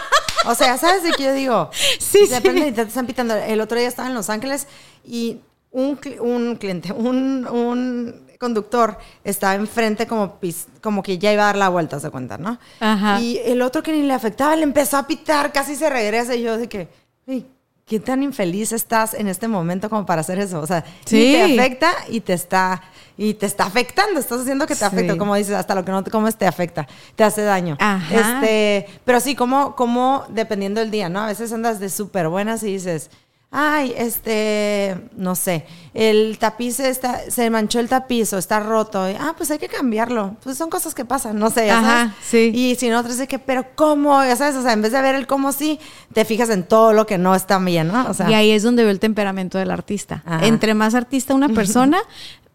[0.51, 1.71] O sea, ¿sabes de qué yo digo?
[2.01, 2.69] Sí, Depende, sí.
[2.69, 3.35] y te están pitando.
[3.35, 4.67] El otro día estaba en Los Ángeles
[5.05, 5.43] y
[5.73, 11.47] un, un cliente, un, un conductor estaba enfrente como, pis- como que ya iba a
[11.49, 12.59] dar la vuelta, se cuenta, ¿no?
[12.81, 13.21] Ajá.
[13.21, 16.41] Y el otro que ni le afectaba le empezó a pitar, casi se regresa y
[16.41, 16.89] yo de que,
[17.27, 17.47] "Ey,
[17.87, 20.61] ¿qué tan infeliz estás en este momento como para hacer eso?
[20.61, 21.33] O sea, Sí.
[21.33, 22.83] te afecta y te está
[23.17, 24.85] y te está afectando, estás haciendo que te Sí.
[24.87, 27.77] afecte, como dices, hasta lo que no te comes te afecta, te hace daño.
[27.79, 28.41] Ajá.
[28.41, 31.21] Este, pero sí, como, como dependiendo del día, ¿no?
[31.21, 33.11] A veces andas de súper buenas y dices,
[33.57, 35.65] ay, este, no sé,
[35.95, 39.09] el tapiz está, se manchó el tapiz o está roto.
[39.09, 40.37] Y, ah, pues hay que cambiarlo.
[40.43, 42.13] Pues son cosas que pasan, no sé, ya Ajá, sabes.
[42.21, 42.51] sí.
[42.53, 44.25] Y si no, otros de que, pero ¿cómo?
[44.25, 45.79] Ya sabes, o sea, en vez de ver el cómo sí,
[46.13, 48.11] te fijas en todo lo que no está bien, ¿no?
[48.11, 50.25] O sea, y ahí es donde veo el temperamento del artista.
[50.27, 50.45] Ajá.
[50.47, 51.99] Entre más artista una persona,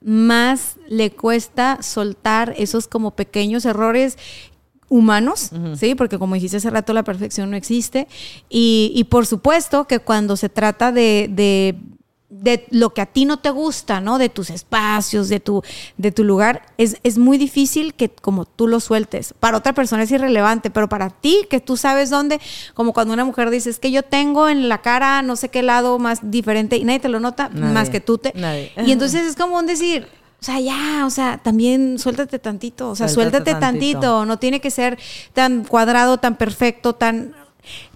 [0.01, 4.17] más le cuesta soltar esos como pequeños errores
[4.90, 5.95] humanos, ¿sí?
[5.95, 8.07] Porque como dijiste hace rato, la perfección no existe.
[8.49, 11.76] Y, y por supuesto que cuando se trata de, de,
[12.32, 14.18] de lo que a ti no te gusta, ¿no?
[14.18, 15.64] De tus espacios, de tu,
[15.98, 19.34] de tu lugar, es, es muy difícil que como tú lo sueltes.
[19.40, 22.40] Para otra persona es irrelevante, pero para ti, que tú sabes dónde,
[22.74, 25.64] como cuando una mujer dice, es que yo tengo en la cara no sé qué
[25.64, 27.74] lado más diferente y nadie te lo nota Nadie.
[27.74, 28.32] más que tú te...
[28.36, 28.72] Nadie.
[28.86, 30.07] Y entonces es como un decir...
[30.41, 33.99] O sea, ya, o sea, también suéltate tantito, o sea, Suéltate suéltate tantito.
[33.99, 34.26] tantito.
[34.26, 34.98] no tiene que ser
[35.34, 37.36] tan cuadrado, tan perfecto, tan...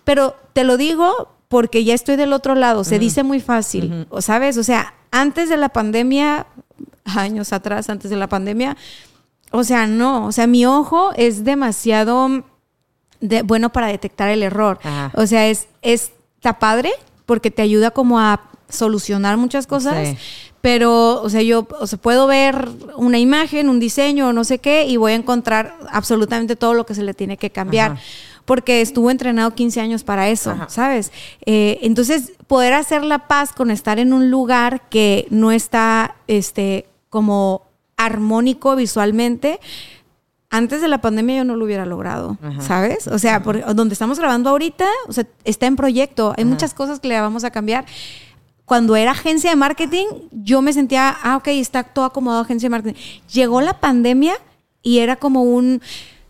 [0.03, 4.22] Pero te lo digo porque ya estoy del otro lado, se dice muy fácil, o
[4.22, 4.57] ¿sabes?
[4.57, 6.48] O sea, antes de la pandemia,
[7.06, 8.76] años atrás, antes de la pandemia,
[9.52, 12.44] o sea, no, o sea, mi ojo es demasiado
[13.22, 14.80] de- bueno para detectar el error.
[14.84, 15.11] Ajá.
[15.15, 16.91] O sea, es, es, está padre
[17.26, 20.10] porque te ayuda como a solucionar muchas cosas.
[20.10, 20.18] Sí.
[20.64, 24.60] Pero, o sea, yo o sea, puedo ver una imagen, un diseño o no sé
[24.60, 27.91] qué y voy a encontrar absolutamente todo lo que se le tiene que cambiar.
[27.91, 28.02] Ajá.
[28.45, 30.69] Porque estuvo entrenado 15 años para eso, Ajá.
[30.69, 31.11] ¿sabes?
[31.45, 36.85] Eh, entonces, poder hacer la paz con estar en un lugar que no está este,
[37.10, 37.64] como
[37.98, 39.60] armónico visualmente,
[40.49, 43.07] antes de la pandemia yo no lo hubiera logrado, ¿sabes?
[43.07, 46.34] O sea, por, donde estamos grabando ahorita, o sea, está en proyecto.
[46.38, 47.85] Hay muchas cosas que le vamos a cambiar.
[48.74, 52.72] Cuando era agencia de marketing, yo me sentía, ah, ok, está todo acomodado agencia de
[52.72, 53.00] marketing.
[53.32, 54.34] Llegó la pandemia
[54.82, 55.80] y era como un,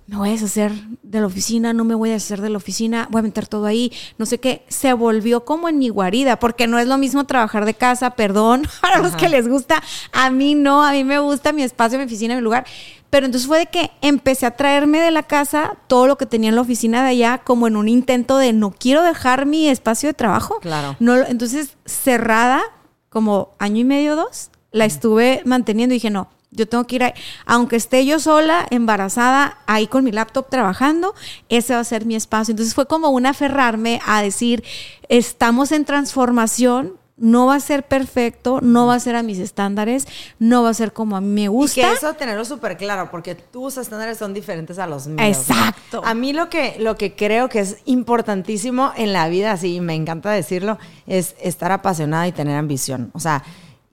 [0.08, 0.72] me voy a deshacer
[1.02, 3.66] de la oficina, no me voy a deshacer de la oficina, voy a meter todo
[3.66, 4.66] ahí, no sé qué.
[4.68, 8.68] Se volvió como en mi guarida, porque no es lo mismo trabajar de casa, perdón,
[8.82, 9.82] para los que les gusta.
[10.12, 12.66] A mí no, a mí me gusta mi espacio, mi oficina, mi lugar.
[13.10, 16.50] Pero entonces fue de que empecé a traerme de la casa todo lo que tenía
[16.50, 20.10] en la oficina de allá, como en un intento de no quiero dejar mi espacio
[20.10, 20.60] de trabajo.
[20.62, 20.96] Claro.
[21.00, 22.64] No, entonces, cerrada,
[23.10, 27.04] como año y medio, dos, la estuve manteniendo y dije, no, yo tengo que ir
[27.04, 27.14] ahí.
[27.46, 31.14] Aunque esté yo sola, embarazada, ahí con mi laptop trabajando,
[31.50, 32.52] ese va a ser mi espacio.
[32.52, 34.64] Entonces fue como un aferrarme a decir,
[35.10, 40.08] estamos en transformación, no va a ser perfecto, no va a ser a mis estándares,
[40.40, 41.82] no va a ser como a mí me Y gusta.
[41.82, 45.20] que eso tenerlo súper claro, porque tus estándares son diferentes a los míos.
[45.22, 45.26] ¿no?
[45.28, 46.02] Exacto.
[46.04, 49.94] A mí lo que, lo que creo que es importantísimo en la vida, así me
[49.94, 53.12] encanta decirlo, es estar apasionada y tener ambición.
[53.14, 53.44] O sea,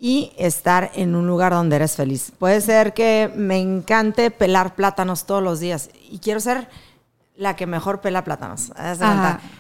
[0.03, 2.33] y estar en un lugar donde eres feliz.
[2.39, 6.69] Puede ser que me encante pelar plátanos todos los días y quiero ser
[7.37, 8.71] la que mejor pela plátanos.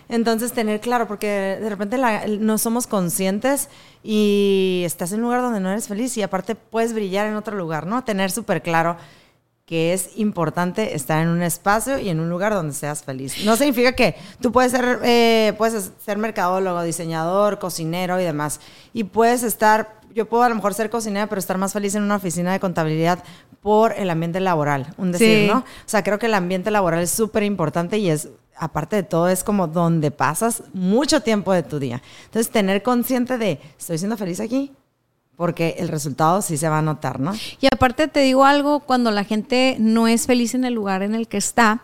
[0.08, 3.68] Entonces, tener claro, porque de repente la- no somos conscientes
[4.02, 7.56] y estás en un lugar donde no eres feliz y aparte puedes brillar en otro
[7.56, 8.02] lugar, ¿no?
[8.04, 8.96] Tener súper claro
[9.64, 13.44] que es importante estar en un espacio y en un lugar donde seas feliz.
[13.44, 18.60] No significa que tú puedes ser, eh, puedes ser mercadólogo, diseñador, cocinero y demás.
[18.92, 22.02] Y puedes estar, yo puedo a lo mejor ser cocinera, pero estar más feliz en
[22.02, 23.22] una oficina de contabilidad
[23.60, 25.46] por el ambiente laboral, un decir, Sí.
[25.46, 25.58] ¿no?
[25.58, 29.28] O sea, creo que el ambiente laboral es súper importante y es, aparte de todo,
[29.28, 32.02] es como donde pasas mucho tiempo de tu día.
[32.24, 34.72] Entonces, tener consciente de, estoy siendo feliz aquí,
[35.36, 37.32] porque el resultado sí se va a notar, ¿no?
[37.60, 41.14] Y aparte te digo algo, cuando la gente no es feliz en el lugar en
[41.14, 41.82] el que está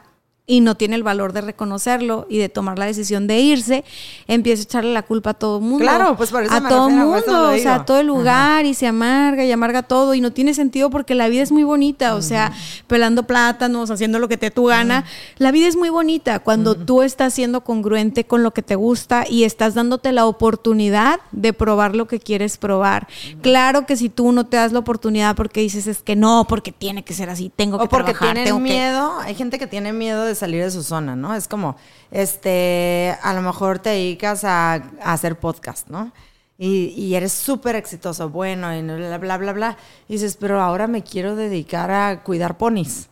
[0.48, 3.84] y no tiene el valor de reconocerlo y de tomar la decisión de irse,
[4.28, 5.78] empieza a echarle la culpa a todo el mundo.
[5.84, 8.06] Claro, pues por eso a me todo el eso mundo, o sea, a todo el
[8.06, 11.50] lugar y se amarga y amarga todo y no tiene sentido porque la vida es
[11.50, 12.52] muy bonita, o sea,
[12.86, 15.04] pelando plátanos, haciendo lo que te tu gana,
[15.38, 19.24] la vida es muy bonita cuando tú estás siendo congruente con lo que te gusta
[19.28, 23.08] y estás dándote la oportunidad de probar lo que quieres probar.
[23.42, 26.70] Claro que si tú no te das la oportunidad porque dices es que no, porque
[26.70, 29.58] tiene que ser así, tengo que O porque trabajar, tienen tengo que- miedo, hay gente
[29.58, 31.34] que tiene miedo de salir de su zona, ¿no?
[31.34, 31.76] Es como,
[32.10, 36.12] este, a lo mejor te dedicas a, a hacer podcast, ¿no?
[36.58, 39.76] Y, y eres súper exitoso, bueno, y bla, bla, bla, bla.
[40.08, 43.08] Y dices, pero ahora me quiero dedicar a cuidar ponis.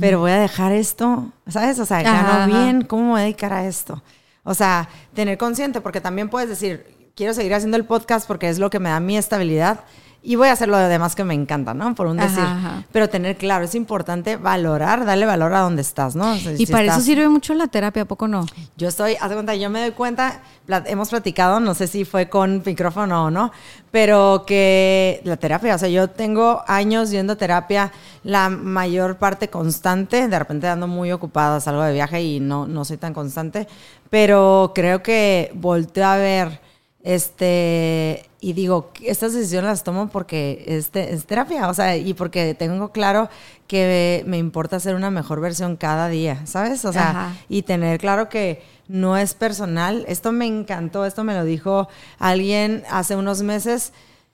[0.00, 1.78] Pero voy a dejar esto, ¿sabes?
[1.78, 4.02] O sea, gano bien, ¿cómo me voy a dedicar a esto?
[4.42, 8.58] O sea, tener consciente, porque también puedes decir, quiero seguir haciendo el podcast porque es
[8.58, 9.80] lo que me da mi estabilidad
[10.26, 11.94] y voy a hacer lo demás que me encanta, ¿no?
[11.94, 12.42] Por un decir.
[12.42, 12.82] ajá.
[12.90, 16.32] Pero tener claro, es importante valorar, darle valor a donde estás, ¿no?
[16.32, 18.46] O sea, Y si para eso sirve mucho la terapia, ¿a poco no?
[18.78, 20.40] Yo estoy, haz de cuenta, yo me doy cuenta,
[20.86, 23.52] hemos platicado, no sé si fue con micrófono o no,
[23.90, 27.92] pero que la terapia, o sea, yo tengo años yendo a terapia,
[28.22, 32.86] la mayor parte constante, de repente ando muy ocupada, salgo de viaje y no, no
[32.86, 33.68] soy tan constante,
[34.08, 36.63] pero creo que volteo a ver
[37.04, 42.54] este y digo estas decisiones las tomo porque este es terapia o sea y porque
[42.54, 43.28] tengo claro
[43.66, 47.32] que me importa ser una mejor versión cada día sabes o sea Ajá.
[47.50, 50.04] y tener claro que no es personal.
[50.08, 53.92] Esto me encantó esto me lo dijo alguien hace unos meses.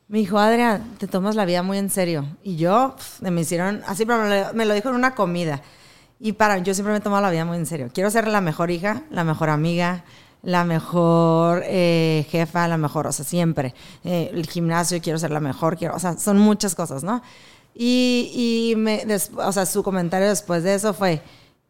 [0.09, 4.05] Me dijo Adrián te tomas la vida muy en serio y yo me hicieron así
[4.07, 5.63] pero me lo, me lo dijo en una comida.
[6.21, 7.91] Y para yo siempre me he tomado la vida muy en serio.
[7.93, 10.05] Quiero ser la mejor hija la mejor amiga
[10.43, 13.75] la mejor eh, jefa, la mejor, o sea, siempre.
[14.05, 17.23] Eh, el gimnasio, quiero ser la mejor, quiero, o sea, son muchas cosas, ¿no?
[17.75, 21.23] Y, y me, des- o sea, su comentario después de eso fue,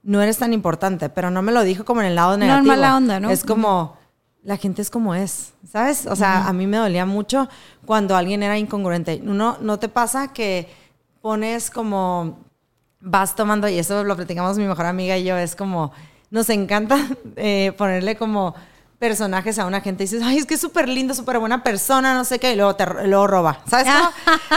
[0.02, 2.48] no eres tan importante, pero no me lo dijo como en el lado No, en
[2.48, 2.68] negativo.
[2.74, 3.30] mala onda, ¿no?
[3.30, 3.96] Es como,
[4.42, 6.06] la gente es como es, ¿sabes?
[6.06, 7.48] O sea, a mí me dolía mucho
[7.84, 9.20] cuando alguien era incongruente.
[9.24, 10.68] Uno, ¿no te pasa que
[11.20, 12.38] pones como
[13.00, 15.92] vas tomando, y eso lo platicamos mi mejor amiga y yo, es como,
[16.30, 16.98] nos encanta
[17.36, 18.54] eh, ponerle como
[18.98, 22.12] personajes a una gente y dices, ay, es que es súper lindo, súper buena persona,
[22.12, 24.10] no sé qué, y luego te luego roba, ¿sabes cómo?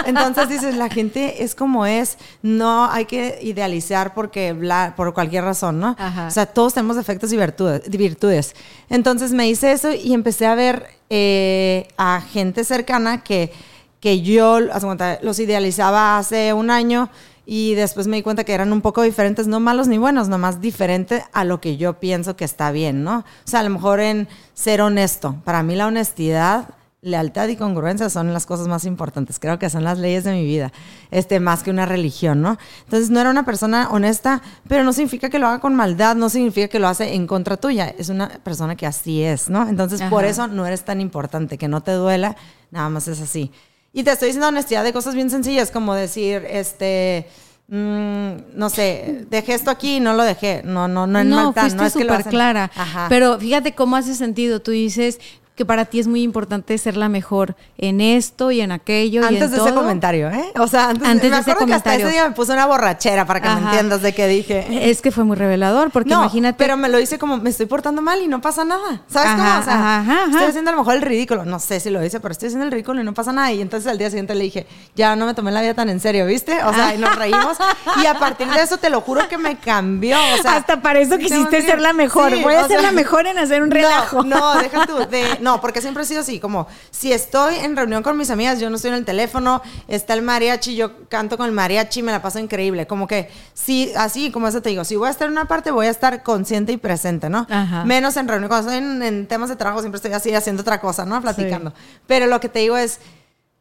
[0.06, 5.46] Entonces dices, la gente es como es, no hay que idealizar porque bla- por cualquier
[5.46, 5.96] razón, ¿no?
[5.98, 6.28] Ajá.
[6.28, 7.90] O sea, todos tenemos defectos y virtudes.
[7.90, 8.54] virtudes.
[8.90, 13.54] Entonces me hice eso y empecé a ver eh, a gente cercana que,
[14.02, 17.10] que yo cuenta, los idealizaba hace un año
[17.46, 20.62] y después me di cuenta que eran un poco diferentes, no malos ni buenos, nomás
[20.62, 23.20] diferente a lo que yo pienso que está bien, ¿no?
[23.20, 25.36] O sea, a lo mejor en ser honesto.
[25.44, 26.70] Para mí la honestidad,
[27.02, 29.38] lealtad y congruencia son las cosas más importantes.
[29.40, 30.72] Creo que son las leyes de mi vida,
[31.12, 32.58] este, más que una religión, ¿no?
[32.86, 36.30] Entonces no era una persona honesta, pero no significa que lo haga con maldad, no
[36.30, 37.94] significa que lo hace en contra tuya.
[37.98, 39.68] Es una persona que así es, ¿no?
[39.68, 40.32] Entonces por Ajá.
[40.32, 42.38] eso no eres tan importante, que no te duela,
[42.72, 43.52] nada más es así.
[43.94, 47.28] Y te estoy diciendo honestidad de cosas bien sencillas, como decir, este,
[47.68, 50.62] mm, no sé, dejé esto aquí y no lo dejé.
[50.66, 52.72] No, no, no en no, no es que lo hacen- clara.
[52.76, 53.06] Ajá.
[53.08, 54.62] Pero fíjate cómo hace sentido.
[54.62, 55.20] Tú dices
[55.56, 59.26] que para ti es muy importante ser la mejor en esto y en aquello y
[59.26, 59.68] antes en de todo.
[59.68, 60.52] ese comentario, ¿eh?
[60.60, 62.08] O sea, antes, Antes me de ese acuerdo que hasta comentario.
[62.08, 64.90] ese día me puse una borrachera para que me entiendas de qué dije.
[64.90, 66.58] Es que fue muy revelador, porque no, imagínate.
[66.58, 69.04] pero me lo hice como me estoy portando mal y no pasa nada.
[69.08, 69.60] ¿Sabes Ajá, cómo?
[69.60, 71.46] O sea, ajá, estoy haciendo a lo mejor el ridículo.
[71.46, 73.52] No sé si lo hice, pero estoy haciendo el ridículo y no pasa nada.
[73.52, 74.66] Y entonces al día siguiente le dije,
[74.96, 76.64] ya no me tomé la vida tan en serio, ¿viste?
[76.64, 77.58] O sea, y nos reímos.
[78.04, 80.18] y a partir de eso te lo juro que me cambió.
[80.40, 82.32] O sea, Hasta para eso quisiste ser la mejor.
[82.34, 84.24] sí, Voy a ser sea, la mejor en hacer un relajo.
[84.24, 84.96] No, no, deja tú.
[85.12, 88.60] de- no, porque siempre he sido así, como si estoy en reunión con mis amigas,
[88.60, 92.14] yo no estoy en el teléfono, está el mariachi, yo canto con el mariachi, me
[92.14, 92.88] la paso increíble.
[92.88, 95.70] Como que, sí, así como eso te digo, si voy a estar en una parte,
[95.70, 97.46] voy a estar consciente y presente, ¿no?
[97.50, 97.84] Ajá.
[97.84, 100.80] Menos en reunión, cuando estoy en, en temas de trabajo, siempre estoy así haciendo otra
[100.80, 101.22] cosa, ¿no?
[101.22, 101.74] Platicando.
[102.08, 103.00] Pero lo que te digo es.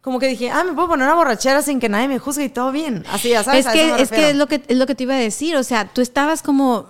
[0.01, 2.49] Como que dije, ah, me puedo poner una borrachera sin que nadie me juzgue y
[2.49, 3.05] todo bien.
[3.09, 3.67] Así, ya sabes.
[3.67, 5.55] es que, es que es lo que es lo que te iba a decir.
[5.55, 6.89] O sea, tú estabas como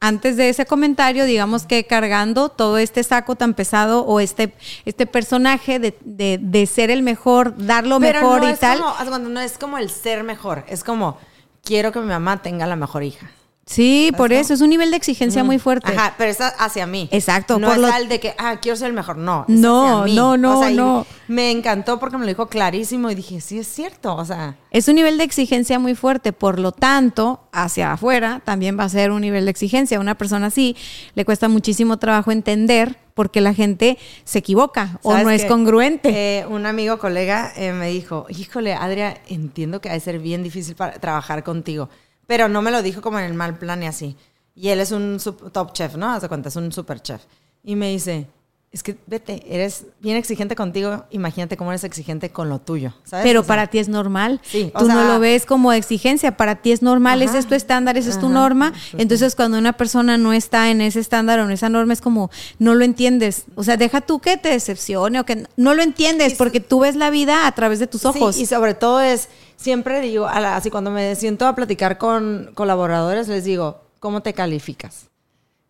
[0.00, 4.54] antes de ese comentario, digamos que cargando todo este saco tan pesado o este,
[4.84, 8.60] este personaje de, de- de ser el mejor, dar lo Pero mejor no y es
[8.60, 8.78] tal.
[8.80, 11.18] Como, no es como el ser mejor, es como
[11.64, 13.30] quiero que mi mamá tenga la mejor hija.
[13.68, 15.92] Sí, por eso es un nivel de exigencia muy fuerte.
[15.92, 17.08] Ajá, pero es hacia mí.
[17.12, 19.18] Exacto, No por es lo- al de que, ah, quiero ser el mejor.
[19.18, 19.44] No.
[19.46, 20.14] es No, hacia mí.
[20.16, 21.06] no, no, O sea, y no.
[21.28, 24.16] Me encantó porque me lo dijo clarísimo y dije, sí, es cierto.
[24.16, 28.78] O sea, Es un nivel de exigencia muy fuerte, por lo tanto, hacia afuera también
[28.78, 29.98] va a ser un nivel de exigencia.
[29.98, 30.74] A una persona así
[31.14, 36.08] le cuesta muchísimo trabajo entender porque la gente se equivoca o ¿sabes no es congruente.
[36.40, 40.42] Eh, un amigo, colega, eh, me dijo, híjole, Adria, entiendo que ha de ser bien
[40.42, 41.88] difícil para trabajar contigo.
[42.28, 44.14] Pero no me lo dijo como en el mal plan y así.
[44.54, 45.18] Y él es un
[45.50, 46.12] top chef, ¿no?
[46.12, 47.22] Haz de cuenta, es un super chef.
[47.64, 48.26] Y me dice,
[48.70, 53.24] es que vete, eres bien exigente contigo, imagínate cómo eres exigente con lo tuyo, ¿sabes?
[53.24, 54.42] Pero O sea, para ti es normal.
[54.44, 57.54] Sí, o Tú no lo ves como exigencia, para ti es normal, ese es tu
[57.54, 58.74] estándar, esa es tu norma.
[58.98, 62.30] Entonces, cuando una persona no está en ese estándar o en esa norma, es como,
[62.58, 63.44] no lo entiendes.
[63.54, 66.94] O sea, deja tú que te decepcione o que no lo entiendes porque tú ves
[66.94, 68.36] la vida a través de tus ojos.
[68.36, 73.28] Sí, y sobre todo es, siempre digo, así cuando me siento a platicar con colaboradores,
[73.28, 75.08] les digo, ¿cómo te calificas?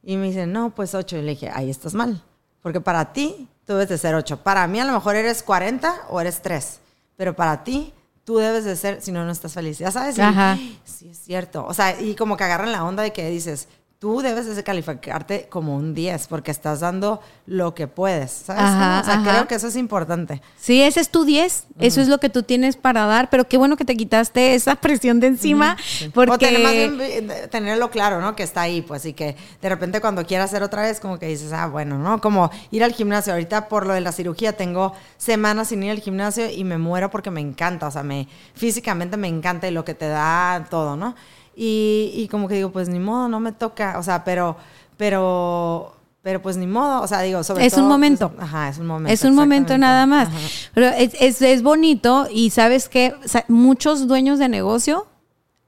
[0.02, 1.16] Y me dicen, no, pues 8.
[1.16, 2.22] Y le dije, ahí estás mal.
[2.62, 4.42] Porque para ti, tú debes de ser 8.
[4.42, 6.80] Para mí, a lo mejor eres 40 o eres 3.
[7.16, 7.92] Pero para ti,
[8.24, 9.78] tú debes de ser, si no, no estás feliz.
[9.78, 11.66] Ya sabes, Y, sí es cierto.
[11.66, 13.68] O sea, y como que agarran la onda de que dices,
[13.98, 18.30] tú debes de calificarte como un 10 porque estás dando lo que puedes.
[18.30, 18.62] ¿Sabes?
[18.62, 19.30] Ajá, o sea, ajá.
[19.30, 20.40] creo que eso es importante.
[20.56, 23.58] Sí, ese es tu 10, eso es lo que tú tienes para dar, pero qué
[23.58, 25.76] bueno que te quitaste esa presión de encima,
[26.14, 26.32] porque...
[26.32, 28.36] O tener, más bien, tenerlo claro, ¿no?
[28.36, 31.26] Que está ahí, pues, y que de repente cuando quieras hacer otra vez, como que
[31.26, 32.20] dices, ah, bueno, ¿no?
[32.20, 33.32] Como ir al gimnasio.
[33.32, 37.10] Ahorita por lo de la cirugía tengo semanas sin ir al gimnasio y me muero
[37.10, 40.96] porque me encanta, o sea, me, físicamente me encanta y lo que te da todo,
[40.96, 41.16] ¿no?
[41.60, 44.56] Y, y como que digo, pues ni modo, no me toca, o sea, pero,
[44.96, 47.82] pero, pero pues ni modo, o sea, digo, sobre Es todo.
[47.82, 48.32] un pues, momento.
[48.38, 49.12] ajá, es un momento.
[49.12, 50.28] Es un momento nada más.
[50.28, 50.38] Ajá.
[50.74, 53.12] Pero es, es- es bonito y sabes que
[53.48, 55.06] muchos dueños de negocio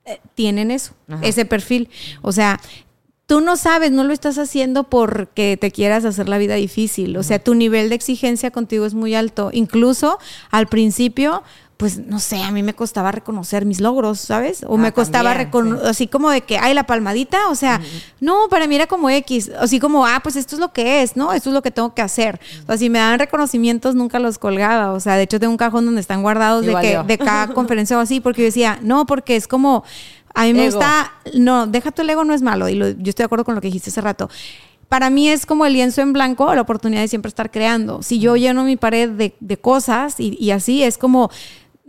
[0.04, 1.20] eh, tienen eso, Ajá.
[1.26, 1.88] ese perfil.
[2.22, 2.60] O sea,
[3.26, 7.16] tú no sabes, no lo estás haciendo porque te quieras hacer la vida difícil.
[7.16, 9.50] O sea, tu nivel de exigencia contigo es muy alto.
[9.52, 10.18] Incluso
[10.50, 11.42] al principio,
[11.81, 14.62] pues no sé, a mí me costaba reconocer mis logros, ¿sabes?
[14.69, 17.81] O Ah, me costaba también, reconocer, así como de que, ay, la palmadita, o sea,
[18.20, 21.16] no, para mí era como X, así como, ah, pues esto es lo que es,
[21.16, 21.32] ¿no?
[21.32, 22.39] Esto es lo que tengo que hacer.
[22.62, 24.93] O sea, si me daban reconocimientos, nunca los colgaba.
[24.93, 27.97] O sea, de hecho, tengo un cajón donde están guardados de, que, de cada conferencia
[27.97, 29.82] o así, porque yo decía, no, porque es como,
[30.35, 30.77] a mí me Ego.
[30.77, 33.44] gusta, no, deja tu el ego no es malo, y lo- yo estoy de acuerdo
[33.44, 34.28] con lo que dijiste hace rato.
[34.89, 38.02] Para mí es como el lienzo en blanco, la oportunidad de siempre estar creando.
[38.02, 41.31] Si yo lleno mi pared de, de cosas y, y así, es como,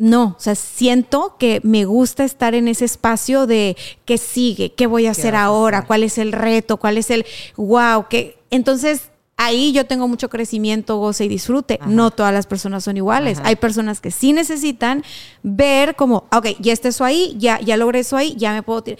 [0.01, 4.87] no, o sea, siento que me gusta estar en ese espacio de qué sigue, qué
[4.87, 5.87] voy a hacer ahora, hacer?
[5.87, 7.23] cuál es el reto, cuál es el
[7.55, 11.79] wow, que entonces ahí yo tengo mucho crecimiento, goce y disfrute.
[11.85, 13.37] No todas las personas son iguales.
[13.37, 13.49] Ajá.
[13.49, 15.03] Hay personas que sí necesitan
[15.43, 18.81] ver como, ok, ya está eso ahí, ya, ya logré eso ahí, ya me puedo
[18.81, 18.99] tirar.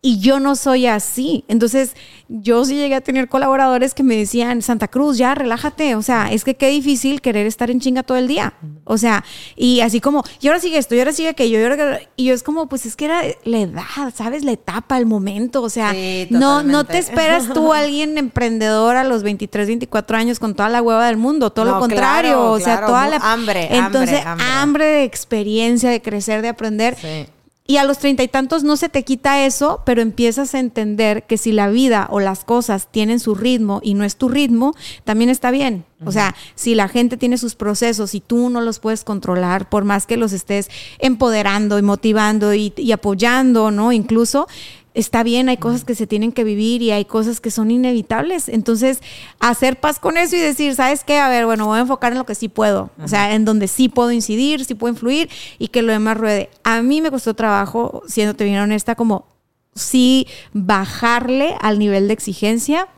[0.00, 1.44] Y yo no soy así.
[1.48, 1.94] Entonces,
[2.28, 5.96] yo sí llegué a tener colaboradores que me decían, Santa Cruz, ya relájate.
[5.96, 8.54] O sea, es que qué difícil querer estar en chinga todo el día.
[8.84, 9.24] O sea,
[9.56, 11.58] y así como, y ahora sigue esto, y ahora sigue aquello.
[11.58, 14.44] Y, ahora- y yo es como, pues es que era la edad, ¿sabes?
[14.44, 15.62] La etapa, el momento.
[15.62, 20.38] O sea, Sí, no, no te esperas tú alguien emprendedor a los 23, 24 años
[20.38, 21.50] con toda la hueva del mundo.
[21.50, 22.30] Todo lo contrario.
[22.34, 23.16] claro, o sea, claro, toda la.
[23.16, 24.84] hambre, Entonces, hambre, hambre, hambre.
[24.86, 26.96] de experiencia, de crecer, de aprender.
[27.00, 27.26] Sí.
[27.70, 31.24] Y a los treinta y tantos no se te quita eso, pero empiezas a entender
[31.24, 34.74] que si la vida o las cosas tienen su ritmo y no es tu ritmo,
[35.04, 35.84] también está bien.
[36.02, 39.84] O sea, si la gente tiene sus procesos y tú no los puedes controlar, por
[39.84, 43.92] más que los estés empoderando y motivando y, y apoyando, ¿no?
[43.92, 44.48] Incluso
[44.98, 48.48] está bien, hay cosas que se tienen que vivir y hay cosas que son inevitables.
[48.48, 49.00] Entonces,
[49.38, 51.18] hacer paz con eso y decir, ¿sabes qué?
[51.18, 52.90] A ver, bueno, voy a enfocar en lo que sí puedo.
[53.02, 56.50] O sea, en donde sí puedo incidir, sí puedo influir y que lo demás ruede.
[56.64, 59.26] A mí me costó trabajo, siéndote bien honesta, como
[59.74, 62.88] sí bajarle al nivel de exigencia.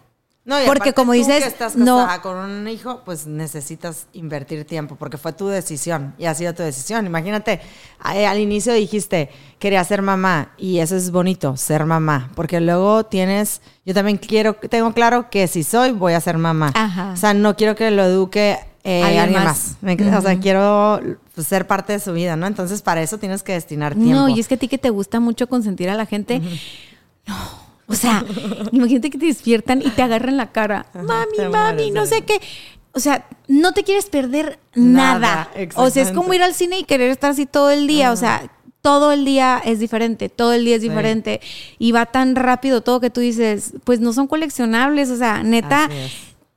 [0.50, 4.64] No, y Porque como tú dices, que estás no- con un hijo, pues necesitas invertir
[4.64, 7.06] tiempo porque fue tu decisión y ha sido tu decisión.
[7.06, 7.60] Imagínate,
[8.12, 13.06] eh, al inicio dijiste, quería ser mamá y eso es bonito, ser mamá, porque luego
[13.06, 16.72] tienes, yo también quiero, tengo claro que si soy, voy a ser mamá.
[16.74, 17.12] Ajá.
[17.12, 19.76] O sea, no quiero que lo eduque eh, Alguien alguien, más.
[20.18, 21.00] O sea, quiero
[21.32, 22.48] pues, ser parte de su vida, ¿no?
[22.48, 24.14] Entonces, para eso tienes que destinar tiempo.
[24.14, 26.40] No, y es que a ti que te gusta mucho consentir a la gente.
[27.28, 27.36] No,
[27.90, 28.24] o sea,
[28.72, 30.86] imagínate que te despiertan y te agarran la cara.
[30.94, 32.40] mami, mami, no sé qué.
[32.92, 35.48] O sea, no te quieres perder nada.
[35.54, 38.10] Nada, o sea, es como ir al cine y querer estar así todo el día.
[38.12, 38.50] O sea,
[38.82, 40.88] todo el día es diferente, todo el día es Sí.
[40.88, 41.40] diferente.
[41.78, 45.10] Y va tan rápido todo que tú dices, pues no son coleccionables.
[45.10, 45.88] O sea, neta.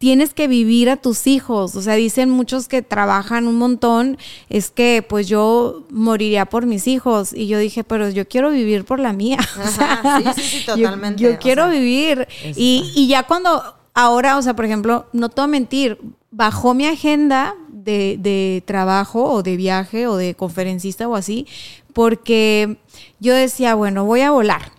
[0.03, 1.77] Tienes que vivir a tus hijos.
[1.77, 4.17] O sea, dicen muchos que trabajan un montón,
[4.49, 7.31] es que pues yo moriría por mis hijos.
[7.31, 9.37] Y yo dije, pero yo quiero vivir por la mía.
[9.65, 11.23] O sea, Ajá, sí, sí, sí, yo- totalmente.
[11.23, 12.27] Yo, quiero sea, vivir.
[12.57, 13.63] Y, y ya cuando,
[13.93, 15.97] ahora, o sea, por ejemplo, no te voy a mentir,
[16.31, 21.47] bajó mi agenda de, de trabajo o de viaje o de conferencista o así,
[21.93, 22.75] porque
[23.21, 24.73] yo decía, bueno, voy a volar.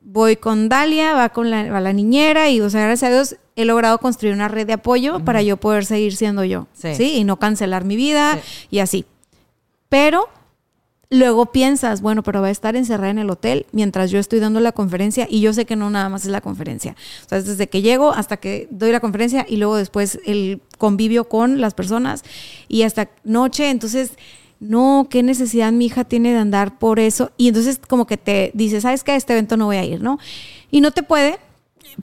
[0.00, 3.36] Voy con Dalia, va con la, va la niñera y, o sea, gracias a Dios
[3.62, 6.94] he logrado construir una red de apoyo para yo poder seguir siendo yo, Sí.
[6.94, 7.12] sí.
[7.16, 8.66] Y no cancelar mi vida Sí.
[8.70, 9.04] y así.
[9.88, 10.28] Pero
[11.12, 14.60] luego piensas, bueno, pero va a estar encerrada en el hotel mientras yo estoy dando
[14.60, 16.94] la conferencia y yo sé que no nada más es la conferencia.
[17.26, 20.60] O sea, es desde que llego hasta que doy la conferencia y luego después el
[20.78, 22.22] convivio con las personas
[22.68, 23.70] y hasta noche.
[23.70, 24.12] Entonces,
[24.60, 27.32] no, qué necesidad mi hija tiene de andar por eso.
[27.36, 29.12] Y entonces como que te dices, ¿sabes qué?
[29.12, 30.18] A este evento no voy a ir, ¿no?
[30.70, 31.38] Y no te puede.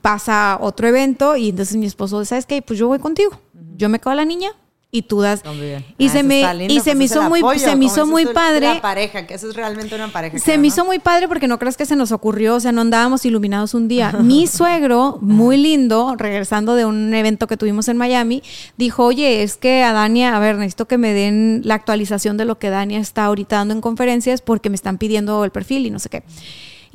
[0.01, 2.61] Pasa otro evento y entonces mi esposo, ¿sabes qué?
[2.61, 3.31] Pues yo voy contigo.
[3.75, 4.51] Yo me quedo a la niña
[4.89, 5.41] y tú das.
[5.43, 5.85] Conviven.
[5.97, 8.07] Y Ah, se eso me, lindo, y se pues me hizo muy, se me hizo
[8.07, 8.75] muy padre.
[8.75, 10.39] La pareja, que eso es realmente una pareja.
[10.39, 10.65] Se me ¿no?
[10.65, 13.73] hizo muy padre porque no creas que se nos ocurrió, o sea, no andábamos iluminados
[13.73, 14.11] un día.
[14.23, 18.41] Mi suegro, muy lindo, regresando de un evento que tuvimos en Miami,
[18.77, 22.45] dijo, oye, es que a Dania, a ver, necesito que me den la actualización de
[22.45, 25.91] lo que Dania está ahorita dando en conferencias porque me están pidiendo el perfil y
[25.91, 26.23] no sé qué.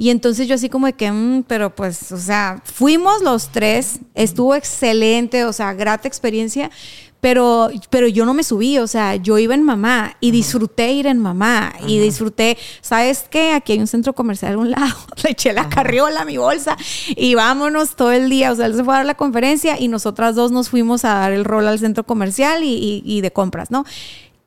[0.02, 4.00] Y entonces yo así como de que, "Mm, pero pues, o sea, fuimos los tres,
[4.16, 6.72] estuvo excelente, o sea, grata experiencia,
[7.20, 11.06] pero, pero yo no me subí, o sea, yo iba en mamá y disfruté ir
[11.06, 13.52] en mamá y disfruté, ¿sabes qué?
[13.52, 16.76] Aquí hay un centro comercial a un lado, le eché la carriola a mi bolsa
[17.14, 19.86] y vámonos todo el día, o sea, él se fue a dar la conferencia y
[19.86, 23.32] nosotras dos nos fuimos a dar el rol al centro comercial y, y- y de
[23.32, 23.84] compras, ¿no?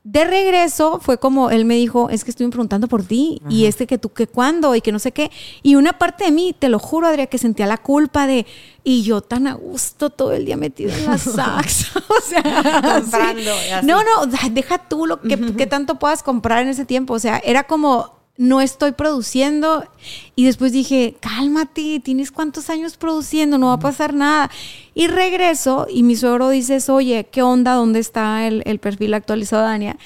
[0.06, 3.88] De regreso fue como él me dijo, es que estoy preguntando por ti y este
[3.88, 5.32] que tú que cuándo y que no sé qué.
[5.64, 8.45] Y una parte de mí, te lo juro, Adrián, que sentía la culpa de,
[8.84, 11.95] y yo tan a gusto todo el día metido en la sax.
[11.95, 13.86] o sea, Comprando así.
[13.88, 17.15] No, no, deja tú lo que, que tanto puedas comprar en ese tiempo.
[17.15, 19.86] O sea, era como, no estoy produciendo.
[20.36, 24.49] Y después dije, cálmate, tienes cuántos años produciendo, no va a pasar nada.
[24.94, 27.74] Y regreso y mi suegro dice, oye, ¿qué onda?
[27.74, 29.98] ¿Dónde está el, el perfil actualizado de Dania?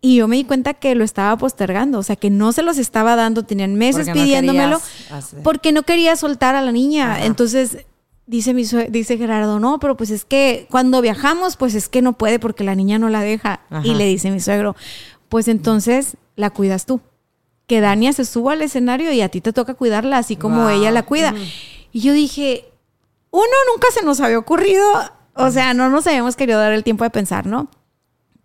[0.00, 2.78] Y yo me di cuenta que lo estaba postergando, o sea, que no se los
[2.78, 4.76] estaba dando, tenían meses Porque pidiéndomelo,
[5.42, 7.14] porque no quería soltar a la niña.
[7.16, 7.24] Ajá.
[7.26, 7.78] Entonces,
[8.26, 12.00] dice, mi sue- dice Gerardo, no, pero pues es que cuando viajamos, pues es que
[12.00, 13.60] no puede porque la niña no la deja.
[13.70, 13.84] Ajá.
[13.86, 14.76] Y le dice mi suegro,
[15.28, 17.00] pues entonces la cuidas tú.
[17.68, 20.70] Que Dania se suba al escenario y a ti te toca cuidarla así como Wow.
[20.70, 21.32] ella la cuida.
[21.92, 22.64] Y yo dije,
[23.30, 24.84] uno, nunca se nos había ocurrido,
[25.34, 27.68] o sea, no nos habíamos querido dar el tiempo de pensar, ¿no?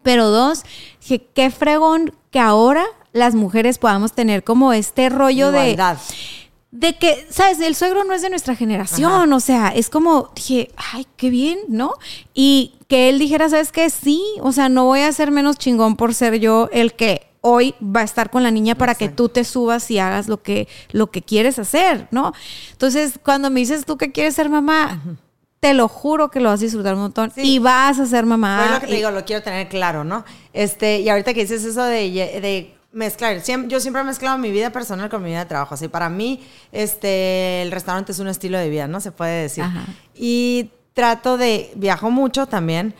[0.03, 0.63] Pero dos,
[1.01, 5.97] dije, qué fregón que ahora las mujeres podamos tener como este rollo de Igualdad.
[6.71, 7.59] de que, ¿sabes?
[7.61, 11.59] El suegro no es de nuestra generación, o sea, es como, dije, ay, qué bien,
[11.69, 11.93] ¿no?
[12.33, 13.89] Y que él dijera, ¿sabes qué?
[13.89, 17.75] Sí, o sea, no voy a ser menos chingón por ser yo el que hoy
[17.83, 20.67] va a estar con la niña para que tú te subas y hagas lo que,
[20.93, 22.31] lo que quieres hacer, ¿no?
[22.71, 25.01] Entonces, cuando me dices tú que quieres ser mamá,
[25.59, 27.41] te lo juro que lo vas a disfrutar un montón Sí.
[27.41, 28.63] y vas a ser mamá.
[28.63, 30.23] Fue lo que te y- digo, lo quiero tener claro, ¿no?
[30.53, 34.69] Este, y ahorita que dices eso de, de mezclar, yo siempre he mezclado mi vida
[34.71, 35.73] personal con mi vida de trabajo.
[35.75, 36.41] Así, para mí,
[36.71, 39.01] este, el restaurante es un estilo de vida, ¿no?
[39.01, 39.63] Se puede decir.
[39.63, 39.85] Ajá.
[40.15, 42.93] Y trato de, viajo mucho también.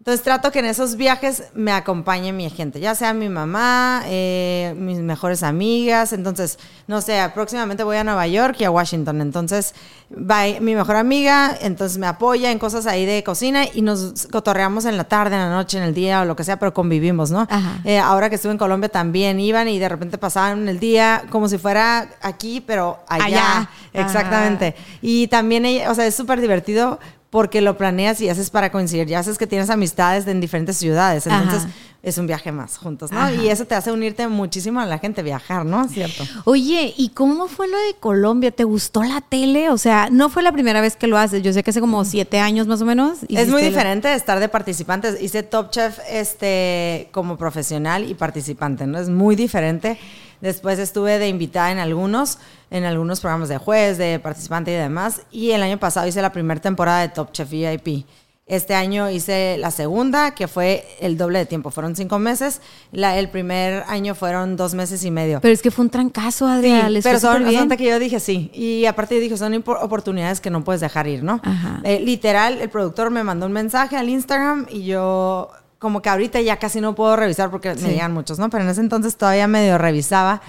[0.00, 4.74] Entonces trato que en esos viajes me acompañe mi gente, ya sea mi mamá, eh,
[4.78, 6.14] mis mejores amigas.
[6.14, 9.20] Entonces, no sé, próximamente voy a Nueva York y a Washington.
[9.20, 9.74] Entonces,
[10.10, 14.86] va mi mejor amiga, entonces me apoya en cosas ahí de cocina y nos cotorreamos
[14.86, 17.30] en la tarde, en la noche, en el día o lo que sea, pero convivimos,
[17.30, 17.46] ¿no?
[17.50, 17.80] Ajá.
[17.84, 21.46] Eh, ahora que estuve en Colombia también iban y de repente pasaban el día como
[21.46, 23.26] si fuera aquí, pero allá.
[23.26, 23.70] Allá.
[23.92, 24.74] Exactamente.
[25.02, 26.98] Y también, o sea, es súper divertido
[27.30, 29.06] porque lo planeas y haces para coincidir.
[29.06, 31.26] Ya haces que tienes amistades en diferentes ciudades.
[31.28, 31.70] Entonces, Ajá.
[32.02, 33.20] es un viaje más juntos, ¿no?
[33.20, 33.32] Ajá.
[33.32, 35.86] Y eso te hace unirte muchísimo a la gente, viajar, ¿no?
[35.88, 36.24] Cierto.
[36.44, 38.50] Oye, ¿y cómo fue lo de Colombia?
[38.50, 39.70] ¿Te gustó la tele?
[39.70, 41.42] O sea, no fue la primera vez que lo haces.
[41.44, 43.18] Yo sé que hace como siete años más o menos.
[43.28, 45.22] Es muy la- diferente estar de participantes.
[45.22, 48.98] Hice Top Chef este, como profesional y participante, ¿no?
[48.98, 49.98] Es muy diferente.
[50.40, 52.38] Después estuve de invitada en algunos,
[52.70, 55.22] en algunos programas de juez, de participante y demás.
[55.30, 58.06] Y el año pasado hice la primera temporada de Top Chef VIP.
[58.46, 61.70] Este año hice la segunda, que fue el doble de tiempo.
[61.70, 62.60] Fueron cinco meses.
[62.90, 65.40] La, el primer año fueron dos meses y medio.
[65.40, 66.92] Pero es que fue un trancazo, Sí, Adrián.
[66.92, 68.50] les pero son, son que yo dije sí.
[68.52, 71.40] Y aparte dije, son oportunidades que no puedes dejar ir, ¿no?
[71.44, 71.80] Ajá.
[71.84, 75.50] Eh, literal, el productor me mandó un mensaje al Instagram y yo,
[75.80, 78.50] como que ahorita ya casi no puedo revisar porque me llegan muchos, ¿no?
[78.50, 80.42] Pero en ese entonces todavía medio revisaba.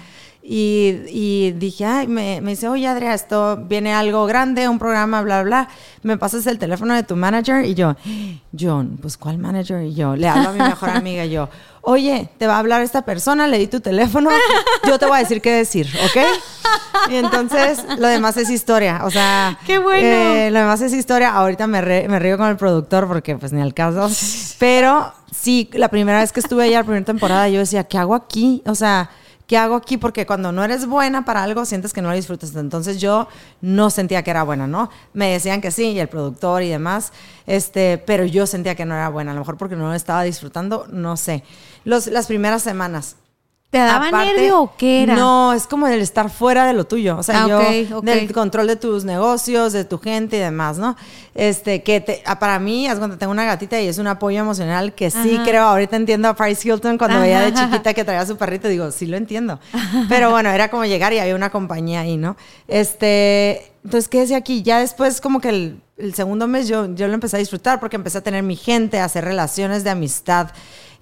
[0.44, 5.22] Y, y dije, ay, me, me dice, oye, Adria, esto viene algo grande, un programa,
[5.22, 5.68] bla, bla.
[6.02, 7.64] ¿Me pasas el teléfono de tu manager?
[7.64, 7.96] Y yo,
[8.58, 9.82] John, pues, ¿cuál manager?
[9.84, 11.48] Y yo, le hablo a mi mejor amiga y yo,
[11.82, 14.30] oye, te va a hablar esta persona, le di tu teléfono,
[14.86, 17.10] yo te voy a decir qué decir, ¿ok?
[17.10, 19.98] Y entonces lo demás es historia, o sea, ¡Qué bueno!
[20.00, 21.32] eh, lo demás es historia.
[21.34, 24.08] Ahorita me, re- me río con el productor porque pues ni al caso,
[24.58, 28.14] pero sí, la primera vez que estuve allá, la primera temporada, yo decía, ¿qué hago
[28.14, 28.62] aquí?
[28.66, 29.10] O sea,
[29.46, 29.96] ¿qué hago aquí?
[29.96, 32.54] Porque cuando no eres buena para algo, sientes que no lo disfrutas.
[32.54, 33.28] Entonces yo
[33.60, 34.90] no sentía que era buena, ¿no?
[35.12, 37.12] Me decían que sí, y el productor y demás,
[37.46, 39.32] este, pero yo sentía que no era buena.
[39.32, 41.44] A lo mejor porque no lo estaba disfrutando, no sé.
[41.84, 43.16] Los, las primeras semanas.
[43.72, 45.16] ¿Te daba Aparte, nervio o qué era?
[45.16, 47.16] No, es como el estar fuera de lo tuyo.
[47.16, 48.04] O sea, Ah, yo, ok, ok.
[48.04, 50.94] del control de tus negocios, de tu gente y demás, ¿no?
[51.34, 54.38] Este, que te, ah, para mí, es cuando tengo una gatita y es un apoyo
[54.40, 58.20] emocional que sí creo, ahorita entiendo a Paris Hilton cuando veía de chiquita que traía
[58.20, 59.58] a su perrito, digo, sí lo entiendo.
[60.06, 62.36] Pero bueno, era como llegar y había una compañía ahí, ¿no?
[62.68, 64.62] Este, entonces, ¿qué decía aquí?
[64.62, 67.96] Ya después como que el, el segundo mes yo, yo lo empecé a disfrutar porque
[67.96, 70.48] empecé a tener mi gente, a hacer relaciones de amistad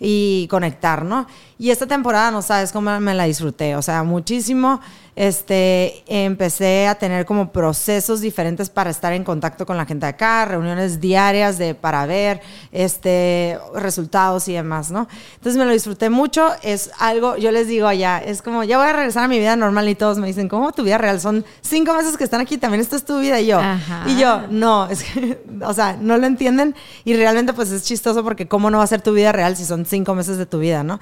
[0.00, 1.26] y conectar, ¿no?
[1.58, 4.80] Y esta temporada no sabes cómo me la disfruté, o sea, muchísimo.
[5.20, 10.10] Este, empecé a tener como procesos diferentes para estar en contacto con la gente de
[10.12, 12.40] acá, reuniones diarias de para ver
[12.72, 15.08] este resultados y demás, ¿no?
[15.34, 18.88] Entonces me lo disfruté mucho, es algo, yo les digo allá, es como ya voy
[18.88, 21.20] a regresar a mi vida normal y todos me dicen, ¿cómo tu vida real?
[21.20, 23.58] Son cinco meses que están aquí, también esto es tu vida y yo.
[23.58, 24.04] Ajá.
[24.06, 26.74] Y yo, no, es que, o sea, no lo entienden
[27.04, 29.66] y realmente pues es chistoso porque cómo no va a ser tu vida real si
[29.66, 30.98] son cinco meses de tu vida, ¿no?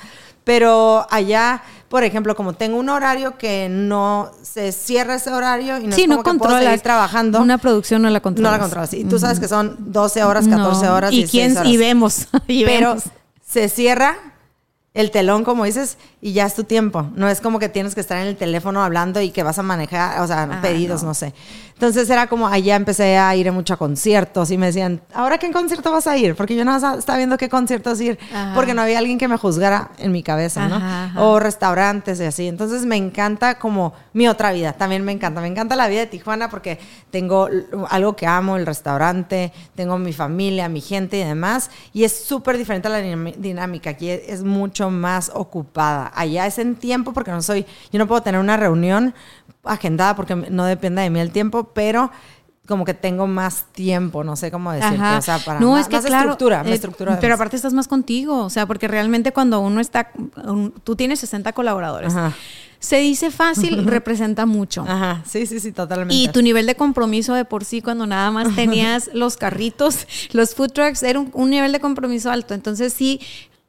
[0.49, 4.08] Pero allá, por ejemplo, como tengo un horario que no
[4.43, 7.41] se cierra ese horario y no sí, es no que puedo seguir trabajando.
[7.41, 8.53] Una producción no la no controlas.
[8.53, 8.95] la controlas.
[8.95, 10.95] Y tú sabes que son 12 horas, 14 No.
[10.95, 11.69] horas, Y 16 quién horas.
[11.73, 12.29] y vemos.
[12.49, 13.05] y Pero vemos.
[13.47, 14.17] se cierra
[14.95, 17.09] el telón, como dices, y ya es tu tiempo.
[17.15, 19.63] No es como que tienes que estar en el teléfono hablando y que vas a
[19.63, 21.09] manejar, o sea, Ah, pedidos, no.
[21.09, 21.15] no.
[21.15, 21.33] sé.
[21.75, 25.49] Entonces era como, allá empecé a ir a muchos conciertos y me decían, ¿ahora qué
[25.53, 26.35] concierto vas a ir?
[26.35, 28.53] Porque yo no estaba viendo qué conciertos ir, Ajá.
[28.57, 30.75] porque no había alguien que me juzgara en mi cabeza, ¿no?
[30.75, 31.13] Ajá.
[31.23, 32.49] O restaurantes y así.
[32.49, 35.41] Entonces me encanta como mi otra vida, también me encanta.
[35.41, 36.81] Me encanta la vida de Tijuana porque
[37.13, 37.49] tengo
[37.91, 41.71] algo que amo, el restaurante, tengo mi familia, mi gente y demás.
[41.93, 43.91] Y es súper diferente a la dinámica.
[43.91, 46.08] Aquí es mucho más ocupada.
[46.15, 49.15] Allá es en tiempo porque no soy, yo no puedo tener una reunión
[49.65, 52.11] agendada porque no depende de mí el tiempo, pero
[52.67, 55.17] como que tengo más tiempo, no sé cómo decirte, Ajá.
[55.19, 57.73] o sea, para no, más, es que más claro, estructura, eh, estructura pero aparte estás
[57.73, 60.11] más contigo, o sea, porque realmente cuando uno está,
[60.45, 62.35] un- tú tienes 60 colaboradores, Ajá.
[62.79, 64.85] se dice fácil, representa mucho.
[64.87, 66.15] Ajá, sí, sí, sí, totalmente.
[66.15, 70.55] Y tu nivel de compromiso de por sí, cuando nada más tenías los carritos, los
[70.55, 72.53] food trucks, era un, un nivel de compromiso alto.
[72.53, 73.19] Entonces, sí,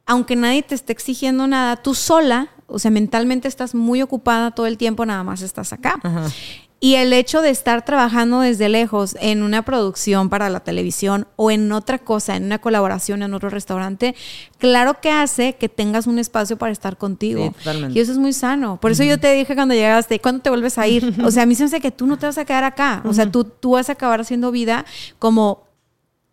[0.06, 4.66] aunque nadie te esté exigiendo nada, tú sola, o sea, mentalmente estás muy ocupada todo
[4.66, 6.00] el tiempo, nada más estás acá.
[6.82, 11.50] Y el hecho de estar trabajando desde lejos en una producción para la televisión o
[11.50, 14.14] en otra cosa, en una colaboración en otro restaurante,
[14.56, 17.44] claro que hace que tengas un espacio para estar contigo.
[17.44, 17.98] Sí, totalmente.
[17.98, 18.80] Y eso es muy sano.
[18.80, 21.14] Por eso yo te dije cuando llegaste, ¿cuándo te vuelves a ir?
[21.22, 23.02] O sea, a mí se me hace que tú no te vas a quedar acá.
[23.04, 24.86] O sea, tú, tú vas a acabar haciendo vida
[25.18, 25.69] como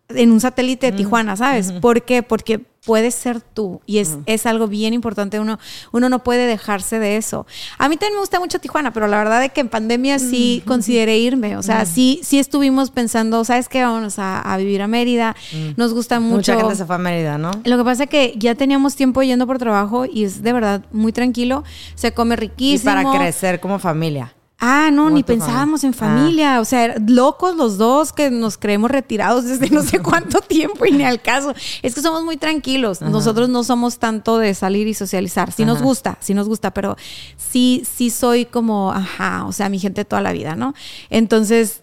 [0.08, 1.72] en un satélite de Tijuana, ¿sabes?
[1.72, 2.22] ¿Por qué?
[2.22, 5.38] Porque puedes ser tú y es, es algo bien importante.
[5.38, 5.58] Uno,
[5.92, 7.46] uno no puede dejarse de eso.
[7.76, 10.62] A mí también me gusta mucho Tijuana, pero la verdad es que en pandemia sí
[10.66, 11.58] consideré irme.
[11.58, 13.82] O sea, sí, sí estuvimos pensando, ¿sabes qué?
[13.82, 15.36] Vamos a, a vivir a Mérida.
[15.76, 16.36] Nos gusta mucho.
[16.36, 17.50] Mucha gente se fue a Mérida, ¿no?
[17.64, 20.82] Lo que pasa es que ya teníamos tiempo yendo por trabajo y es de verdad
[20.90, 21.64] muy tranquilo.
[21.96, 22.90] Se come Y riquísimo.
[22.94, 24.32] para crecer como familia.
[24.60, 26.22] Ah, no, ni pensábamos en familia.
[26.22, 26.60] familia.
[26.60, 30.90] O sea, locos los dos que nos creemos retirados desde no sé cuánto tiempo y
[30.90, 31.54] ni al caso.
[31.82, 33.00] Es que somos muy tranquilos.
[33.00, 35.52] Nosotros no somos tanto de salir y socializar.
[35.52, 36.96] Sí nos gusta, sí nos gusta, pero
[37.36, 40.74] sí, sí soy como, ajá, o sea, mi gente toda la vida, ¿no?
[41.08, 41.82] Entonces,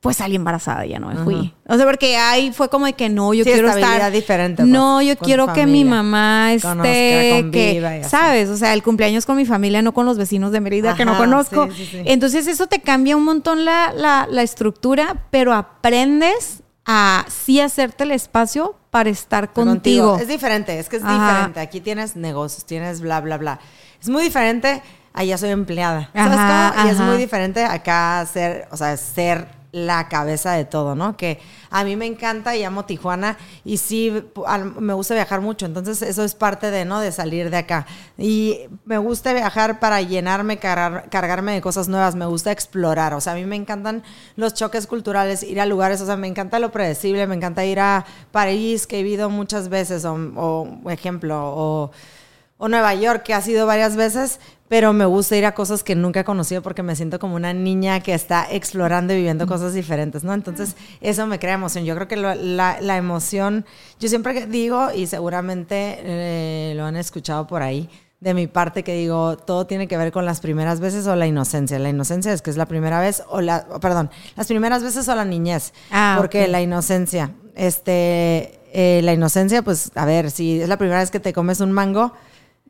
[0.00, 1.54] pues salí embarazada, ya no me fui.
[1.68, 4.10] O sea, porque ahí fue como de que no, yo Sí, quiero estar.
[4.10, 8.04] diferente, no, pues, yo con quiero que mi mamá esté, Conozca, que.
[8.08, 8.48] ¿sabes?
[8.48, 11.18] O sea, el cumpleaños con mi familia, no con los vecinos de Mérida que no
[11.18, 11.66] conozco.
[11.72, 12.02] sí, sí, sí.
[12.06, 18.04] Entonces eso te cambia un montón la, la, la estructura, pero aprendes a sí hacerte
[18.04, 20.16] el espacio para estar contigo.
[20.18, 21.12] Es diferente, es que es Ajá.
[21.28, 21.60] diferente.
[21.60, 23.60] Aquí tienes negocios, tienes bla, bla, bla.
[24.00, 24.82] Es muy diferente.
[25.12, 26.08] Allá soy empleada.
[26.14, 26.86] ¿Sabes Ajá, cómo?
[26.88, 31.16] Y es muy diferente acá ser, o sea, ser la cabeza de todo, ¿no?
[31.16, 31.38] Que
[31.70, 34.12] a mí me encanta y amo Tijuana y sí
[34.78, 37.00] me gusta viajar mucho, entonces eso es parte de, ¿no?
[37.00, 37.86] De salir de acá.
[38.18, 43.20] Y me gusta viajar para llenarme, cargar- cargarme de cosas nuevas, me gusta explorar, o
[43.20, 44.02] sea, a mí me encantan
[44.36, 47.78] los choques culturales, ir a lugares, o sea, me encanta lo predecible, me encanta ir
[47.80, 50.14] a París, que he vivido muchas veces, o,
[50.84, 51.90] o ejemplo, o
[52.60, 54.38] o Nueva York, que ha sido varias veces,
[54.68, 57.52] pero me gusta ir a cosas que nunca he conocido porque me siento como una
[57.52, 60.32] niña que está explorando y viviendo cosas diferentes, ¿no?
[60.34, 61.84] Entonces, eso me crea emoción.
[61.84, 63.64] Yo creo que lo- la, la emoción,
[63.98, 67.88] yo siempre digo, y seguramente eh, lo han escuchado por ahí,
[68.20, 71.26] de mi parte que digo, todo tiene que ver con las primeras veces o la
[71.26, 71.78] inocencia.
[71.78, 75.14] La inocencia es que es la primera vez, o la, perdón, las primeras veces o
[75.14, 75.72] la niñez.
[75.90, 81.00] Ah, porque la inocencia, este, eh, la inocencia, pues, a ver, si es la primera
[81.00, 82.12] vez que te comes un mango,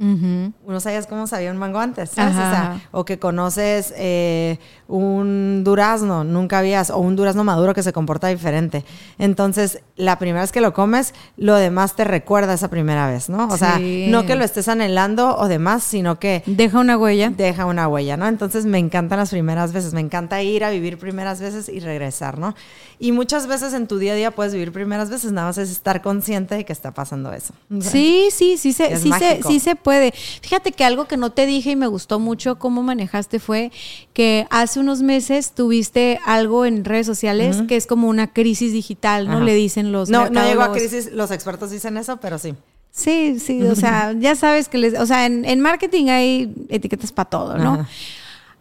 [0.00, 2.34] No sabías cómo sabía un mango antes, ¿sabes?
[2.34, 2.50] O, Ajá.
[2.50, 4.58] sea, o que conoces eh,
[4.88, 8.84] un durazno, nunca habías, o un durazno maduro que se comporta diferente.
[9.18, 13.46] Entonces, la primera vez que lo comes, lo demás te recuerda esa primera vez, ¿no?
[13.48, 17.30] O sea, no que lo estés anhelando o demás, sino que Deja una huella.
[17.36, 18.26] deja una huella, ¿no?
[18.26, 22.38] Entonces me encantan las primeras veces, me encanta ir a vivir primeras veces y regresar,
[22.38, 22.54] ¿no?
[23.02, 25.70] Y muchas veces en tu día a día puedes vivir primeras veces, nada más es
[25.70, 27.54] estar consciente de que está pasando eso.
[27.80, 30.12] Sí, sí, sí se, sí, se, sí se puede.
[30.42, 33.72] Fíjate que algo que no te dije y me gustó mucho cómo manejaste fue
[34.12, 39.28] que hace unos meses tuviste algo en redes sociales que es como una crisis digital,
[39.28, 39.36] ¿no?
[39.36, 39.44] Ajá.
[39.44, 42.54] Le dicen los No, no llegó a crisis, los expertos dicen eso, pero sí.
[42.92, 47.12] Sí, sí, o sea, ya sabes que les, o sea, en, en marketing hay etiquetas
[47.12, 47.72] para todo, ¿no?
[47.74, 47.88] Ajá.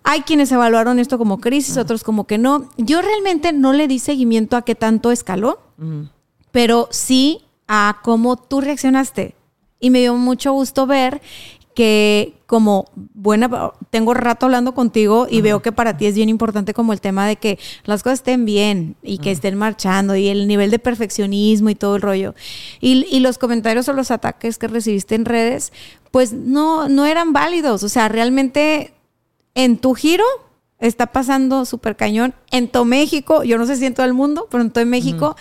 [0.03, 2.69] Hay quienes evaluaron esto como crisis, otros como que no.
[2.77, 5.59] Yo realmente no le di seguimiento a qué tanto escaló,
[6.51, 9.35] pero sí a cómo tú reaccionaste.
[9.79, 11.21] Y me dio mucho gusto ver
[11.79, 16.73] que como buena, tengo rato hablando contigo y veo que para ti es bien importante
[16.73, 20.47] como el tema de que las cosas estén bien y que estén marchando y el
[20.47, 22.35] nivel de perfeccionismo y todo el rollo.
[22.81, 25.71] Y, y los comentarios o los ataques que recibiste en redes,
[26.11, 27.83] pues no, no eran válidos.
[27.83, 28.93] O sea, realmente
[29.55, 30.25] en tu giro
[30.79, 32.33] está pasando súper cañón.
[32.51, 35.35] En todo México, yo no sé si en todo el mundo, pero en todo México,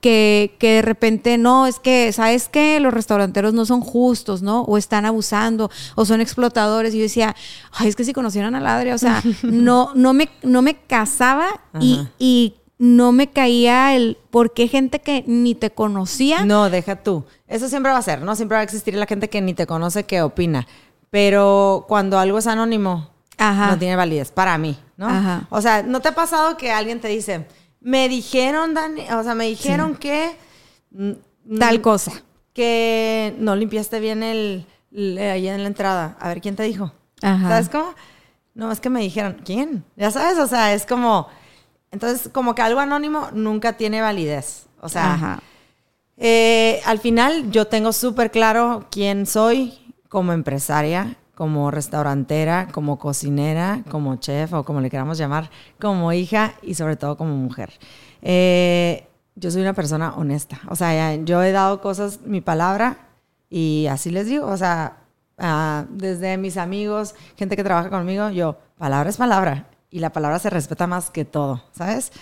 [0.00, 2.78] que, que de repente no, es que, ¿sabes qué?
[2.80, 4.62] Los restauranteros no son justos, ¿no?
[4.62, 6.94] O están abusando, o son explotadores.
[6.94, 7.34] Y yo decía,
[7.72, 11.60] ay, es que si conocieran al Adri, o sea, no, no, me, no me casaba
[11.80, 16.44] y, y no me caía el por qué gente que ni te conocía.
[16.44, 17.24] No, deja tú.
[17.46, 18.34] Eso siempre va a ser, ¿no?
[18.34, 20.66] Siempre va a existir la gente que ni te conoce que opina.
[21.10, 23.11] Pero cuando algo es anónimo,
[23.50, 23.70] Ajá.
[23.72, 25.08] no tiene validez para mí, ¿no?
[25.08, 25.46] Ajá.
[25.50, 27.46] O sea, ¿no te ha pasado que alguien te dice,
[27.80, 30.36] me dijeron, Dani, o sea, me dijeron que...
[31.58, 32.12] Tal cosa.
[32.52, 36.16] Que no limpiaste bien el, el- ahí en la entrada.
[36.20, 36.92] A ver, ¿quién te dijo?
[37.22, 37.48] Ajá.
[37.48, 37.94] ¿Sabes cómo?
[38.54, 39.84] No, es que me dijeron, ¿quién?
[39.96, 41.28] Ya sabes, o sea, es como...
[41.90, 44.66] Entonces, como que algo anónimo nunca tiene validez.
[44.80, 45.42] O sea, Ajá.
[46.16, 53.82] eh, al final yo tengo súper claro quién soy como empresaria, como restaurantera, como cocinera,
[53.90, 55.50] como chef o como le queramos llamar,
[55.80, 57.72] como hija y sobre todo como mujer.
[58.20, 60.60] Eh, yo soy una persona honesta.
[60.68, 62.98] O sea, yo he dado cosas, mi palabra,
[63.48, 64.46] y así les digo.
[64.46, 64.98] O sea,
[65.38, 69.66] ah, desde mis amigos, gente que trabaja conmigo, yo, palabra es palabra.
[69.90, 72.12] Y la palabra se respeta más que todo, ¿sabes?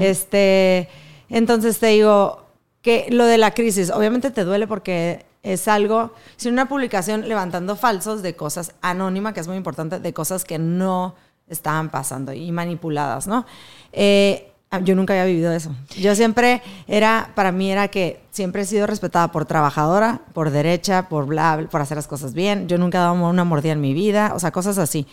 [0.00, 0.88] Este,
[1.28, 2.46] entonces te digo
[2.80, 7.76] que lo de la crisis, obviamente te duele porque es algo, si una publicación levantando
[7.76, 11.14] falsos de cosas anónima, que es muy importante, de cosas que no
[11.48, 13.46] estaban pasando y manipuladas, ¿no?
[13.92, 14.52] Eh,
[14.82, 15.74] yo nunca había vivido eso.
[15.98, 21.08] Yo siempre era, para mí era que siempre he sido respetada por trabajadora, por derecha,
[21.08, 22.68] por bla, por hacer las cosas bien.
[22.68, 25.06] Yo nunca he dado una mordida en mi vida, o sea, cosas así.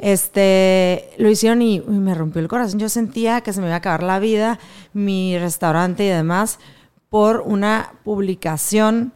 [0.00, 2.78] Este, lo hicieron y me rompió el corazón.
[2.78, 4.58] Yo sentía que se me iba a acabar la vida,
[4.92, 6.58] mi restaurante y demás,
[7.08, 9.14] por una publicación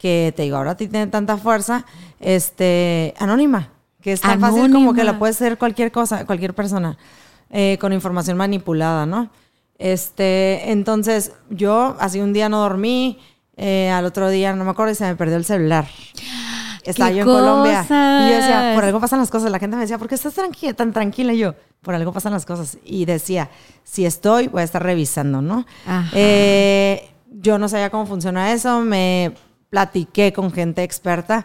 [0.00, 1.84] que te digo, ahora a ti tiene tanta fuerza,
[2.20, 3.68] este, anónima,
[4.00, 5.12] que es tan fácil como que Anónima.
[5.12, 6.96] la puede ser cualquier cosa, cualquier persona,
[7.50, 9.28] eh, con información manipulada, ¿no?
[9.78, 13.18] Este, entonces, yo así un día no dormí,
[13.58, 15.86] eh, al otro día no me acuerdo y se me perdió el celular.
[16.82, 17.84] Estaba ¡Qué yo en Colombia.
[17.84, 18.74] Y yo decía, cosas!
[18.74, 19.50] por algo pasan las cosas.
[19.50, 21.34] La gente me decía, ¿por qué estás tranquila, tan tranquila?
[21.34, 22.78] Y yo, por algo pasan las cosas.
[22.82, 23.50] Y decía,
[23.84, 25.66] si estoy, voy a estar revisando, ¿no?
[26.14, 28.80] Eh, yo no sabía cómo funciona eso.
[28.80, 29.34] Me
[29.70, 31.44] platiqué con gente experta.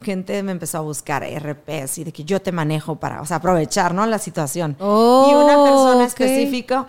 [0.00, 3.36] Gente me empezó a buscar RPs y de que yo te manejo para, o sea,
[3.38, 4.04] aprovechar, ¿no?
[4.06, 4.76] La situación.
[4.80, 6.08] Oh, y una persona ok.
[6.08, 6.86] específico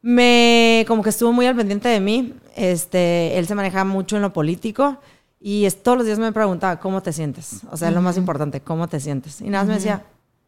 [0.00, 2.34] me como que estuvo muy al pendiente de mí.
[2.56, 4.96] Este, él se maneja mucho en lo político
[5.40, 7.60] y es- todos los días me preguntaba cómo te sientes.
[7.70, 9.40] O sea, es lo más importante, cómo te sientes.
[9.40, 10.02] Y nada más me decía,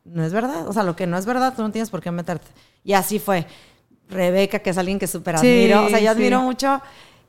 [0.04, 0.66] no es verdad.
[0.68, 2.46] O sea, lo que no es verdad, tú no tienes por qué meterte.
[2.82, 3.46] Y así fue.
[4.08, 5.86] Rebeca, que es alguien que súper Sí, admiro.
[5.86, 6.44] O sea, yo admiro sí.
[6.44, 6.80] mucho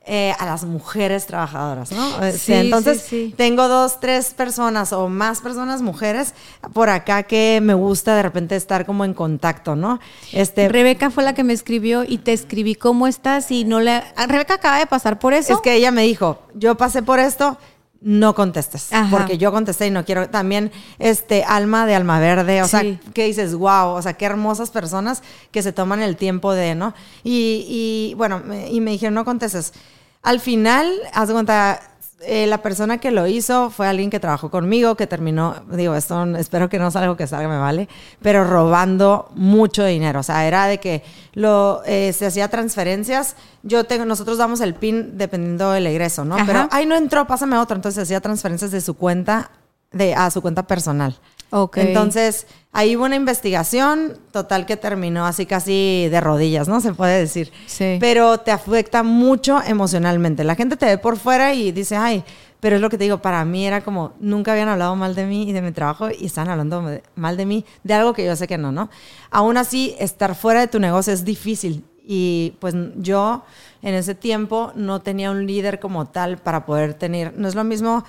[0.08, 2.24] eh, a las mujeres trabajadoras, ¿no?
[2.24, 3.34] Este, Sí, entonces, sí, sí.
[3.36, 6.36] tengo dos, tres personas o más personas mujeres
[6.74, 10.00] por acá que me gusta de repente estar como en contacto, ¿no?
[10.32, 14.04] Este, Rebeca fue la que me escribió y te escribí cómo estás y no le...
[14.28, 15.54] Rebeca acaba de pasar por eso.
[15.54, 17.58] Es que ella me dijo, yo pasé por esto,
[18.02, 18.92] no contestes.
[18.94, 19.10] Ajá.
[19.10, 20.30] Porque yo contesté y no quiero.
[20.30, 22.62] También, este, alma de alma verde.
[22.62, 22.72] O Sí.
[22.72, 26.76] sea, que dices, wow, o sea, qué hermosas personas que se toman el tiempo de,
[26.76, 26.94] ¿no?
[27.24, 29.74] Y, y, bueno, y me dijeron, no contestes.
[30.22, 31.82] Al final, haz de cuenta,
[32.22, 36.24] eh, la persona que lo hizo fue alguien que trabajó conmigo, que terminó, digo, esto
[36.38, 37.90] espero que no sea algo que salga, me vale,
[38.22, 40.22] pero robando mucho dinero.
[40.22, 43.36] O sea, era de que lo, eh, se hacía transferencias.
[43.64, 46.36] Yo tengo, nosotros damos el PIN dependiendo del egreso, ¿no?
[46.36, 46.46] Ajá.
[46.46, 47.76] Pero, ay, no entró, pásame otro.
[47.76, 49.52] Entonces hacía transferencias de su cuenta
[49.92, 51.18] de, a su cuenta personal.
[51.52, 51.78] Ok.
[51.78, 56.82] Entonces, ahí hubo una investigación total que terminó así casi de rodillas, ¿no?
[56.82, 57.52] Se puede decir.
[57.66, 57.98] Sí.
[58.00, 60.44] Pero te afecta mucho emocionalmente.
[60.44, 62.24] La gente te ve por fuera y dice, ay,
[62.60, 65.26] pero es lo que te digo, para mí era como, nunca habían hablado mal de
[65.26, 68.36] mí y de mi trabajo y estaban hablando mal de mí, de algo que yo
[68.36, 68.90] sé que no, ¿no?
[69.30, 71.86] Aún así, estar fuera de tu negocio es difícil.
[72.08, 73.44] Y pues yo
[73.82, 77.64] en ese tiempo no tenía un líder como tal para poder tener, no es lo
[77.64, 78.04] mismo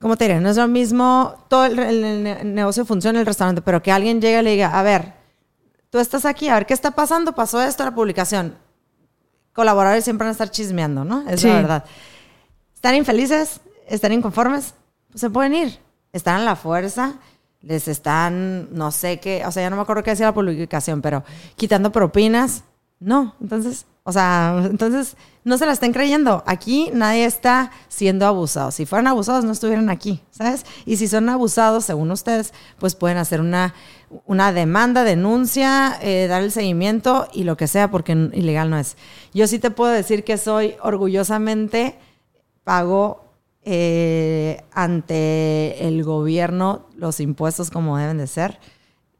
[0.00, 0.40] ¿cómo te diré?
[0.40, 3.82] No es lo mismo, todo el, el- el ne- negocio funciona en el restaurante, pero
[3.82, 5.14] que alguien llegue y le diga, a ver,
[5.90, 7.32] tú estás aquí, a ver, ¿qué está pasando?
[7.34, 8.56] Pasó esto, la publicación.
[9.52, 11.26] Colaboradores siempre van a estar chismeando, ¿no?
[11.28, 11.48] Es Sí.
[11.48, 11.84] la verdad.
[12.74, 13.60] ¿Están infelices?
[13.88, 14.74] ¿Están inconformes?
[15.10, 15.78] Pues se pueden ir.
[16.12, 17.14] Están a la fuerza,
[17.62, 21.00] les están, no sé qué, o sea, ya no me acuerdo qué decía la publicación,
[21.02, 21.24] pero
[21.56, 22.64] quitando propinas.
[23.00, 25.16] No, entonces, o sea, entonces
[25.46, 26.42] no se la estén creyendo.
[26.44, 28.72] Aquí nadie está siendo abusado.
[28.72, 30.66] Si fueran abusados, no estuvieran aquí, ¿sabes?
[30.84, 33.72] Y si son abusados, según ustedes, pues pueden hacer una,
[34.24, 38.96] una demanda, denuncia, eh, dar el seguimiento y lo que sea, porque ilegal no es.
[39.34, 41.96] Yo sí te puedo decir que soy orgullosamente
[42.64, 43.26] pago
[43.62, 48.58] eh, ante el gobierno los impuestos como deben de ser.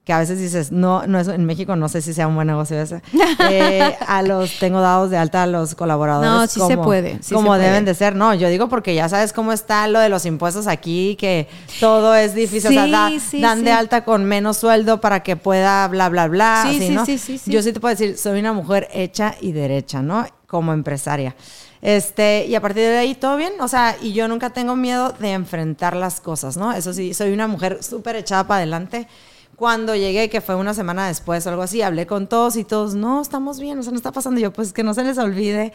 [0.06, 2.46] Que a veces dices, no, no es en México, no sé si sea un buen
[2.46, 3.02] negocio ese.
[3.50, 6.30] Eh, a los tengo dados de alta a los colaboradores.
[6.30, 7.86] No, sí se puede, sí como se deben puede.
[7.86, 8.14] de ser.
[8.16, 11.48] No, yo digo porque ya sabes cómo está lo de los impuestos aquí, que
[11.80, 12.70] todo es difícil.
[12.70, 13.76] o sea, Sí, da- sí, dan de sí.
[13.76, 16.62] alta con menos sueldo para que pueda bla, bla, bla.
[16.70, 17.04] Sí, así, sí, ¿no?
[17.04, 17.50] sí, sí, sí.
[17.50, 20.24] Yo sí te puedo decir, soy una mujer hecha y derecha, ¿no?
[20.46, 21.34] Como empresaria.
[21.82, 25.12] Este, y a partir de ahí todo bien, o sea, y yo nunca tengo miedo
[25.18, 26.72] de enfrentar las cosas, ¿no?
[26.72, 29.08] Eso sí, soy una mujer súper echada para adelante.
[29.56, 32.94] Cuando llegué, que fue una semana después o algo así, hablé con todos y todos,
[32.94, 34.38] no, estamos bien, o sea, no está pasando.
[34.38, 35.72] Y yo, pues que no se les olvide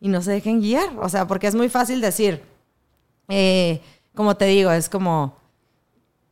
[0.00, 2.42] y no se dejen guiar, o sea, porque es muy fácil decir,
[3.28, 3.80] eh,
[4.14, 5.36] como te digo, es como,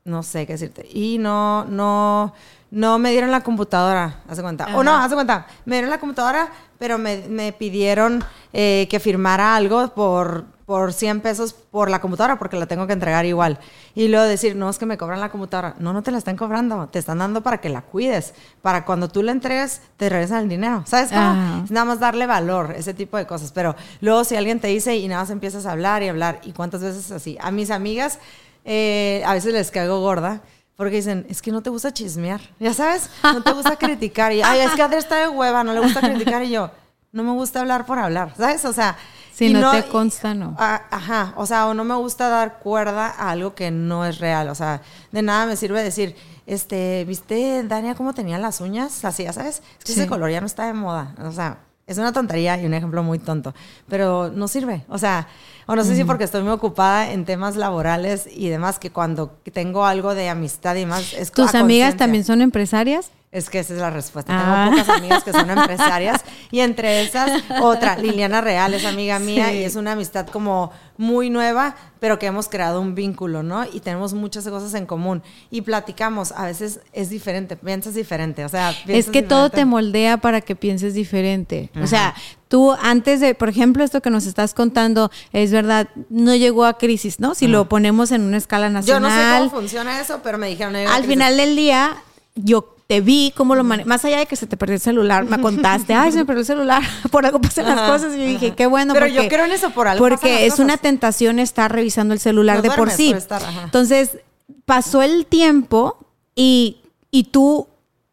[0.04, 0.86] no sé qué decirte.
[0.92, 2.34] Y no, no,
[2.70, 4.76] no me dieron la computadora, hace cuenta.
[4.76, 8.22] O no, hace cuenta, me dieron la computadora, pero me, me pidieron
[8.52, 12.92] eh, que firmara algo por, por 100 pesos por la computadora, porque la tengo que
[12.92, 13.58] entregar igual.
[13.94, 15.74] Y luego decir, no, es que me cobran la computadora.
[15.78, 18.34] No, no te la están cobrando, te están dando para que la cuides.
[18.62, 20.84] Para cuando tú la entregues, te regresan el dinero.
[20.86, 21.20] ¿Sabes cómo?
[21.20, 21.62] Ajá.
[21.64, 23.52] Es nada más darle valor, ese tipo de cosas.
[23.52, 26.52] Pero luego si alguien te dice y nada más empiezas a hablar y hablar, y
[26.52, 27.36] cuántas veces así.
[27.40, 28.18] A mis amigas
[28.64, 30.42] eh, a veces les caigo gorda.
[30.76, 34.32] Porque dicen, es que no te gusta chismear, ya sabes, no te gusta criticar.
[34.32, 36.42] Y, ay, es que Adri está de hueva, no le gusta criticar.
[36.42, 36.70] Y yo,
[37.12, 38.64] no me gusta hablar por hablar, ¿sabes?
[38.64, 38.96] O sea,
[39.32, 40.56] Si no te consta, no.
[40.58, 44.18] a- ajá, o sea, o no me gusta dar cuerda a algo que no es
[44.18, 44.48] real.
[44.48, 44.80] O sea,
[45.12, 46.16] de nada me sirve decir,
[46.46, 49.04] este, ¿viste, Dania, cómo tenía las uñas?
[49.04, 50.00] Así, ya sabes, es que Sí.
[50.00, 51.14] ese color ya no está de moda.
[51.22, 53.54] O sea, es una tontería y un ejemplo muy tonto,
[53.88, 54.84] pero no sirve.
[54.88, 55.28] O sea,
[55.66, 59.36] o no sé si porque estoy muy ocupada en temas laborales y demás, que cuando
[59.52, 63.10] tengo algo de amistad y más, es ¿Tus amigas también son empresarias?
[63.32, 64.30] Es que esa es la respuesta.
[64.36, 64.66] Ah.
[64.66, 69.48] Tengo pocas amigas que son empresarias y entre esas otra, Liliana Real es amiga mía
[69.48, 69.56] Sí.
[69.56, 73.64] y es una amistad como muy nueva, pero que hemos creado un vínculo, ¿no?
[73.72, 76.32] Y tenemos muchas cosas en común y platicamos.
[76.32, 79.64] A veces es diferente, piensas diferente, o sea, Es que todo te diferente.
[79.64, 81.70] moldea para que pienses diferente.
[81.82, 82.14] O sea,
[82.48, 86.76] tú antes de, por ejemplo, esto que nos estás contando, es verdad, no llegó a
[86.76, 87.34] crisis, ¿no?
[87.34, 89.38] Si lo ponemos en una escala Yo no sé nacional.
[89.48, 90.74] cómo funciona eso, pero me dijeron.
[90.74, 91.96] "Oiga, al Cris, final del día,
[92.34, 93.86] yo te vi cómo lo manejas.
[93.86, 96.40] Más allá de que se te perdió el celular, me contaste, ay, se me perdió
[96.40, 98.14] el celular, por algo pasan las cosas.
[98.14, 98.94] Y yo dije, qué bueno.
[98.94, 102.20] Pero porque, yo creo en eso, por algo Porque es una tentación estar revisando el
[102.20, 103.08] celular No de por sí.
[103.10, 103.42] por estar.
[103.64, 104.18] Entonces,
[104.64, 105.98] pasó el tiempo
[106.34, 106.78] y,
[107.10, 107.68] y tú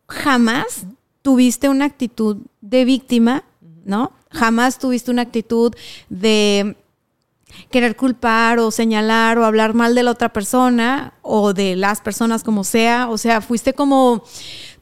[0.08, 0.86] jamás
[1.22, 3.44] tuviste una actitud de víctima,
[3.86, 4.12] ¿no?
[4.32, 5.74] Jamás tuviste una actitud
[6.10, 6.76] de
[7.72, 12.44] querer culpar o señalar o hablar mal de la otra persona o de las personas
[12.44, 13.10] como sea.
[13.10, 14.24] O sea, fuiste como...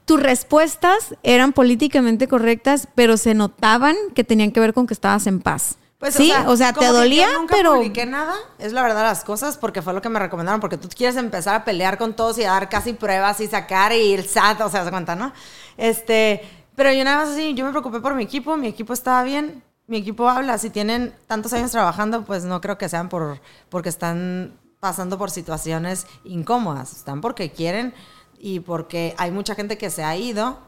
[0.06, 5.28] Tus respuestas eran políticamente correctas, pero se notaban que tenían que ver con que estabas
[5.28, 5.78] en paz.
[6.00, 9.02] Pues, sí, o sea, como te dolía, yo nunca pero publiqué nada, es la verdad
[9.02, 12.16] las cosas, porque fue lo que me recomendaron, porque tú quieres empezar a pelear con
[12.16, 15.16] todos y a dar casi pruebas y sacar y el SAT, o sea, se cuenta,
[15.16, 15.34] ¿no?
[15.76, 16.42] Este,
[16.76, 19.64] pero yo nada más así, yo me preocupé por mi equipo, mi equipo estaba bien,
[19.88, 23.40] mi equipo habla, si tienen tantos años trabajando, pues no creo que sean por,
[23.70, 27.94] porque están pasando por situaciones incómodas, están porque quieren
[28.38, 30.60] y porque hay mucha gente que se ha ido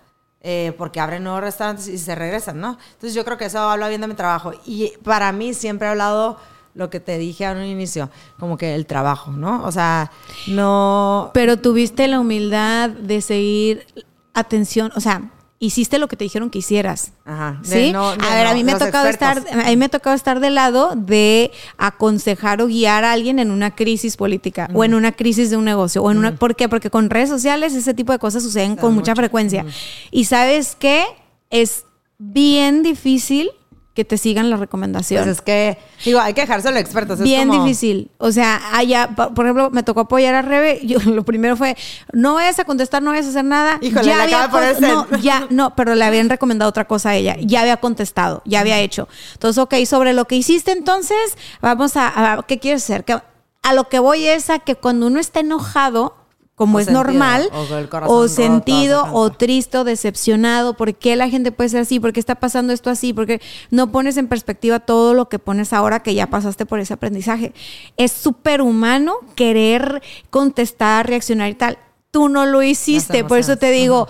[0.42, 2.78] eh, porque abren nuevos restaurantes y se regresan, ¿no?
[2.94, 4.54] Entonces yo creo que eso habla bien de mi trabajo.
[4.66, 6.38] Y para mí siempre he hablado
[6.74, 8.10] lo que te dije a un inicio,
[8.40, 9.64] como que el trabajo, ¿no?
[9.66, 10.12] O sea,
[10.48, 11.32] no...
[11.34, 13.86] Pero tuviste la humildad de seguir
[14.34, 15.30] atención, o sea,
[15.62, 17.12] hiciste lo que te dijeron que hicieras.
[17.26, 17.60] Ajá.
[17.64, 17.92] de ¿Sí?
[17.92, 19.46] no- de a ver, a mí me ha tocado expertos.
[19.46, 23.40] estar, a mí me ha tocado estar del lado de aconsejar o guiar a alguien
[23.40, 26.56] en una crisis política o en una crisis de un negocio o en una, ¿por
[26.56, 26.70] qué?
[26.70, 29.66] Porque con redes sociales ese tipo de cosas suceden con mucha frecuencia.
[30.12, 31.04] Y sabes qué?
[31.50, 31.84] Es
[32.18, 33.50] bien difícil
[34.00, 35.26] que te sigan la recomendación.
[35.26, 37.20] Pues es que, digo, hay que dejárselo a expertos.
[37.20, 38.10] Bien como- difícil.
[38.18, 40.80] O sea, allá, por ejemplo, me tocó apoyar a Rebe.
[40.86, 41.76] Yo lo primero fue,
[42.14, 43.78] no vayas a contestar, no vayas a hacer nada.
[43.82, 44.48] Híjole, le había.
[44.80, 47.36] No, ya, no, pero le habían recomendado otra cosa a ella.
[47.42, 49.10] Ya había contestado, ya había hecho.
[49.34, 51.18] Entonces, ok, sobre lo que hiciste entonces,
[51.62, 53.04] vamos a, a- ¿qué quieres hacer?
[53.04, 53.20] Que-
[53.62, 56.16] a lo que voy es a que cuando uno está enojado,
[56.60, 57.50] como O es sentido, normal,
[58.06, 62.02] o sentido, o triste o decepcionado, ¿por qué la gente puede ser así?
[62.02, 63.14] ¿Por qué está pasando esto así?
[63.14, 63.40] Porque
[63.72, 67.54] no pones en perspectiva todo lo que pones ahora que ya pasaste por ese aprendizaje.
[67.96, 71.78] Es súper humano querer contestar, reaccionar y tal.
[72.12, 74.10] Tú no lo hiciste, por eso te digo,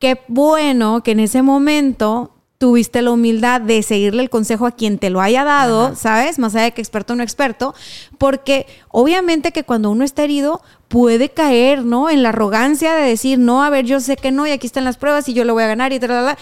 [0.00, 2.33] qué bueno que en ese momento
[2.64, 6.38] tuviste la humildad de seguirle el consejo a quien te lo haya dado, ¿sabes?
[6.38, 7.74] Más allá de que experto o no experto,
[8.16, 12.08] porque obviamente que cuando uno está herido puede caer, ¿no?
[12.08, 14.86] En la arrogancia de decir, no, a ver, yo sé que no y aquí están
[14.86, 16.38] las pruebas y yo lo voy a ganar y tal,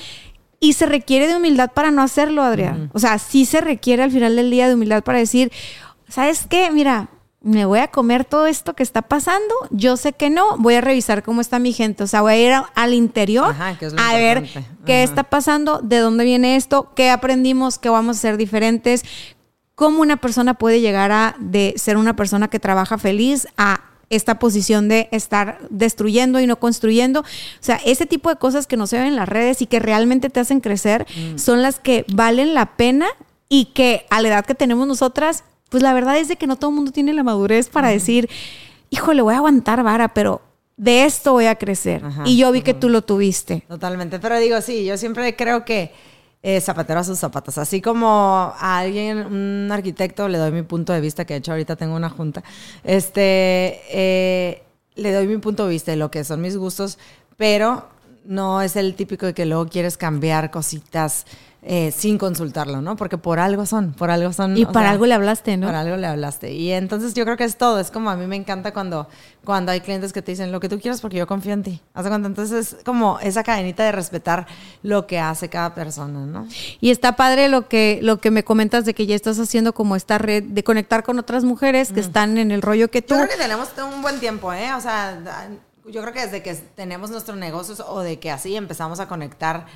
[0.61, 2.89] y se requiere de humildad para no hacerlo, Adrián.
[2.93, 5.51] O sea, sí se requiere al final del día de humildad para decir,
[6.09, 6.71] ¿sabes qué?
[6.71, 7.09] Mira,
[7.45, 9.55] me voy a comer todo esto que está pasando.
[9.71, 10.57] Yo sé que no.
[10.59, 12.05] Voy a revisar cómo está mi gente.
[12.05, 14.45] O sea, voy a ir a- al interior Ajá, que es lo a ver
[14.87, 15.03] qué Ajá.
[15.03, 19.05] está pasando, de dónde viene esto, qué aprendimos, qué vamos a hacer diferentes,
[19.75, 24.39] cómo una persona puede llegar a de ser una persona que trabaja feliz a esta
[24.39, 27.21] posición de estar destruyendo y no construyendo.
[27.21, 27.25] O
[27.61, 30.29] sea, ese tipo de cosas que no se ven en las redes y que realmente
[30.29, 31.39] te hacen crecer Mm.
[31.39, 33.07] son las que valen la pena
[33.49, 36.57] y que a la edad que tenemos nosotras, pues la verdad es de que no
[36.57, 38.29] todo el mundo tiene la madurez para decir,
[38.91, 40.43] híjole, voy a aguantar vara, pero
[40.77, 42.05] de esto voy a crecer.
[42.05, 43.65] Ajá, y yo vi que tú lo tuviste.
[43.69, 44.19] Totalmente.
[44.19, 45.91] Pero digo, sí, yo siempre creo que
[46.43, 47.57] eh, zapatero a sus zapatos.
[47.57, 51.53] Así como a alguien, un arquitecto, le doy mi punto de vista, que de hecho
[51.53, 52.45] ahorita tengo una junta,
[52.85, 54.63] este, eh,
[54.95, 56.99] le doy mi punto de vista de lo que son mis gustos,
[57.39, 57.89] pero
[58.27, 61.25] no es el típico de que luego quieres cambiar cositas
[61.65, 62.97] eh, sin consultarlo, ¿no?
[62.97, 64.57] Porque por algo son, por algo son.
[64.57, 65.69] Y para sea, algo le hablaste, ¿no?
[65.69, 66.53] Para algo le hablaste.
[66.53, 67.79] Y entonces yo creo que es todo.
[67.79, 69.09] Es como a mí me encanta cuando,
[69.45, 71.81] cuando hay clientes que te dicen lo que tú quieras porque yo confío en ti.
[71.95, 72.27] ¿Hace cuenta?
[72.27, 74.49] Entonces es como esa cadenita de respetar
[74.83, 76.49] lo que hace cada persona, ¿no?
[76.81, 79.95] Y está padre lo que, lo que me comentas de que ya estás haciendo como
[79.95, 83.15] esta red de conectar con otras mujeres que están en el rollo que tú.
[83.15, 84.75] Yo creo que tenemos un buen tiempo, ¿eh?
[84.75, 85.49] O sea,
[85.87, 89.67] yo creo que desde que tenemos nuestros negocios o de que así empezamos a conectar,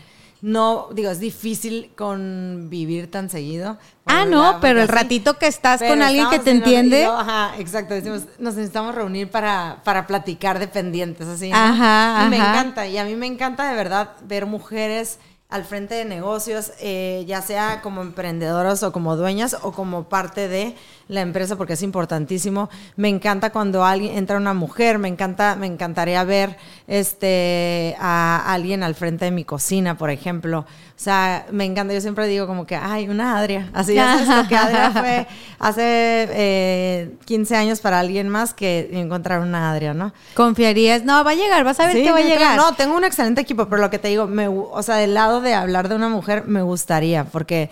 [0.43, 3.79] no, digo, es difícil convivir tan seguido.
[4.05, 7.05] Ah, no, pero el ratito que estás Pero con alguien que te entiende.
[7.05, 7.95] ajá, exacto.
[7.95, 11.51] Decimos, nos necesitamos reunir para, para platicar de pendientes, así.
[11.51, 11.57] ¿no?
[11.57, 12.87] Ajá, Y me encanta.
[12.87, 15.19] Y a mí me encanta de verdad ver mujeres
[15.49, 20.49] al frente de negocios, eh, ya sea como emprendedoras o como dueñas o como parte
[20.49, 20.75] de
[21.07, 22.69] la empresa, porque es importantísimo.
[22.97, 26.57] Me encanta cuando alguien entra una mujer, me encanta, me encantaría ver
[26.89, 30.67] este a alguien al frente de mi cocina, por ejemplo.
[30.99, 31.93] Sea, me encanta.
[31.93, 33.69] Yo siempre digo como que, ay, una Adria.
[33.75, 35.27] Así sabes lo que Adria fue
[35.59, 35.83] hace
[36.31, 40.13] eh, 15 años para alguien más que encontrar una Adria, ¿no?
[40.35, 41.05] Confiarías.
[41.05, 42.57] No, va a llegar, vas a ver Sí, que va a llegar.
[42.57, 45.41] No, tengo un excelente equipo, pero lo que te digo, me, o sea, del lado
[45.41, 47.69] de hablar de una mujer, me gustaría, porque,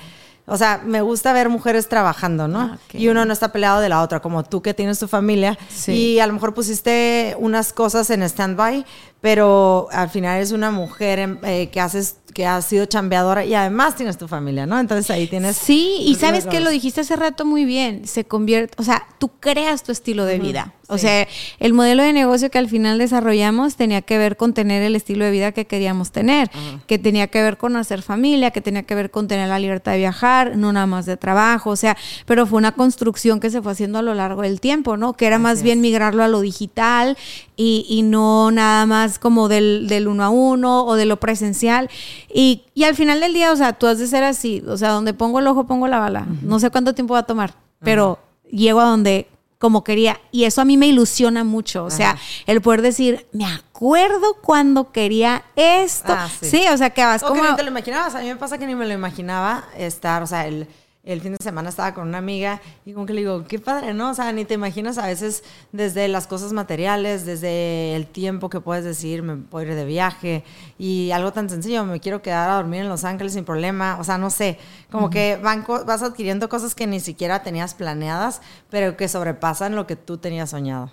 [0.47, 2.61] o sea, me gusta ver mujeres trabajando, ¿no?
[2.75, 2.79] Ah.
[2.93, 5.93] Y uno no está peleado de la otra, como tú que tienes tu familia, Sí.
[5.93, 8.85] y a lo mejor pusiste unas cosas en stand-by,
[9.25, 13.95] pero al final es una mujer eh, que haces que has sido chambeadora y además
[13.97, 14.79] tienes tu familia, ¿no?
[14.79, 15.57] Entonces ahí tienes...
[15.57, 19.31] Sí, y sabes que lo dijiste hace rato muy bien, se convierte, o sea, tú
[19.41, 20.75] creas tu estilo de vida.
[20.89, 21.27] O sea,
[21.61, 25.25] el modelo de negocio que al final desarrollamos tenía que ver con tener el estilo
[25.25, 26.51] de vida que queríamos tener,
[26.87, 29.93] que tenía que ver con hacer familia, que tenía que ver con tener la libertad
[29.93, 31.97] de viajar, no nada más de trabajo, o sea,
[32.27, 35.15] pero fue una construcción que se fue haciendo a lo largo del tiempo, ¿no?
[35.15, 37.17] Que era más bien migrarlo a lo digital
[37.57, 41.89] y, y no nada más como del, del uno a uno o de lo presencial.
[42.33, 44.91] Y, y al final del día, o sea, tú has de ser así, o sea,
[44.91, 46.27] donde pongo el ojo, pongo la bala.
[46.43, 48.19] No sé cuánto tiempo va a tomar, pero
[48.51, 49.29] llego a donde
[49.59, 50.21] como quería.
[50.31, 51.85] Y eso a mí me ilusiona mucho.
[51.85, 56.13] O sea, el poder decir, me acuerdo cuando quería esto.
[56.15, 56.51] Ah, sí.
[56.51, 56.65] sí.
[56.71, 57.43] o sea, que vas O como...
[57.43, 58.15] que ni te lo imaginabas.
[58.15, 60.69] A mí me pasa que ni me lo imaginaba estar, o sea, el,
[61.05, 63.93] el fin de semana estaba con una amiga y como que le digo, qué padre,
[63.93, 64.11] ¿no?
[64.11, 68.61] O sea, ni te imaginas a veces desde las cosas materiales, desde el tiempo que
[68.61, 70.45] puedes decir, me puedo ir de viaje
[70.79, 73.99] y algo tan sencillo, me quiero quedar a dormir en Los Ángeles sin problema.
[74.01, 74.59] O sea, no sé,
[74.91, 78.41] como que van vas adquiriendo cosas que ni siquiera tenías planeadas,
[78.71, 80.91] pero que sobrepasan lo que tú tenías soñado.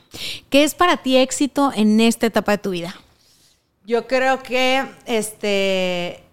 [0.49, 2.95] ¿Qué es para ti éxito en esta etapa de tu vida?
[3.85, 6.23] Yo creo que este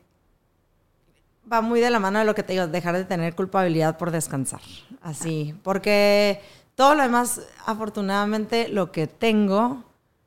[1.51, 4.11] va muy de la mano de lo que te digo, dejar de tener culpabilidad por
[4.11, 4.61] descansar.
[5.03, 6.41] Así, porque
[6.75, 9.85] todo lo demás, afortunadamente, lo que tengo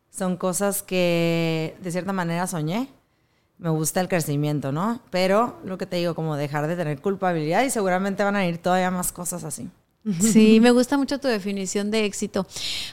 [0.09, 2.89] son cosas que de cierta manera soñé.
[3.57, 5.01] Me gusta el crecimiento, ¿no?
[5.11, 8.57] Pero lo que te digo, como dejar de tener culpabilidad y seguramente van a ir
[8.57, 9.69] todavía más cosas así.
[10.19, 12.47] Sí, me gusta mucho tu definición de éxito.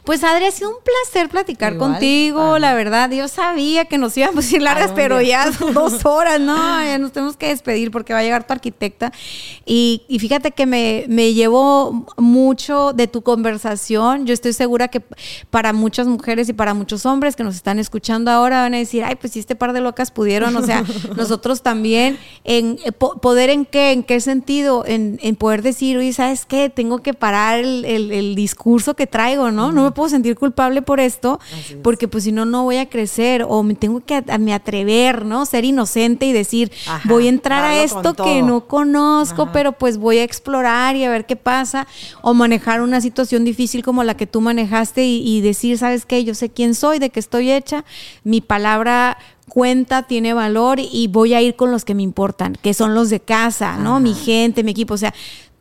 [0.04, 2.58] Pues Adri, ha sido un placer platicar Igual, contigo, Ana.
[2.58, 3.10] la verdad.
[3.10, 6.54] Yo sabía que nos íbamos a ir largas, Algún pero ya son dos horas, ¿no?
[6.84, 9.10] Ya nos tenemos que despedir porque va a llegar tu arquitecta.
[9.64, 14.26] Y, y fíjate que me, me llevó mucho de tu conversación.
[14.26, 15.02] Yo estoy segura que
[15.50, 19.02] para muchas mujeres y para muchos hombres que nos están escuchando ahora van a decir,
[19.04, 20.84] ay, pues si este par de locas pudieron, o sea,
[21.16, 25.96] nosotros también, en eh, po- poder en qué, en qué sentido, en, en poder decir,
[25.96, 26.68] oye, ¿sabes qué?
[26.68, 29.72] Tengo que parar el, el- el discurso que traigo, ¿no?
[29.72, 31.76] No me puedo sentir culpable por esto, es.
[31.82, 35.24] porque pues si no, no voy a crecer o me tengo que a- me atrever,
[35.24, 35.46] ¿no?
[35.46, 39.52] Ser inocente y decir, Ajá, voy a entrar a esto que no conozco, Ajá.
[39.52, 41.86] pero pues voy a explorar y a ver qué pasa,
[42.22, 46.24] o manejar una situación difícil como la que tú manejaste y, y decir, ¿sabes qué?
[46.24, 47.84] Yo sé quién soy, de qué estoy hecha,
[48.24, 49.18] mi palabra
[49.48, 53.08] cuenta, tiene valor y voy a ir con los que me importan, que son los
[53.08, 53.98] de casa, ¿no?
[53.98, 55.14] Mi gente, mi equipo, o sea,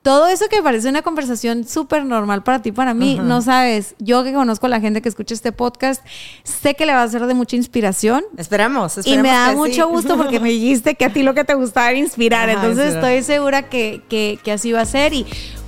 [0.08, 4.24] todo eso que parece una conversación súper normal para ti, para mí, no sabes, yo
[4.24, 6.02] que conozco a la gente que escucha este podcast,
[6.44, 9.56] sé que le va a ser de mucha inspiración, Esperemos, y esperemos me da que
[9.58, 9.82] mucho sí.
[9.92, 12.50] gusto porque me dijiste que a ti lo que te gustaba era inspirar.
[12.50, 15.12] Ajá, Entonces estoy segura que, que- que así va a ser.
[15.14, 15.26] Y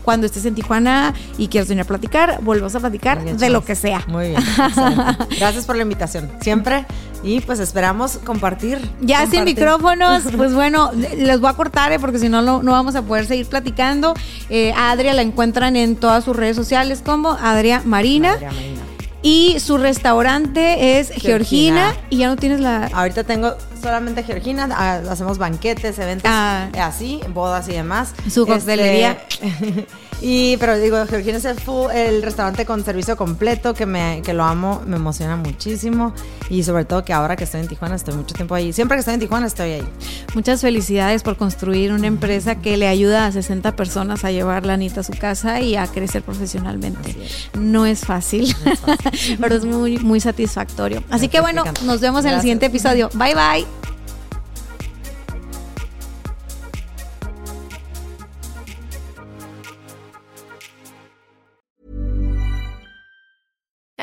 [0.09, 3.63] cuando estés en Tijuana y quieras venir a platicar, volvemos a platicar bien, de lo
[3.63, 4.03] que sea.
[4.07, 4.41] Muy bien.
[4.41, 5.35] excelente.
[5.37, 6.31] Gracias por la invitación.
[6.41, 6.87] Siempre.
[7.21, 8.79] Y pues esperamos compartir.
[9.01, 12.95] Ya sin micrófonos, pues bueno, les voy a cortar eh, porque si no, no vamos
[12.95, 14.15] a poder seguir platicando.
[14.49, 18.31] Eh, a Adria la encuentran en todas sus redes sociales como Adria Marina.
[18.31, 18.88] Adriana Marina.
[19.21, 21.89] Y su restaurante es Georgina.
[21.91, 21.95] Georgina.
[22.09, 22.85] Y ya no tienes la...
[22.93, 26.69] Ahorita tengo solamente Georgina, ah, hacemos banquetes, eventos Ah.
[26.81, 28.13] así, bodas y demás.
[28.31, 29.17] Su coctelería.
[29.41, 29.85] Este,
[30.21, 34.33] y pero digo, Georgina es el, full- el restaurante con servicio completo que me que
[34.33, 36.13] lo amo, me emociona muchísimo
[36.49, 38.73] y sobre todo que ahora que estoy en Tijuana estoy mucho tiempo ahí.
[38.73, 39.87] Siempre que estoy en Tijuana estoy ahí.
[40.35, 44.73] Muchas felicidades por construir una empresa que le ayuda a 60 personas a llevar la
[44.73, 47.15] anita a su casa y a crecer profesionalmente.
[47.59, 48.55] No es fácil,
[49.39, 51.03] pero es muy, muy satisfactorio.
[51.09, 53.09] Así que bueno, nos vemos en el siguiente episodio.
[53.13, 53.98] Bye bye.